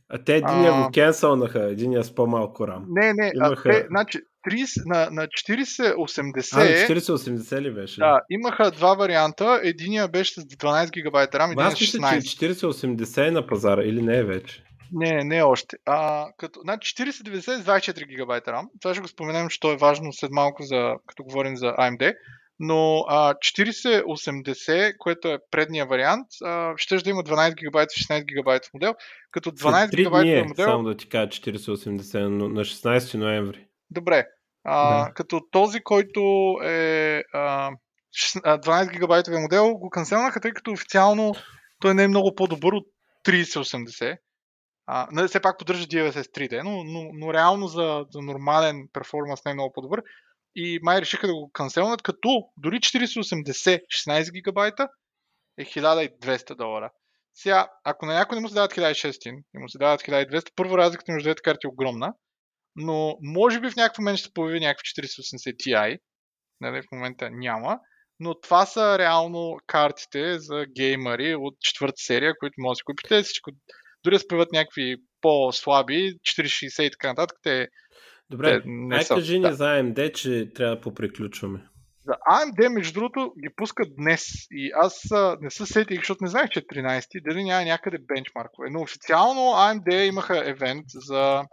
[0.08, 0.82] А те единия а...
[0.82, 2.84] го кенсълнаха, единия с по-малко рам.
[2.88, 3.68] Не, не, Имаха...
[3.68, 4.18] а те, значи,
[4.50, 6.56] 30, на, на 4080.
[6.56, 8.00] А, на 4080 ли беше?
[8.00, 9.60] Да, имаха два варианта.
[9.62, 12.04] Единия беше с 12 гигабайта рам, един с 16.
[12.04, 14.64] Аз мисля, че 4080 е на пазара или не е вече?
[14.92, 15.76] Не, не още.
[15.86, 18.66] А, като, значи 4090 с 24 гигабайта RAM.
[18.80, 22.14] Това ще го споменем, че то е важно след малко, за, като говорим за AMD.
[22.58, 28.24] Но а, 4080, което е предния вариант, а, ще да има 12 гигабайта и 16
[28.24, 28.94] гигабайта модел,
[29.30, 30.66] като 12 гигабайта е, модел...
[30.66, 33.66] само да ти кажа 4080 на 16 ноември.
[33.90, 34.26] Добре.
[34.64, 35.12] А, да.
[35.14, 36.20] Като този, който
[36.64, 37.70] е а,
[38.12, 41.34] 12 гигабайтовия модел, го канцелнаха, тъй като официално
[41.80, 42.86] той не е много по-добър от
[43.26, 44.16] 3080.
[44.92, 49.44] А, нали, все пак поддържа DLSS 3D, но, но, но реално за, за нормален перформанс
[49.44, 50.02] не е много по-добър.
[50.54, 54.88] И май решиха да го канцелнат, като дори 4080 16 гигабайта
[55.58, 56.90] е 1200 долара.
[57.34, 60.78] Сега, ако на някой не му се дават 1600 и му се дават 1200, първо
[60.78, 62.14] разликата между двете карти е огромна,
[62.76, 65.98] но може би в някакъв момент ще се появи някакъв 4080 Ti,
[66.60, 67.78] нали, в момента няма,
[68.20, 73.22] но това са реално картите за геймари от четвърта серия, които може да си купите.
[73.22, 73.50] Всичко,
[74.04, 77.68] дори да спиват някакви по-слаби, 460 и така нататък, те
[78.30, 79.54] Добре, не ай кажи ни да.
[79.54, 81.66] за AMD, че трябва да поприключваме.
[82.06, 84.24] За AMD, между другото, ги пускат днес.
[84.50, 87.98] И аз а, не се сетих, защото не знаех, че е 13, дали няма някъде
[87.98, 88.70] бенчмаркове.
[88.70, 91.44] Но официално AMD имаха евент за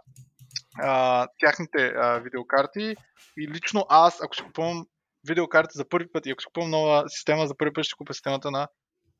[0.82, 2.94] а, тяхните а, видеокарти
[3.38, 4.86] и лично аз, ако си купувам
[5.28, 8.14] видеокарта за първи път и ако си купувам нова система за първи път, ще купя
[8.14, 8.68] системата на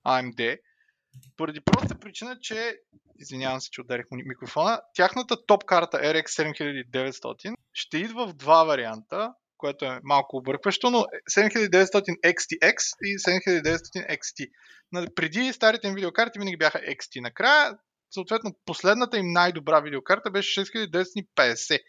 [0.06, 0.58] AMD.
[1.36, 2.76] Поради проста причина, че,
[3.18, 9.32] извинявам се, че ударих микрофона, тяхната топ карта RX 7900 ще идва в два варианта,
[9.56, 14.50] което е малко объркващо, но 7900 XTX и 7900 XT.
[15.14, 17.20] Преди старите им видеокарти винаги бяха XT.
[17.20, 17.78] Накрая,
[18.10, 21.80] съответно, последната им най-добра видеокарта беше 6950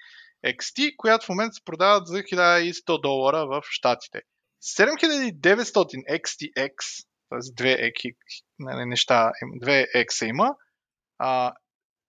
[0.45, 4.22] XT, която в момента се продават за 1100 долара в Штатите.
[4.77, 7.39] 7900 XTX, т.е.
[7.53, 8.11] две еки,
[8.60, 10.56] нали, неща, две екса има,
[11.18, 11.53] а,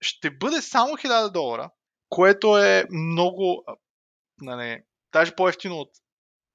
[0.01, 1.70] ще бъде само 1000 долара,
[2.09, 3.64] което е много,
[4.40, 4.82] нали,
[5.12, 5.90] даже по-ефтино от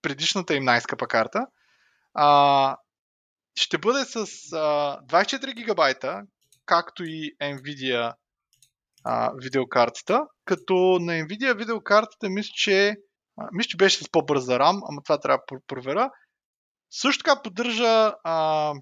[0.01, 1.47] предишната им най-скъпа карта.
[2.13, 2.77] А,
[3.55, 4.25] ще бъде с а,
[5.05, 6.21] 24 гигабайта,
[6.65, 8.13] както и Nvidia
[9.03, 12.95] а, видеокартата, като на Nvidia видеокартата мисля, че,
[13.37, 16.09] а, мисля, че беше с по-бърза RAM, ама това трябва да проверя.
[17.01, 18.73] Също така поддържа а,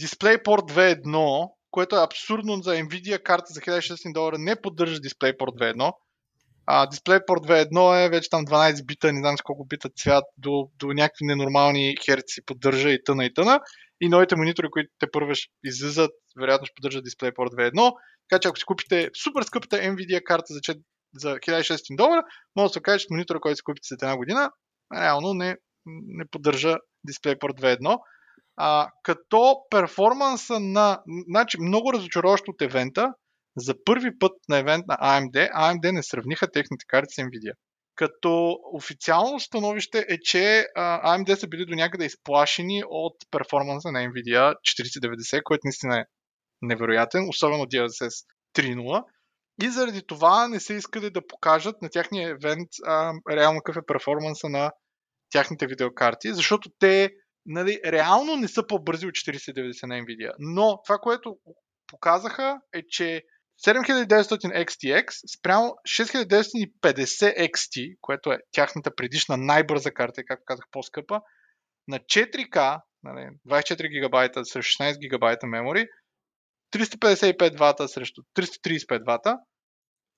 [0.00, 5.92] DisplayPort 2.1, което е абсурдно за Nvidia карта за 1600 долара, не поддържа DisplayPort 2.1.
[6.66, 10.70] А, DisplayPort 2.1 е вече там 12 бита, не знам с колко бита цвят, до,
[10.78, 13.60] до някакви ненормални херци поддържа и тъна и тъна.
[14.00, 15.32] И новите монитори, които те първо
[15.64, 16.10] излизат,
[16.40, 17.92] вероятно ще поддържат DisplayPort 2.1.
[18.28, 20.80] Така че ако си купите супер скъпата Nvidia карта за, 4,
[21.14, 22.22] за 1600 долара,
[22.56, 24.50] може да се окаже, че монитора, който си купите след една година,
[24.94, 25.56] реално не,
[25.86, 26.76] не поддържа
[27.06, 27.98] DisplayPort 2.1.
[28.56, 31.02] А, като перформанса на...
[31.28, 33.12] Значи, много разочароващо от евента,
[33.56, 37.52] за първи път на евент на AMD, AMD не сравниха техните карти с Nvidia.
[37.94, 43.98] Като официално становище е, че а, AMD са били до някъде изплашени от перформанса на
[43.98, 46.04] Nvidia 4090, който наистина е
[46.62, 49.02] невероятен, особено DLSS 3.0.
[49.62, 53.86] И заради това не са искали да покажат на тяхния евент а, реално какъв е
[53.86, 54.72] перформанса на
[55.30, 57.10] тяхните видеокарти, защото те
[57.46, 60.32] нали, реално не са по-бързи от 4090 на Nvidia.
[60.38, 61.36] Но това, което
[61.86, 63.22] показаха е, че
[63.66, 71.20] 7900 XTX спрямо 6950 XT, което е тяхната предишна най-бърза карта, както казах по-скъпа,
[71.88, 75.86] на 4K, нали, 24 гигабайта срещу 16 гигабайта мемори,
[76.72, 79.38] 355 вата срещу 335 вата,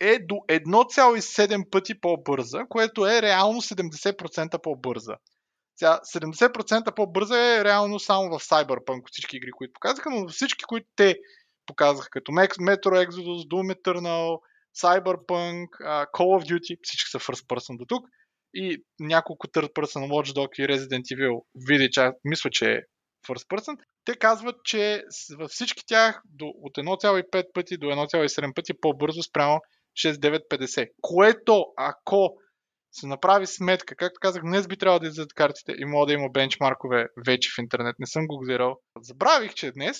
[0.00, 5.14] е до 1,7 пъти по-бърза, което е реално 70% по-бърза.
[5.76, 10.86] Сега, 70% по-бърза е реално само в Cyberpunk всички игри, които показаха, но всички, които
[10.96, 11.16] те
[11.66, 14.38] показаха, като Metro Exodus, Doom Eternal,
[14.82, 15.66] Cyberpunk,
[16.14, 18.06] Call of Duty, всички са first person до тук,
[18.54, 22.80] и няколко third person Watch Dogs и Resident Evil види, че мисля, че е
[23.28, 25.04] first person, те казват, че
[25.38, 29.60] във всички тях до, от 1,5 пъти до 1,7 пъти по-бързо спрямо
[29.98, 30.88] 6950.
[31.00, 32.34] Което, ако
[32.92, 36.28] се направи сметка, както казах, днес би трябвало да излизат картите и мога да има
[36.28, 37.96] бенчмаркове вече в интернет.
[37.98, 38.76] Не съм го гледал.
[39.00, 39.98] Забравих, че е днес,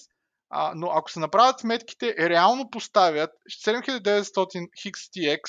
[0.51, 3.31] а, но ако се направят сметките, реално поставят
[3.67, 5.41] 7900 XTX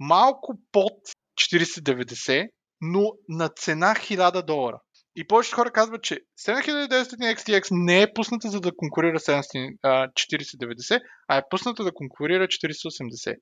[0.00, 0.92] малко под
[1.40, 2.48] 4090,
[2.80, 4.80] но на цена 1000 долара.
[5.16, 11.36] И повечето хора казват, че 7900 XTX не е пусната за да конкурира 4090, а
[11.36, 13.36] е пусната да конкурира 4080.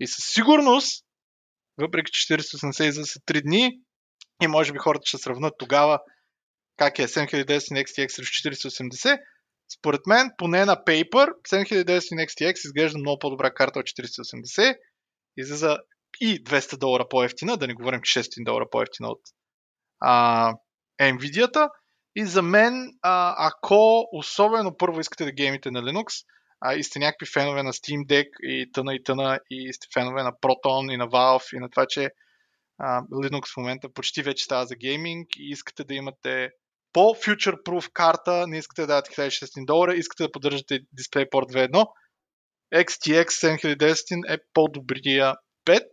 [0.00, 1.04] И със сигурност,
[1.78, 3.80] въпреки че 4080 за 3 дни,
[4.42, 6.00] и може би хората ще сравнат тогава
[6.76, 9.18] как е 7900 XTX срещу 4080,
[9.78, 14.76] според мен, поне на Paper, 7900 XTX изглежда много по-добра карта от 480.
[15.36, 15.78] Излиза
[16.20, 19.20] и 200 долара по-ефтина, да не говорим, че 600 долара по-ефтина от
[20.00, 20.52] а,
[21.00, 21.68] Nvidia-та.
[22.16, 26.24] И за мен, а, ако особено първо искате да геймите на Linux,
[26.60, 30.22] а, и сте някакви фенове на Steam Deck и тъна и тъна, и сте фенове
[30.22, 32.10] на Proton и на Valve и на това, че
[32.78, 36.50] а, Linux в момента почти вече става за гейминг и искате да имате
[36.92, 41.86] по-future-proof карта, не искате да дадете 1600 долара, искате да поддържате DisplayPort 2.1,
[42.74, 45.34] XTX 7010 е по-добрия
[45.66, 45.88] bet.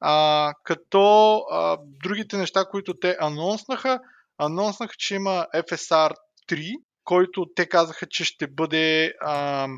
[0.00, 4.00] А, като а, другите неща, които те анонснаха,
[4.38, 6.14] анонснаха, че има FSR
[6.48, 6.74] 3,
[7.06, 9.68] който те казаха, че ще бъде а,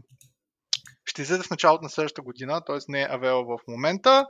[1.05, 2.77] ще излезе в началото на следващата година, т.е.
[2.89, 4.27] не е авел в момента,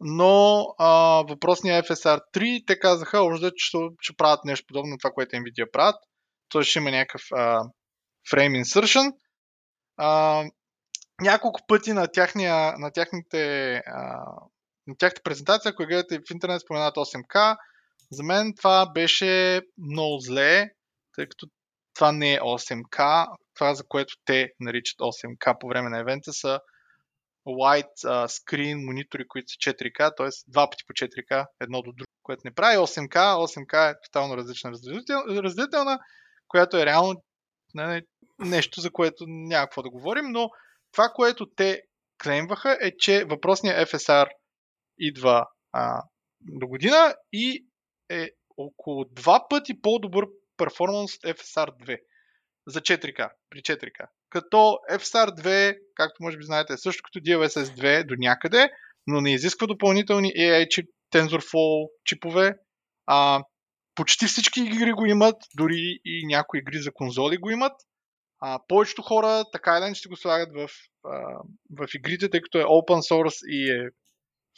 [0.00, 3.66] но а, въпросният FSR 3, те казаха, още, че
[4.00, 5.96] ще, правят нещо подобно на това, което Nvidia правят.
[6.52, 6.62] Т.е.
[6.62, 7.62] ще има някакъв а,
[8.32, 9.12] frame insertion.
[9.96, 10.44] А,
[11.20, 14.24] няколко пъти на, тяхния, на, тяхните, а,
[14.86, 17.56] на тяхната презентация, ако гледате в интернет, споменат 8K,
[18.12, 20.70] за мен това беше много зле,
[21.14, 21.46] тъй като
[21.98, 23.26] това не е 8K.
[23.54, 26.60] Това, за което те наричат 8K по време на евента, са
[27.46, 30.28] white screen монитори, които са 4K, т.е.
[30.48, 33.16] два пъти по 4K, едно до друго, което не прави 8K.
[33.16, 34.70] 8K е тотално различна
[35.42, 35.98] разделителна,
[36.48, 37.22] която е реално
[37.74, 38.02] не,
[38.38, 40.50] нещо, за което няма какво да говорим, но
[40.92, 41.82] това, което те
[42.22, 44.26] клеймваха е, че въпросният FSR
[44.98, 46.02] идва а,
[46.40, 47.66] до година и
[48.10, 50.26] е около два пъти по-добър
[50.66, 51.98] от FSR 2
[52.66, 54.08] за 4K, при 4K.
[54.30, 58.70] Като FSR 2, както може би знаете, е също като DLSS 2 до някъде,
[59.06, 62.54] но не изисква допълнителни AI чип, TensorFlow чипове.
[63.06, 63.42] А,
[63.94, 67.72] почти всички игри го имат, дори и някои игри за конзоли го имат.
[68.40, 70.68] А, повечето хора така или ще го слагат в,
[71.04, 71.38] а,
[71.70, 73.88] в игрите, тъй като е open source и е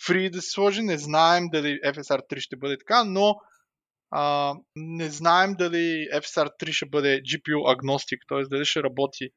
[0.08, 0.82] free да се сложи.
[0.82, 3.34] Не знаем дали FSR 3 ще бъде така, но
[4.10, 8.42] а, не знаем дали FSR 3 ще бъде GPU агностик, т.е.
[8.42, 9.30] дали ще работи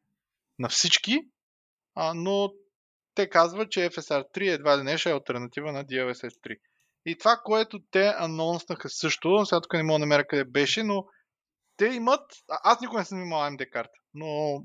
[0.60, 1.20] на всички,
[1.95, 2.50] а, но
[3.16, 6.58] те казват, че FSR 3 едва ли не ще е альтернатива на DLSS 3.
[7.06, 11.06] И това, което те анонснаха също, сега тук не мога да намеря къде беше, но
[11.78, 14.60] те имат, аз никога не съм имал AMD карта, но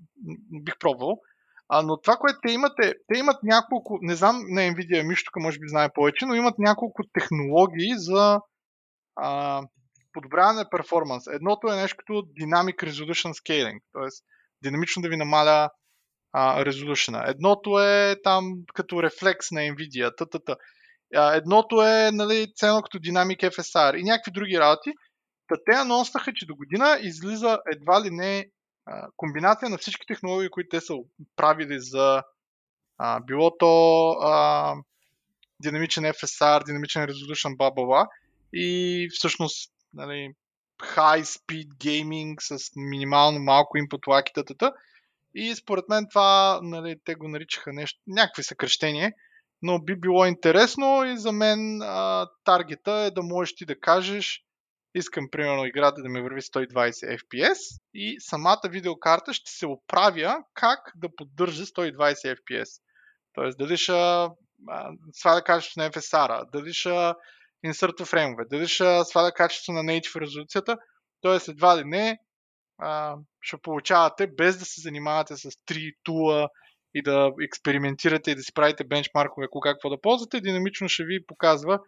[0.62, 1.20] бих пробвал,
[1.68, 5.24] а, но това, което те имат е, те имат няколко, не знам на Nvidia, Миш
[5.24, 8.40] тук може би знае повече, но имат няколко технологии за
[9.16, 9.62] а,
[10.18, 11.26] подобряване на перформанс.
[11.26, 14.08] Едното е нещо като Dynamic Resolution Scaling, т.е.
[14.62, 15.70] динамично да ви намаля
[16.36, 17.24] резолюшена.
[17.26, 20.56] Едното е там като рефлекс на Nvidia, т.т.
[21.36, 24.90] Едното е нали, цено като Dynamic FSR и някакви други работи.
[25.48, 28.46] Та те анонснаха, че до година излиза едва ли не
[29.16, 30.94] комбинация на всички технологии, които те са
[31.36, 32.22] правили за
[32.98, 34.74] а, било то а,
[35.62, 38.08] динамичен FSR, динамичен Resolution, бла, бла, бла.
[38.52, 40.34] И всъщност нали,
[40.82, 44.72] high speed gaming с минимално малко input lag и.
[45.34, 49.12] И според мен това, нали, те го наричаха нещо, някакви съкръщения,
[49.62, 54.42] но би било интересно и за мен а, таргета е да можеш ти да кажеш
[54.94, 57.58] искам примерно играта да ми върви 120 FPS
[57.94, 62.82] и самата видеокарта ще се оправя как да поддържа 120 FPS.
[63.32, 64.26] Тоест дали ще
[65.12, 67.12] сваля качеството на FSR, дали ще
[67.64, 70.76] инсъртва фреймове, дали ще сваля качеството на native резолюцията,
[71.22, 71.50] т.е.
[71.50, 72.18] едва ли не
[72.78, 76.48] а, ще получавате без да се занимавате с три тула
[76.94, 81.26] и да експериментирате и да си правите бенчмаркове, кога какво да ползвате, динамично ще ви
[81.26, 81.78] показва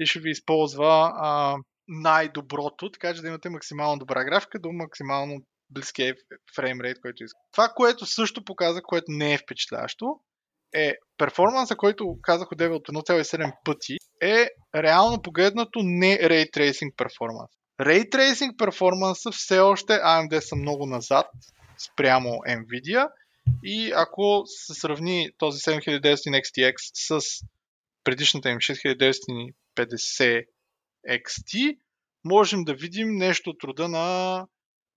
[0.00, 1.56] и ще ви използва а,
[1.88, 5.40] най-доброто, така че да имате максимално добра графика до максимално
[5.70, 6.14] близкия
[6.56, 7.48] фреймрейт, който искате.
[7.52, 10.20] Това, което също показа, което не е впечатляващо,
[10.74, 16.96] е перформанса, който казах от 9 от 1,7 пъти, е реално погледнато не Ray Tracing
[16.96, 17.50] перформанс.
[17.80, 21.26] Ray Tracing перформанса все още AMD са много назад
[21.78, 23.08] спрямо Nvidia
[23.62, 27.20] и ако се сравни този 7900 XTX с
[28.04, 30.44] предишната им 6950
[31.08, 31.78] XT,
[32.24, 34.46] можем да видим нещо от рода на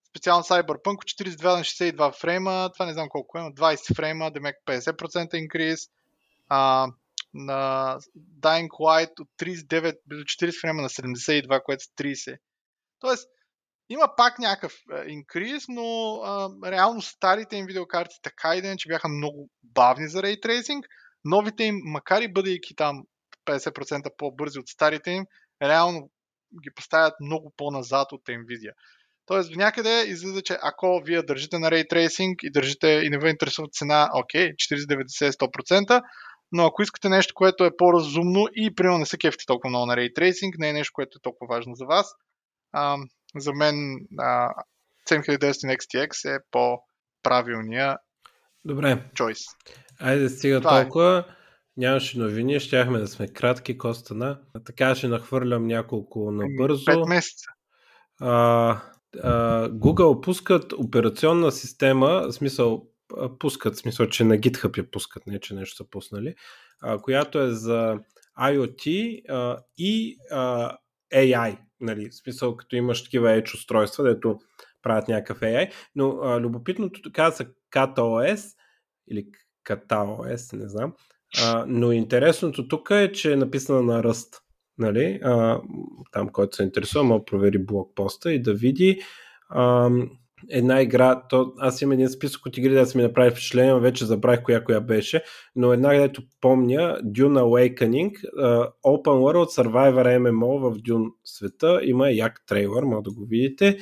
[0.10, 5.36] специално Cyberpunk 42 на 62 фрейма, това не знам колко е, 20 фрейма, демек 50%
[5.36, 5.80] инкриз,
[6.50, 6.88] а,
[7.34, 7.98] на
[8.40, 12.38] Dying Light от 39 до 40 фрейма на 72, което са 30.
[13.00, 13.28] Тоест,
[13.90, 14.74] има пак някакъв
[15.08, 20.22] инкриз, но а, реално старите им видеокарти така и ден, че бяха много бавни за
[20.22, 20.84] Tracing.
[21.26, 23.04] Новите им, макар и бъдейки там
[23.46, 25.26] 50% по-бързи от старите им,
[25.62, 26.12] реално
[26.64, 28.72] ги поставят много по-назад от Nvidia.
[29.26, 33.30] Тоест, в някъде излиза, че ако вие държите на Ray и държите и не ви
[33.30, 36.02] интересува цена, окей, 40-90-100%,
[36.52, 39.96] но ако искате нещо, което е по-разумно и примерно не се кефите толкова много на
[39.96, 42.14] Ray Tracing, не е нещо, което е толкова важно за вас,
[42.72, 42.98] а,
[43.36, 43.76] за мен
[44.20, 44.54] а,
[45.10, 47.98] 7900 XTX е по-правилния
[48.66, 49.04] Добре.
[49.16, 49.56] choice.
[50.00, 50.84] Айде стига Това е.
[50.84, 51.26] толкова.
[51.30, 51.34] Е.
[51.78, 54.40] Нямаше новини, щяхме да сме кратки, Костана.
[54.66, 56.86] Така ще нахвърлям няколко набързо.
[56.86, 57.46] Пет месеца.
[58.20, 58.82] А,
[59.24, 62.91] а, Google пускат операционна система, в смисъл
[63.40, 66.36] пускат, в смисъл, че на GitHub я пускат, не че нещо са пуснали,
[66.82, 68.00] а, която е за
[68.40, 70.78] IoT а, и а,
[71.14, 74.40] AI, нали, в смисъл като имаш такива Edge устройства, дето
[74.82, 78.56] правят някакъв AI, но а, любопитното каза са KatOS
[79.12, 79.26] или
[79.70, 80.94] KataOS, не знам,
[81.44, 84.42] а, но интересното тук е, че е написана на ръст.
[84.78, 85.20] Нали?
[85.24, 85.62] А,
[86.12, 89.02] там, който се интересува, може да провери блокпоста и да види
[89.50, 89.90] а,
[90.50, 91.22] една игра.
[91.30, 94.64] То, аз имам един списък от игри, да си ми направи впечатление, вече забравих коя
[94.64, 95.24] коя беше,
[95.56, 102.10] но една, където помня, Dune Awakening, uh, Open World Survivor MMO в Dune света, има
[102.10, 103.78] як трейлър, може да го видите.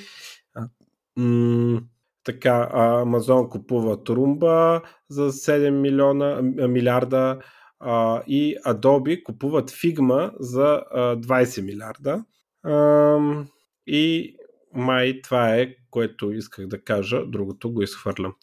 [1.17, 1.81] м-
[2.23, 7.39] така, Амазон купува Трумба за 7 милиона, милиарда
[7.79, 12.23] а, и Adobe купуват Figma за а, 20 милиарда.
[12.63, 13.43] А,
[13.87, 14.35] и
[14.73, 18.35] май това е, което исках да кажа, другото го изхвърлям.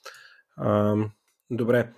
[0.57, 0.97] А,
[1.51, 1.93] добре.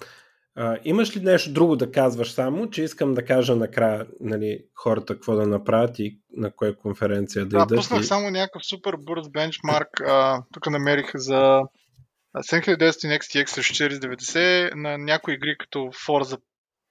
[0.54, 5.14] А, имаш ли нещо друго да казваш само, че искам да кажа накрая нали, хората
[5.14, 7.68] какво да направят и на коя конференция да, да идат?
[7.68, 8.04] Да, пуснах и...
[8.04, 10.00] само някакъв супер бърз бенчмарк.
[10.00, 11.62] А, тук намерих за
[12.36, 16.40] 7900 XTX срещу 4090 на някои игри като Forza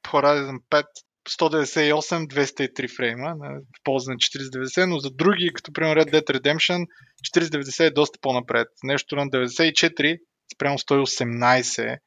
[0.08, 0.84] Horizon 5
[1.30, 6.86] 198, 203 фрейма в полза на 4090, но за други, като примерно Red Dead Redemption,
[7.36, 8.68] 4090 е доста по-напред.
[8.84, 10.20] Нещо на 94
[10.56, 11.98] спрямо 118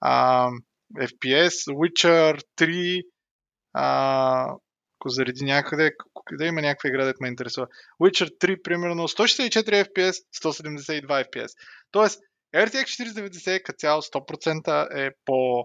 [0.00, 0.50] а,
[0.98, 3.02] FPS, Witcher 3,
[3.72, 4.56] а,
[5.00, 5.90] ако зареди някъде,
[6.24, 7.66] къде има някаква игра, да ме интересува.
[8.02, 10.12] Witcher 3, примерно 164 FPS,
[10.44, 11.48] 172 FPS.
[11.90, 12.20] Тоест,
[12.54, 15.64] RTX 4090 като цяло 100% е по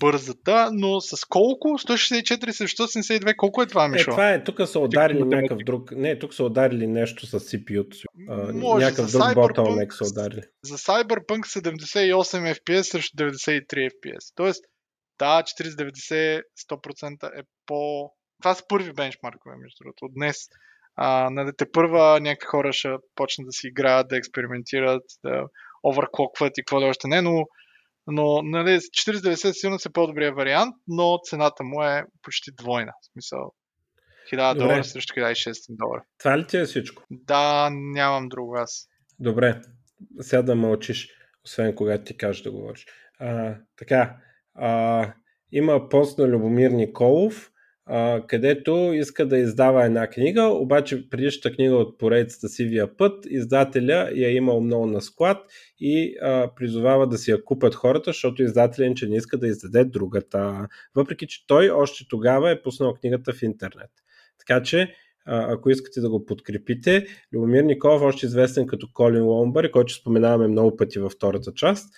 [0.00, 1.68] бързата, но с колко?
[1.68, 4.10] 164 срещу 172, колко е това, Мишо?
[4.10, 7.96] Е, това е, тук са ударили някакъв друг, не, тук са ударили нещо с CPU-то
[7.96, 8.04] си.
[8.54, 10.42] Може, някакъв друг bottleneck са ударили.
[10.64, 14.32] За Cyberpunk 78 FPS срещу 93 FPS.
[14.34, 14.64] Тоест,
[15.18, 18.10] да, 4090 100% е по...
[18.42, 20.04] Това са първи бенчмаркове, между другото.
[20.04, 20.36] От днес
[21.00, 25.44] а, на дете първа някакви хора ще почнат да си играят, да експериментират, да
[25.82, 27.44] оверклокват и какво да още не, но
[28.10, 32.92] но нали, 4090 сигурно е по-добрия вариант, но цената му е почти двойна.
[33.02, 33.52] В смисъл
[34.32, 34.64] 1000 Добре.
[34.64, 36.04] долара срещу 1600 долара.
[36.18, 37.02] Това ли ти е всичко?
[37.10, 38.88] Да, нямам друго аз.
[39.20, 39.60] Добре,
[40.20, 41.08] сега да мълчиш,
[41.44, 42.86] освен когато ти кажеш да говориш.
[43.18, 44.16] А, така,
[44.54, 45.12] а,
[45.52, 47.50] има пост на Любомир Николов,
[48.26, 54.28] където иска да издава една книга, обаче предишната книга от поредицата Сивия път, издателя я
[54.28, 55.38] е имал много на склад
[55.80, 59.84] и а, призовава да си я купят хората, защото издателя че не иска да издаде
[59.84, 60.68] другата.
[60.94, 63.90] Въпреки, че той още тогава е пуснал книгата в интернет.
[64.38, 64.94] Така че
[65.28, 67.06] ако искате да го подкрепите.
[67.32, 71.94] Любомир Николов, още известен като Колин Ломбър, който споменаваме много пъти във втората част,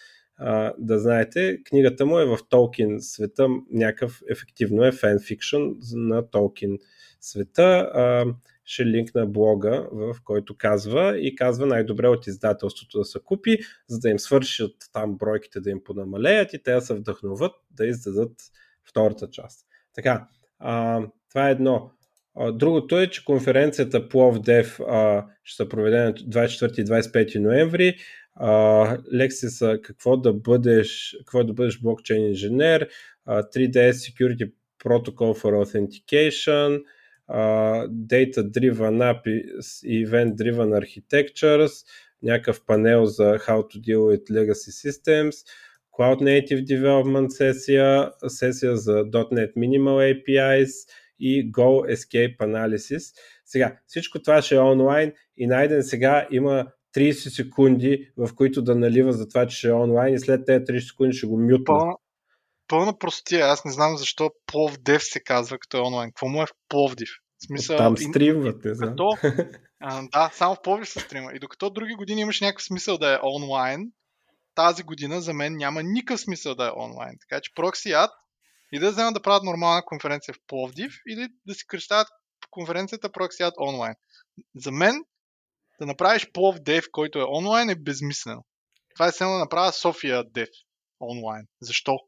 [0.78, 5.62] да знаете, книгата му е в Толкин света, някакъв ефективно е фенфикшн
[5.92, 6.78] на Толкин
[7.20, 7.90] света.
[7.94, 8.24] А,
[8.64, 13.58] ще линкна блога, в който казва и казва най-добре от издателството да се купи,
[13.88, 17.86] за да им свършат там бройките да им понамалеят и те да се вдъхнуват да
[17.86, 18.32] издадат
[18.88, 19.66] втората част.
[19.94, 21.90] Така, а, това е едно.
[22.52, 27.96] Другото е, че конференцията Плов а, ще се проведе на 24 и 25 ноември
[29.14, 32.88] лекси са какво да бъдеш, какво да бъдеш блокчейн инженер,
[33.28, 34.52] 3DS Security
[34.84, 36.82] Protocol for Authentication,
[37.88, 39.28] Data Driven App
[39.84, 41.86] и Event Driven Architectures,
[42.22, 45.46] някакъв панел за How to Deal with Legacy Systems,
[45.98, 50.70] Cloud Native Development сесия, сесия за .NET Minimal APIs
[51.18, 53.16] и Go Escape Analysis.
[53.44, 58.74] Сега, всичко това ще е онлайн и найден сега има 30 секунди, в които да
[58.74, 61.64] налива за това, че ще е онлайн и след тези 30 секунди ще го мютна.
[61.64, 61.94] Пълна,
[62.68, 63.46] пълна простия.
[63.46, 66.10] Аз не знам защо Пловдев се казва като е онлайн.
[66.10, 67.08] Какво му е в Пловдив?
[67.38, 68.96] В смисъл, Там стримват, не знам.
[69.82, 71.32] А, да, само в Пловдив се стрима.
[71.34, 73.92] И докато други години имаш някакъв смисъл да е онлайн,
[74.54, 77.16] тази година за мен няма никакъв смисъл да е онлайн.
[77.20, 78.10] Така че проксият
[78.72, 82.08] и да вземат да правят нормална конференция в Пловдив или да си кръщават
[82.50, 83.94] конференцията проксият онлайн.
[84.56, 85.04] За мен
[85.80, 88.44] да направиш плов дев, който е онлайн, е безмислено.
[88.94, 90.48] Това е само да направя София дев
[91.00, 91.46] онлайн.
[91.62, 91.98] Защо?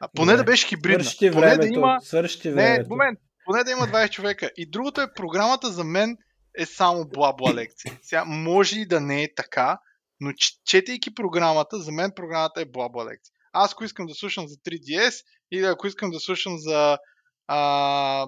[0.00, 1.04] А, поне не, да беше хибридна.
[1.04, 1.98] Свърши поне времето, да има...
[2.02, 2.90] свърши Не, времето.
[2.90, 3.18] момент.
[3.44, 4.50] Поне да има 20 човека.
[4.56, 6.16] И другото е, програмата за мен
[6.58, 7.90] е само бла-бла лекции.
[8.02, 9.78] Сега може и да не е така,
[10.20, 10.32] но
[10.64, 13.32] четейки програмата, за мен програмата е бла-бла лекция.
[13.52, 15.14] Аз ако искам да слушам за 3DS
[15.52, 16.98] или ако искам да слушам за
[17.46, 18.26] а,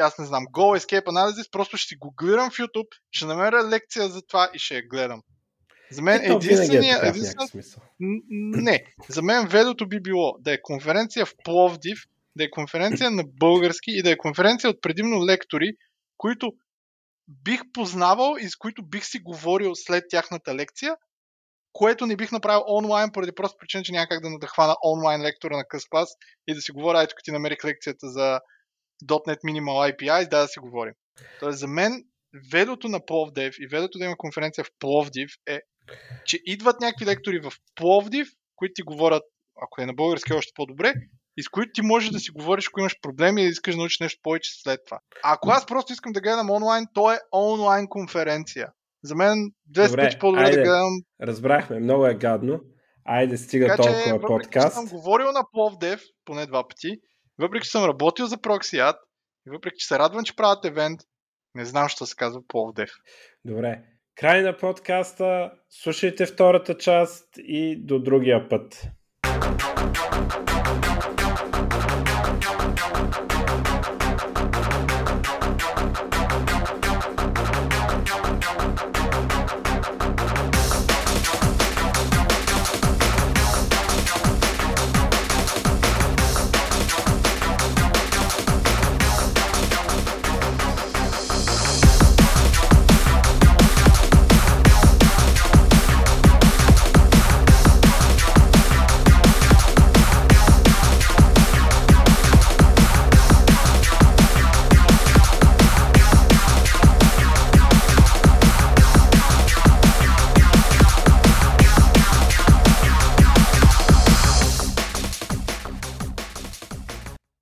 [0.00, 3.68] аз не знам, Go Escape Analysis, просто ще си го гледам в YouTube, ще намеря
[3.68, 5.22] лекция за това и ще я гледам.
[5.90, 6.98] За мен Ето, единствения...
[7.02, 7.48] Е единствен...
[8.30, 11.98] Не, за мен ведото би било да е конференция в Пловдив,
[12.36, 15.72] да е конференция на български и да е конференция от предимно лектори,
[16.16, 16.52] които
[17.28, 20.96] бих познавал и с които бих си говорил след тяхната лекция,
[21.72, 25.56] което не бих направил онлайн, поради просто причина, че няма как да надъхвана онлайн лектора
[25.56, 26.08] на къс клас
[26.48, 28.40] и да си говоря, ето като ти намерих лекцията за
[29.04, 30.94] .NET Minimal API, да да си говорим.
[31.40, 32.04] Тоест за мен
[32.52, 35.60] ведото на Пловдив и ведото да има конференция в Пловдив е,
[36.24, 39.22] че идват някакви лектори в Пловдив, които ти говорят,
[39.62, 40.94] ако е на български още по-добре,
[41.36, 44.00] и с които ти можеш да си говориш, ако имаш проблеми и искаш да научиш
[44.00, 44.98] нещо повече след това.
[45.24, 48.68] А ако аз просто искам да гледам онлайн, то е онлайн конференция.
[49.04, 50.56] За мен 200 пъти по-добре айде.
[50.56, 50.92] да гледам.
[51.22, 52.60] Разбрахме, много е гадно.
[53.04, 54.68] Айде, стига Така че, толкова въпреки, подкаст.
[54.68, 57.00] че съм говорил на Пловдев поне два пъти,
[57.38, 58.96] въпреки, че съм работил за Proxyad,
[59.46, 61.00] и въпреки, че се радвам, че правят евент,
[61.54, 62.90] не знам, що се казва Пловдев.
[63.44, 63.82] Добре.
[64.14, 65.52] Край на подкаста.
[65.70, 68.88] Слушайте втората част и до другия път.